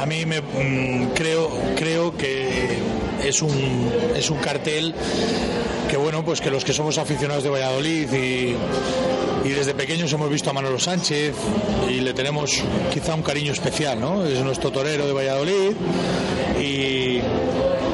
A 0.00 0.06
mí 0.06 0.24
me 0.26 0.40
mm, 0.40 1.12
creo 1.14 1.50
creo 1.76 2.16
que 2.16 2.78
es 3.24 3.42
un 3.42 3.90
es 4.16 4.30
un 4.30 4.38
cartel 4.38 4.94
que 5.88 5.96
bueno, 5.96 6.24
pues 6.24 6.40
que 6.40 6.50
los 6.50 6.64
que 6.64 6.72
somos 6.72 6.98
aficionados 6.98 7.42
de 7.42 7.50
Valladolid 7.50 8.12
y, 8.12 8.54
y 9.44 9.50
desde 9.50 9.74
pequeños 9.74 10.12
hemos 10.12 10.30
visto 10.30 10.50
a 10.50 10.52
Manolo 10.52 10.78
Sánchez 10.78 11.34
y 11.88 12.00
le 12.00 12.12
tenemos 12.12 12.62
quizá 12.92 13.14
un 13.14 13.22
cariño 13.22 13.52
especial, 13.52 14.00
¿no? 14.00 14.24
Es 14.24 14.40
nuestro 14.40 14.70
torero 14.70 15.06
de 15.06 15.12
Valladolid 15.12 15.72
y, 16.60 17.20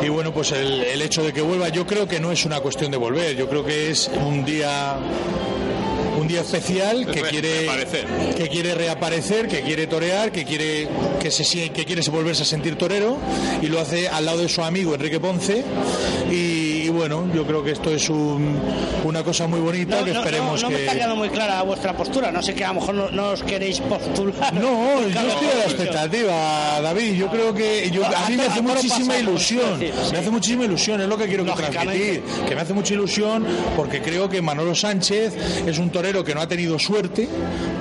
y 0.04 0.08
bueno, 0.08 0.32
pues 0.32 0.52
el, 0.52 0.82
el 0.82 1.02
hecho 1.02 1.22
de 1.22 1.32
que 1.32 1.42
vuelva 1.42 1.68
yo 1.68 1.86
creo 1.86 2.06
que 2.08 2.20
no 2.20 2.32
es 2.32 2.44
una 2.44 2.60
cuestión 2.60 2.90
de 2.90 2.96
volver, 2.96 3.36
yo 3.36 3.48
creo 3.48 3.64
que 3.64 3.90
es 3.90 4.10
un 4.26 4.44
día 4.44 4.98
un 6.24 6.28
día 6.28 6.40
especial 6.40 7.06
que 7.06 7.20
quiere 7.22 7.66
que 8.36 8.48
quiere 8.48 8.74
reaparecer, 8.74 9.48
que 9.48 9.60
quiere 9.60 9.86
torear, 9.86 10.32
que 10.32 10.44
quiere 10.44 10.88
que 11.20 11.30
se 11.30 11.44
que 11.70 11.84
quiere 11.84 12.02
volverse 12.10 12.42
a 12.42 12.46
sentir 12.46 12.76
torero 12.76 13.18
y 13.60 13.66
lo 13.66 13.80
hace 13.80 14.08
al 14.08 14.24
lado 14.24 14.38
de 14.38 14.48
su 14.48 14.62
amigo 14.62 14.94
Enrique 14.94 15.20
Ponce 15.20 15.64
y, 16.30 16.53
bueno, 17.06 17.28
yo 17.34 17.46
creo 17.46 17.62
que 17.62 17.72
esto 17.72 17.90
es 17.90 18.08
una 18.08 19.22
cosa 19.22 19.46
muy 19.46 19.60
bonita 19.60 20.02
que 20.02 20.12
esperemos 20.12 20.62
no, 20.62 20.68
que 20.68 20.74
me 20.74 20.80
está 20.80 20.94
quedando 20.94 21.16
muy 21.16 21.28
clara 21.28 21.60
vuestra 21.60 21.94
postura, 21.94 22.32
no 22.32 22.42
sé 22.42 22.54
que 22.54 22.64
a 22.64 22.68
lo 22.68 22.80
mejor 22.80 23.12
no, 23.12 23.28
os 23.28 23.42
queréis 23.42 23.78
postular. 23.80 24.54
No, 24.54 25.02
yo 25.08 25.08
estoy 25.08 25.48
a 25.48 25.54
la 25.54 25.64
expectativa, 25.64 26.80
David, 26.80 27.12
yo 27.12 27.28
creo 27.28 27.52
que 27.52 27.90
yo, 27.90 28.06
a 28.06 28.26
mí 28.26 28.36
me 28.38 28.46
hace 28.46 28.62
muchísima 28.62 29.18
ilusión, 29.18 29.80
me 29.80 30.18
hace 30.18 30.30
muchísima 30.30 30.64
ilusión, 30.64 31.02
es 31.02 31.06
lo 31.06 31.18
que 31.18 31.26
quiero 31.26 31.44
que 31.44 31.52
transmitir, 31.52 32.22
que 32.48 32.54
me 32.54 32.62
hace 32.62 32.72
mucha 32.72 32.94
ilusión 32.94 33.44
porque 33.76 34.00
creo 34.00 34.30
que 34.30 34.40
Manolo 34.40 34.74
Sánchez 34.74 35.36
es 35.66 35.76
un 35.76 35.90
torero 35.90 36.24
que 36.24 36.34
no 36.34 36.40
ha 36.40 36.48
tenido 36.48 36.78
suerte, 36.78 37.28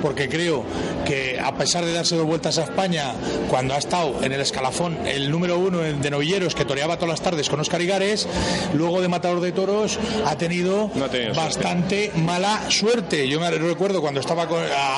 porque 0.02 0.28
creo 0.28 0.64
que 1.06 1.40
a 1.40 1.56
pesar 1.56 1.86
de 1.86 1.94
darse 1.94 2.14
dos 2.14 2.26
vueltas 2.26 2.58
a 2.58 2.64
España, 2.64 3.14
cuando 3.48 3.72
ha 3.72 3.78
estado 3.78 4.22
en 4.22 4.32
el 4.32 4.40
escalafón 4.42 4.98
el 5.06 5.30
número 5.30 5.58
uno 5.58 5.78
de 5.78 6.10
novilleros 6.10 6.54
que 6.54 6.66
toreaba 6.66 6.96
todas 6.96 7.08
las 7.08 7.22
tardes 7.22 7.48
con 7.48 7.58
Oscar 7.60 7.80
Igares, 7.80 8.28
luego 8.74 9.00
de 9.00 9.13
Matador 9.14 9.40
de 9.40 9.52
Toros 9.52 9.96
ha 10.26 10.36
tenido 10.36 10.90
bastante 11.36 12.10
mala 12.16 12.68
suerte. 12.68 13.28
Yo 13.28 13.38
me 13.38 13.48
recuerdo 13.48 14.00
cuando 14.00 14.18
estaba 14.18 14.42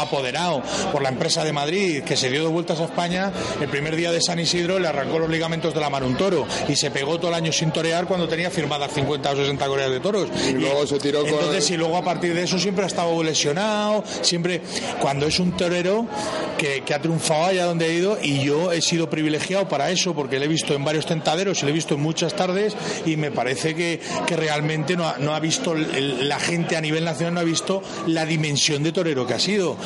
apoderado 0.00 0.62
por 0.90 1.02
la 1.02 1.10
empresa 1.10 1.44
de 1.44 1.52
Madrid, 1.52 2.02
que 2.02 2.16
se 2.16 2.30
dio 2.30 2.42
dos 2.44 2.50
vueltas 2.50 2.80
a 2.80 2.84
España, 2.84 3.30
el 3.60 3.68
primer 3.68 3.94
día 3.94 4.12
de 4.12 4.22
San 4.22 4.38
Isidro 4.38 4.78
le 4.78 4.88
arrancó 4.88 5.18
los 5.18 5.28
ligamentos 5.28 5.74
de 5.74 5.80
la 5.80 5.90
mano 5.90 6.06
un 6.06 6.16
toro 6.16 6.46
y 6.66 6.76
se 6.76 6.90
pegó 6.90 7.18
todo 7.18 7.28
el 7.28 7.34
año 7.34 7.52
sin 7.52 7.72
torear 7.72 8.06
cuando 8.06 8.26
tenía 8.26 8.48
firmadas 8.50 8.90
50 8.94 9.32
o 9.32 9.36
60 9.36 9.66
coreas 9.66 9.90
de 9.90 10.00
toros. 10.00 10.30
Y, 10.48 10.52
luego 10.52 10.86
se 10.86 10.98
tiró 10.98 11.26
Entonces, 11.26 11.70
y 11.70 11.76
luego 11.76 11.98
a 11.98 12.02
partir 12.02 12.32
de 12.32 12.44
eso 12.44 12.58
siempre 12.58 12.84
ha 12.84 12.86
estado 12.86 13.22
lesionado, 13.22 14.02
siempre 14.22 14.62
cuando 14.98 15.26
es 15.26 15.38
un 15.38 15.52
torero 15.58 16.06
que, 16.56 16.82
ha 16.94 16.98
triunfado 17.00 17.44
allá 17.44 17.66
donde 17.66 17.84
ha 17.84 17.92
ido 17.92 18.18
y 18.22 18.42
yo 18.42 18.72
he 18.72 18.80
sido 18.80 19.10
privilegiado 19.10 19.68
para 19.68 19.90
eso 19.90 20.14
porque 20.14 20.38
le 20.38 20.46
he 20.46 20.48
visto 20.48 20.72
en 20.72 20.84
varios 20.84 21.04
tentaderos 21.04 21.62
y 21.62 21.66
le 21.66 21.72
he 21.72 21.74
visto 21.74 21.94
en 21.94 22.00
muchas 22.00 22.34
tardes 22.34 22.74
y 23.04 23.16
me 23.16 23.30
parece 23.30 23.74
que, 23.74 24.00
que 24.26 24.36
realmente 24.36 24.96
no 24.96 25.08
ha, 25.08 25.18
no 25.18 25.34
ha 25.34 25.40
visto 25.40 25.74
la 25.74 26.38
gente 26.38 26.76
a 26.76 26.80
nivel 26.80 27.04
nacional 27.04 27.34
no 27.34 27.40
ha 27.40 27.44
visto 27.44 27.82
la 28.06 28.24
dimensión 28.26 28.82
de 28.82 28.92
torero 28.92 29.26
que 29.26 29.34
ha 29.34 29.38
sido 29.38 29.76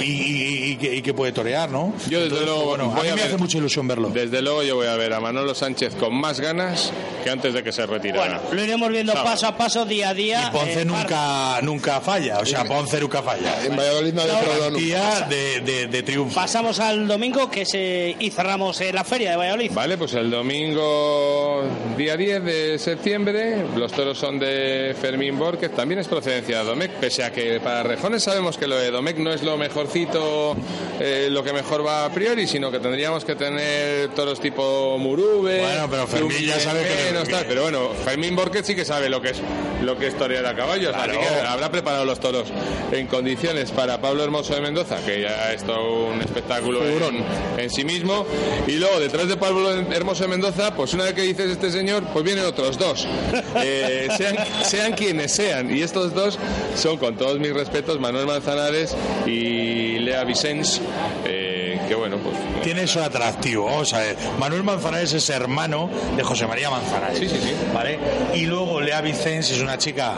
y, 0.00 0.76
que, 1.02 1.14
puede 1.14 1.32
torear, 1.32 1.70
¿no? 1.70 1.92
Yo 2.08 2.20
desde 2.20 2.44
luego 2.44 2.64
bueno, 2.66 2.94
a 2.96 3.02
mí 3.02 3.08
me 3.14 3.22
hace 3.22 3.36
mucha 3.36 3.58
ilusión 3.58 3.88
verlo. 3.88 4.10
Desde 4.10 4.42
luego 4.42 4.62
yo 4.62 4.76
voy 4.76 4.86
a 4.86 4.94
ver 4.94 5.12
a 5.12 5.20
Manolo 5.20 5.54
Sánchez 5.54 5.94
con 5.96 6.14
más 6.14 6.38
ganas 6.38 6.92
que 7.24 7.30
antes 7.30 7.52
de 7.54 7.64
que 7.64 7.72
se 7.72 7.86
retirara. 7.86 8.38
Bueno, 8.38 8.54
lo 8.54 8.62
iremos 8.62 8.90
viendo 8.90 9.12
paso 9.14 9.48
a 9.48 9.56
paso, 9.56 9.84
día 9.84 10.10
a 10.10 10.14
día. 10.14 10.48
Y 10.48 10.50
Ponce 10.52 10.82
eh, 10.82 10.84
nunca, 10.84 11.60
nunca 11.62 12.00
falla, 12.00 12.38
o 12.38 12.46
sea, 12.46 12.64
Ponce 12.64 13.00
nunca 13.00 13.22
falla. 13.22 13.64
En 13.64 13.76
Valladolid 13.76 14.12
no 14.12 14.22
ha 14.22 14.70
nunca. 14.70 15.26
De, 15.28 15.60
de, 15.60 15.86
de, 15.86 16.02
triunfo. 16.02 16.34
Pasamos 16.34 16.78
al 16.80 17.08
domingo 17.08 17.50
que 17.50 17.64
se, 17.64 18.14
y 18.18 18.30
cerramos 18.30 18.80
la 18.92 19.04
feria 19.04 19.32
de 19.32 19.36
Valladolid. 19.36 19.72
Vale, 19.72 19.98
pues 19.98 20.14
el 20.14 20.30
domingo 20.30 21.64
día 21.96 22.16
10 22.16 22.44
de 22.44 22.78
septiembre 22.78 23.57
los 23.76 23.92
toros 23.92 24.18
son 24.18 24.38
de 24.38 24.94
Fermín 25.00 25.38
Borges, 25.38 25.72
también 25.74 26.00
es 26.00 26.08
procedencia 26.08 26.58
de 26.58 26.64
Domecq, 26.64 26.92
pese 26.92 27.24
a 27.24 27.32
que 27.32 27.60
para 27.60 27.82
Rejones 27.82 28.22
sabemos 28.22 28.56
que 28.56 28.66
lo 28.66 28.76
de 28.76 28.90
Domecq 28.90 29.18
no 29.18 29.32
es 29.32 29.42
lo 29.42 29.56
mejorcito, 29.56 30.56
eh, 31.00 31.28
lo 31.30 31.42
que 31.42 31.52
mejor 31.52 31.86
va 31.86 32.04
a 32.04 32.10
priori, 32.10 32.46
sino 32.46 32.70
que 32.70 32.80
tendríamos 32.80 33.24
que 33.24 33.34
tener 33.34 34.08
toros 34.10 34.40
tipo 34.40 34.98
Murube. 34.98 35.60
Bueno, 35.60 35.88
pero 35.90 36.06
Fermín 36.06 36.38
ya 36.40 36.60
sabe 36.60 36.82
que... 36.82 37.12
No 37.12 37.20
está, 37.20 37.44
pero 37.46 37.62
bueno, 37.62 37.90
Fermín 38.04 38.36
Borges 38.36 38.66
sí 38.66 38.74
que 38.74 38.84
sabe 38.84 39.08
lo 39.08 39.20
que 39.20 39.30
es 39.30 39.42
lo 39.82 39.96
que 39.96 40.08
es 40.08 40.16
torear 40.16 40.44
a 40.44 40.54
caballos, 40.56 40.94
así 40.94 41.10
que 41.10 41.46
habrá 41.46 41.70
preparado 41.70 42.04
los 42.04 42.18
toros 42.18 42.48
en 42.92 43.06
condiciones 43.06 43.70
para 43.70 44.00
Pablo 44.00 44.24
Hermoso 44.24 44.54
de 44.54 44.60
Mendoza, 44.60 44.96
que 45.04 45.22
ya 45.22 45.52
es 45.52 45.62
todo 45.62 46.06
un 46.06 46.20
espectáculo 46.20 46.84
en, 46.84 47.24
en, 47.56 47.70
sí 47.70 47.84
mismo. 47.84 48.26
Y 48.66 48.72
luego, 48.72 48.98
detrás 48.98 49.28
de 49.28 49.36
Pablo 49.36 49.70
Hermoso 49.72 50.24
de 50.24 50.28
Mendoza, 50.28 50.74
pues 50.74 50.94
una 50.94 51.04
vez 51.04 51.14
que 51.14 51.22
dices 51.22 51.50
este 51.50 51.70
señor, 51.70 52.04
pues 52.12 52.24
vienen 52.24 52.44
otros 52.44 52.78
dos. 52.78 53.06
Eh, 53.56 54.08
sean, 54.16 54.36
sean 54.64 54.92
quienes 54.92 55.32
sean. 55.32 55.74
Y 55.74 55.82
estos 55.82 56.14
dos 56.14 56.38
son, 56.76 56.96
con 56.98 57.16
todos 57.16 57.38
mis 57.38 57.52
respetos, 57.52 57.98
Manuel 58.00 58.26
Manzanares 58.26 58.96
y 59.26 59.98
Lea 59.98 60.24
Vicens. 60.24 60.80
Eh, 61.24 61.80
que 61.88 61.94
bueno, 61.94 62.16
pues. 62.18 62.36
Tiene 62.62 62.82
eso 62.82 63.02
atractivo, 63.02 63.64
vamos 63.64 63.92
a 63.94 64.00
ver. 64.00 64.16
Manuel 64.38 64.62
Manzanares 64.62 65.12
es 65.12 65.28
hermano 65.30 65.88
de 66.16 66.22
José 66.22 66.46
María 66.46 66.70
Manzanares. 66.70 67.18
Sí, 67.18 67.28
sí, 67.28 67.38
sí. 67.42 67.52
¿Vale? 67.72 67.98
Y 68.34 68.46
luego 68.46 68.80
Lea 68.80 69.00
Vicens 69.00 69.50
es 69.50 69.60
una 69.60 69.78
chica 69.78 70.14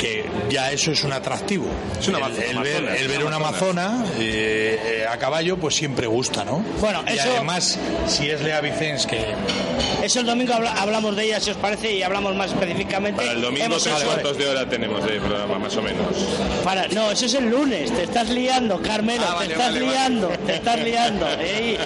que 0.00 0.24
ya 0.48 0.72
eso 0.72 0.92
es 0.92 1.04
un 1.04 1.12
atractivo. 1.12 1.66
Es 2.00 2.08
una 2.08 2.26
el, 2.26 3.08
ver, 3.08 3.24
una 3.24 3.36
amazona 3.36 4.04
eh, 4.18 5.02
eh, 5.02 5.06
a 5.06 5.18
caballo, 5.18 5.58
pues 5.58 5.74
siempre 5.74 6.06
gusta, 6.06 6.44
¿no? 6.44 6.64
Bueno, 6.80 7.04
y 7.14 7.18
además, 7.18 7.78
si 8.06 8.30
es 8.30 8.40
Lea 8.40 8.60
Vicens 8.60 9.06
que. 9.06 9.34
Eso 10.02 10.20
el 10.20 10.26
domingo 10.26 10.54
hablamos 10.54 11.14
de 11.16 11.24
ella, 11.24 11.40
si 11.40 11.50
os 11.50 11.58
parece, 11.58 11.92
y 11.92 12.02
hablamos 12.02 12.34
más 12.34 12.50
específicamente. 12.50 13.20
Para 13.20 13.32
el 13.32 13.42
domingo, 13.42 13.76
tres 13.76 13.94
cuartos 14.02 14.38
de 14.38 14.48
hora 14.48 14.68
tenemos 14.68 15.04
de 15.04 15.20
programa, 15.20 15.58
más 15.58 15.76
o 15.76 15.82
menos. 15.82 16.06
Para, 16.64 16.88
no, 16.88 17.10
eso 17.10 17.26
es 17.26 17.34
el 17.34 17.50
lunes, 17.50 17.94
te 17.94 18.04
estás 18.04 18.30
liando, 18.30 18.80
Carmelo, 18.80 19.24
ah, 19.28 19.40
te 19.40 19.52
estás 19.52 19.74
liando, 19.74 20.28
te 20.46 20.54
estás 20.54 20.82
liando. 20.82 21.26
Eh, 21.42 21.78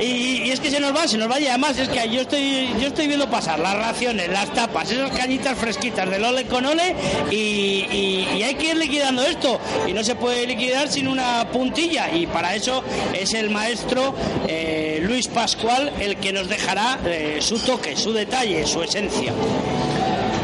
y, 0.00 0.50
es 0.50 0.60
que 0.60 0.70
se 0.70 0.78
nos 0.78 0.94
va, 0.94 1.08
se 1.08 1.16
nos 1.16 1.30
va, 1.30 1.40
y 1.40 1.46
además 1.46 1.78
es 1.78 1.88
que 1.88 2.08
yo 2.10 2.20
estoy, 2.20 2.68
yo 2.78 2.88
estoy 2.88 3.06
viendo 3.06 3.28
pasar 3.30 3.58
las 3.58 3.74
raciones, 3.74 4.28
las 4.28 4.52
tapas, 4.52 4.90
esas 4.90 5.10
cañitas 5.10 5.58
fresquitas 5.58 6.08
del 6.08 6.24
ole 6.24 6.44
con 6.46 6.66
ole 6.66 6.94
y 7.30 7.49
y, 7.50 8.42
hay 8.42 8.54
que 8.54 8.70
ir 8.70 8.76
liquidando 8.76 9.22
esto. 9.22 9.58
Y 9.86 9.92
no 9.92 10.02
se 10.04 10.14
puede 10.14 10.46
liquidar 10.46 10.88
sin 10.88 11.08
una 11.08 11.48
puntilla. 11.50 12.12
Y 12.14 12.26
para 12.26 12.54
eso 12.54 12.82
es 13.12 13.34
el 13.34 13.50
maestro 13.50 14.14
eh, 14.46 15.00
Luis 15.02 15.28
Pascual 15.28 15.92
el 16.00 16.16
que 16.16 16.32
nos 16.32 16.48
dejará 16.48 16.98
eh, 17.04 17.38
su 17.40 17.58
toque, 17.58 17.96
su 17.96 18.12
detalle, 18.12 18.66
su 18.66 18.82
esencia. 18.82 19.32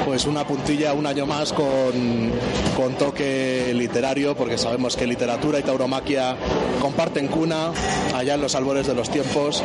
Pues 0.05 0.25
una 0.25 0.47
puntilla 0.47 0.93
un 0.93 1.05
año 1.05 1.27
más 1.27 1.53
con, 1.53 2.31
con, 2.77 2.95
toque 2.95 3.73
literario, 3.75 4.37
porque 4.37 4.57
sabemos 4.57 4.97
que 4.97 5.05
literatura 5.05 5.59
y 5.59 5.63
tauromaquia 5.63 6.37
comparten 6.81 7.27
cuna 7.27 7.73
allá 8.15 8.35
en 8.35 8.41
los 8.41 8.55
albores 8.55 8.87
de 8.87 8.95
los 8.95 9.11
tiempos. 9.11 9.65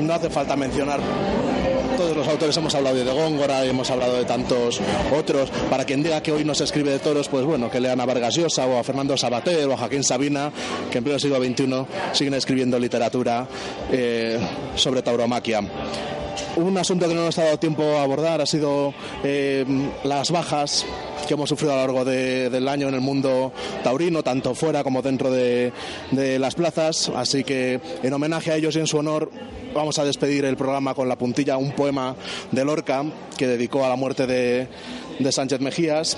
No 0.00 0.14
hace 0.14 0.30
falta 0.30 0.56
mencionar 0.56 1.00
los 2.16 2.28
autores 2.28 2.56
hemos 2.56 2.74
hablado 2.74 2.96
de 2.96 3.10
Góngora, 3.10 3.64
hemos 3.64 3.90
hablado 3.90 4.16
de 4.16 4.24
tantos 4.24 4.80
otros. 5.16 5.50
Para 5.68 5.84
quien 5.84 6.02
diga 6.02 6.22
que 6.22 6.32
hoy 6.32 6.44
no 6.44 6.54
se 6.54 6.64
escribe 6.64 6.90
de 6.90 6.98
toros, 6.98 7.28
pues 7.28 7.44
bueno, 7.44 7.70
que 7.70 7.80
lean 7.80 8.00
a 8.00 8.06
Vargas 8.06 8.34
Llosa 8.34 8.66
o 8.66 8.78
a 8.78 8.84
Fernando 8.84 9.16
Sabater 9.16 9.66
o 9.68 9.74
a 9.74 9.76
Joaquín 9.76 10.04
Sabina, 10.04 10.52
que 10.90 10.98
en 10.98 11.04
pleno 11.04 11.18
siglo 11.18 11.38
XXI 11.38 11.86
siguen 12.12 12.34
escribiendo 12.34 12.78
literatura 12.78 13.46
eh, 13.90 14.38
sobre 14.74 15.02
tauromaquia. 15.02 15.60
Un 16.56 16.76
asunto 16.78 17.08
que 17.08 17.14
no 17.14 17.24
nos 17.24 17.38
ha 17.38 17.44
dado 17.44 17.58
tiempo 17.58 17.82
a 17.82 18.02
abordar 18.02 18.40
ha 18.40 18.46
sido 18.46 18.92
eh, 19.22 19.64
las 20.04 20.30
bajas 20.30 20.84
que 21.30 21.34
hemos 21.34 21.48
sufrido 21.48 21.72
a 21.74 21.76
lo 21.76 21.82
largo 21.82 22.04
del 22.04 22.66
año 22.66 22.88
en 22.88 22.94
el 22.94 23.00
mundo 23.00 23.52
taurino, 23.84 24.24
tanto 24.24 24.52
fuera 24.52 24.82
como 24.82 25.00
dentro 25.00 25.30
de, 25.30 25.72
las 26.10 26.56
plazas. 26.56 27.08
Así 27.14 27.44
que 27.44 27.80
en 28.02 28.12
homenaje 28.12 28.50
a 28.50 28.56
ellos 28.56 28.74
y 28.74 28.80
en 28.80 28.88
su 28.88 28.98
honor 28.98 29.30
vamos 29.72 30.00
a 30.00 30.04
despedir 30.04 30.44
el 30.44 30.56
programa 30.56 30.92
con 30.92 31.08
la 31.08 31.16
puntilla, 31.16 31.56
un 31.56 31.70
poema 31.70 32.16
de 32.50 32.64
Lorca 32.64 33.04
que 33.38 33.46
dedicó 33.46 33.84
a 33.84 33.88
la 33.88 33.94
muerte 33.94 34.26
de, 34.26 34.66
de 35.20 35.30
Sánchez 35.32 35.60
Mejías 35.60 36.16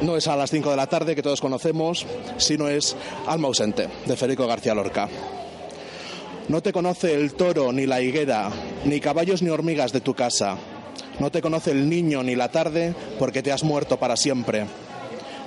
no 0.00 0.16
es 0.16 0.28
a 0.28 0.36
las 0.36 0.50
5 0.50 0.70
de 0.70 0.76
la 0.76 0.86
tarde 0.86 1.14
que 1.14 1.22
todos 1.22 1.42
conocemos, 1.42 2.06
sino 2.38 2.66
es 2.68 2.96
Alma 3.26 3.48
ausente, 3.48 3.86
de 4.06 4.16
Federico 4.16 4.46
García 4.46 4.74
Lorca. 4.74 5.10
No 6.48 6.62
te 6.62 6.72
conoce 6.72 7.14
el 7.14 7.34
toro 7.34 7.70
ni 7.70 7.86
la 7.86 8.00
higuera, 8.00 8.50
ni 8.86 8.98
caballos 8.98 9.42
ni 9.42 9.50
hormigas 9.50 9.92
de 9.92 10.00
tu 10.00 10.14
casa. 10.14 10.56
No 11.18 11.30
te 11.30 11.40
conoce 11.40 11.70
el 11.70 11.88
niño 11.88 12.22
ni 12.22 12.34
la 12.34 12.50
tarde 12.50 12.94
porque 13.18 13.42
te 13.42 13.52
has 13.52 13.64
muerto 13.64 13.98
para 13.98 14.16
siempre. 14.16 14.66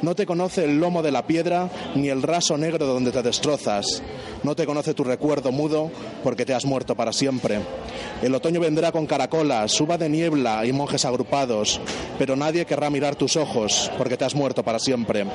No 0.01 0.13
te 0.13 0.27
conoce 0.27 0.63
el 0.63 0.79
lomo 0.79 1.01
de 1.01 1.11
la 1.11 1.25
piedra 1.25 1.69
ni 1.95 2.09
el 2.09 2.21
raso 2.21 2.55
negro 2.55 2.85
donde 2.85 3.11
te 3.11 3.23
destrozas. 3.23 4.03
No 4.43 4.55
te 4.55 4.67
conoce 4.67 4.93
tu 4.93 5.03
recuerdo 5.03 5.51
mudo 5.51 5.89
porque 6.23 6.45
te 6.45 6.53
has 6.53 6.65
muerto 6.65 6.95
para 6.95 7.11
siempre. 7.11 7.59
El 8.21 8.35
otoño 8.35 8.59
vendrá 8.59 8.91
con 8.91 9.07
caracolas, 9.07 9.71
suba 9.71 9.97
de 9.97 10.07
niebla 10.07 10.65
y 10.65 10.71
monjes 10.71 11.03
agrupados, 11.05 11.81
pero 12.19 12.35
nadie 12.35 12.65
querrá 12.65 12.91
mirar 12.91 13.15
tus 13.15 13.35
ojos 13.37 13.91
porque 13.97 14.17
te 14.17 14.25
has 14.25 14.35
muerto 14.35 14.63
para 14.63 14.77
siempre. 14.77 15.25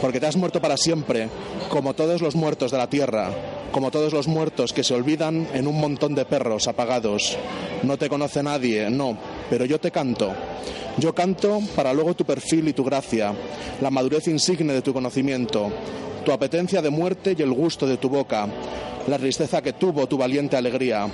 Porque 0.00 0.20
te 0.20 0.26
has 0.26 0.36
muerto 0.36 0.60
para 0.60 0.76
siempre, 0.78 1.28
como 1.68 1.94
todos 1.94 2.22
los 2.22 2.34
muertos 2.34 2.70
de 2.70 2.78
la 2.78 2.88
tierra, 2.88 3.30
como 3.76 3.90
todos 3.90 4.14
los 4.14 4.26
muertos 4.26 4.72
que 4.72 4.82
se 4.82 4.94
olvidan 4.94 5.48
en 5.52 5.66
un 5.66 5.78
montón 5.78 6.14
de 6.14 6.24
perros 6.24 6.66
apagados. 6.66 7.36
No 7.82 7.98
te 7.98 8.08
conoce 8.08 8.42
nadie, 8.42 8.88
no, 8.88 9.18
pero 9.50 9.66
yo 9.66 9.78
te 9.78 9.90
canto. 9.90 10.32
Yo 10.96 11.14
canto 11.14 11.60
para 11.74 11.92
luego 11.92 12.14
tu 12.14 12.24
perfil 12.24 12.68
y 12.68 12.72
tu 12.72 12.82
gracia, 12.82 13.34
la 13.82 13.90
madurez 13.90 14.28
insigne 14.28 14.72
de 14.72 14.80
tu 14.80 14.94
conocimiento, 14.94 15.70
tu 16.24 16.32
apetencia 16.32 16.80
de 16.80 16.88
muerte 16.88 17.36
y 17.38 17.42
el 17.42 17.52
gusto 17.52 17.86
de 17.86 17.98
tu 17.98 18.08
boca, 18.08 18.48
la 19.08 19.18
tristeza 19.18 19.60
que 19.60 19.74
tuvo 19.74 20.06
tu 20.06 20.16
valiente 20.16 20.56
alegría. 20.56 21.06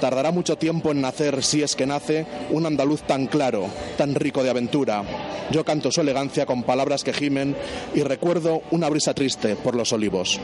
Tardará 0.00 0.30
mucho 0.30 0.56
tiempo 0.56 0.92
en 0.92 1.00
nacer, 1.00 1.42
si 1.42 1.64
es 1.64 1.74
que 1.74 1.84
nace, 1.84 2.26
un 2.50 2.64
andaluz 2.64 3.02
tan 3.02 3.26
claro, 3.26 3.66
tan 3.98 4.14
rico 4.14 4.44
de 4.44 4.50
aventura. 4.50 5.02
Yo 5.50 5.64
canto 5.64 5.90
su 5.90 6.00
elegancia 6.00 6.46
con 6.46 6.62
palabras 6.62 7.02
que 7.02 7.12
gimen 7.12 7.56
y 7.92 8.02
recuerdo 8.02 8.62
una 8.70 8.88
brisa 8.88 9.14
triste 9.14 9.56
por 9.56 9.74
los 9.74 9.92
olivos. 9.92 10.38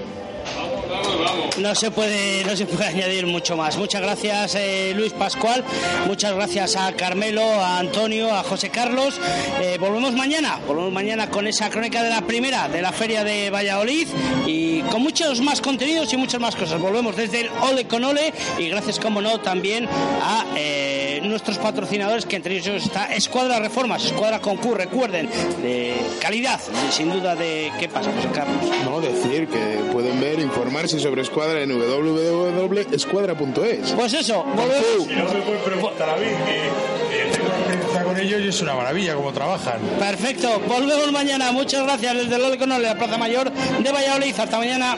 No 1.58 1.74
se 1.74 1.90
puede, 1.90 2.44
no 2.44 2.56
se 2.56 2.66
puede 2.66 2.84
añadir 2.88 3.26
mucho 3.26 3.56
más. 3.56 3.76
Muchas 3.76 4.00
gracias 4.00 4.54
eh, 4.54 4.92
Luis 4.96 5.12
Pascual, 5.12 5.64
muchas 6.06 6.34
gracias 6.34 6.76
a 6.76 6.92
Carmelo, 6.92 7.42
a 7.42 7.78
Antonio, 7.78 8.34
a 8.34 8.42
José 8.42 8.70
Carlos. 8.70 9.20
Eh, 9.60 9.76
volvemos 9.78 10.14
mañana, 10.14 10.58
volvemos 10.66 10.92
mañana 10.92 11.28
con 11.28 11.46
esa 11.46 11.68
crónica 11.68 12.02
de 12.02 12.10
la 12.10 12.22
primera 12.22 12.68
de 12.68 12.80
la 12.80 12.92
feria 12.92 13.24
de 13.24 13.50
Valladolid 13.50 14.08
y 14.46 14.80
con 14.82 15.02
muchos 15.02 15.40
más 15.40 15.60
contenidos 15.60 16.12
y 16.12 16.16
muchas 16.16 16.40
más 16.40 16.56
cosas. 16.56 16.80
Volvemos 16.80 17.16
desde 17.16 17.42
el 17.42 17.50
Ole 17.62 17.86
con 17.86 18.04
Ole 18.04 18.32
y 18.58 18.68
gracias 18.68 18.98
como 18.98 19.20
no 19.20 19.40
también 19.40 19.86
a 19.86 20.46
eh, 20.56 21.20
nuestros 21.24 21.58
patrocinadores 21.58 22.26
que 22.26 22.36
entre 22.36 22.56
ellos 22.56 22.84
está 22.84 23.12
Escuadra 23.14 23.58
Reformas, 23.58 24.04
Escuadra 24.04 24.40
Concur, 24.40 24.76
recuerden, 24.78 25.28
de 25.62 25.96
calidad, 26.20 26.60
sin 26.90 27.12
duda 27.12 27.34
de 27.34 27.72
qué 27.78 27.88
pasa, 27.88 28.10
José 28.12 28.28
Carlos. 28.32 28.64
No, 28.84 29.00
decir 29.00 29.48
que 29.48 29.80
pueden 29.92 30.20
ver, 30.20 30.38
informarse 30.38 30.98
sobre 30.98 31.22
Escuadra 31.22 31.39
en 31.48 31.78
www.escuadra.es. 31.78 33.92
Pues 33.92 34.14
eso, 34.14 34.44
volvemos. 34.44 35.06
Si 35.06 35.14
no 35.14 35.24
me 35.24 35.42
pueden 35.42 35.62
preguntar 35.64 36.10
a 36.10 36.16
mí, 36.16 36.26
que 36.26 36.70
que 37.10 37.36
tengo 37.36 37.48
experiencia 37.48 38.04
con 38.04 38.16
ellos 38.18 38.40
y 38.42 38.48
es 38.48 38.62
una 38.62 38.74
maravilla 38.74 39.14
cómo 39.14 39.32
trabajan. 39.32 39.80
Perfecto, 39.98 40.60
volvemos 40.68 41.10
mañana. 41.12 41.52
Muchas 41.52 41.84
gracias 41.84 42.16
desde 42.16 42.36
el 42.36 42.42
Ole 42.42 42.58
con 42.58 42.72
Ole, 42.72 42.86
la 42.86 42.96
Plaza 42.96 43.18
Mayor 43.18 43.52
de 43.52 43.92
Valladolid. 43.92 44.34
Hasta 44.38 44.58
mañana. 44.58 44.96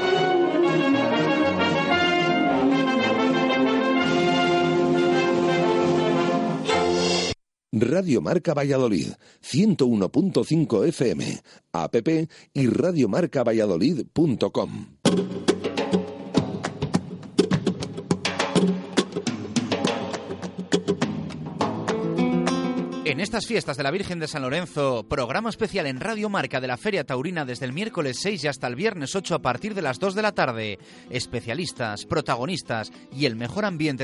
Radio 7.75 8.21
Marca 8.21 8.53
Valladolid, 8.53 9.13
101.5 9.43 10.89
FM, 10.89 11.43
app 11.73 11.97
y 12.53 12.67
radiomarcavalladolid.com. 12.67 14.87
En 23.13 23.21
estas 23.21 23.47
fiestas 23.47 23.77
de 23.77 23.83
la 23.83 23.91
Virgen 23.91 24.21
de 24.21 24.27
San 24.27 24.41
Lorenzo, 24.41 25.05
programa 25.07 25.51
especial 25.51 25.87
en 25.87 26.01
Radio 26.01 26.31
Marca 26.31 26.63
de 26.63 26.67
la 26.67 26.79
Feria 26.79 27.05
Taurina 27.05 27.45
desde 27.45 27.67
el 27.67 27.75
miércoles 27.75 28.17
6 28.23 28.43
y 28.43 28.49
hasta 28.49 28.67
el 28.67 28.75
viernes 28.75 29.15
8 29.15 29.35
a 29.35 29.43
partir 29.43 29.75
de 29.75 29.83
las 29.83 29.99
2 29.99 30.15
de 30.15 30.23
la 30.23 30.33
tarde. 30.33 30.79
Especialistas, 31.11 32.07
protagonistas 32.07 32.91
y 33.15 33.27
el 33.27 33.37
mejor 33.37 33.67
ambiente 33.67 34.01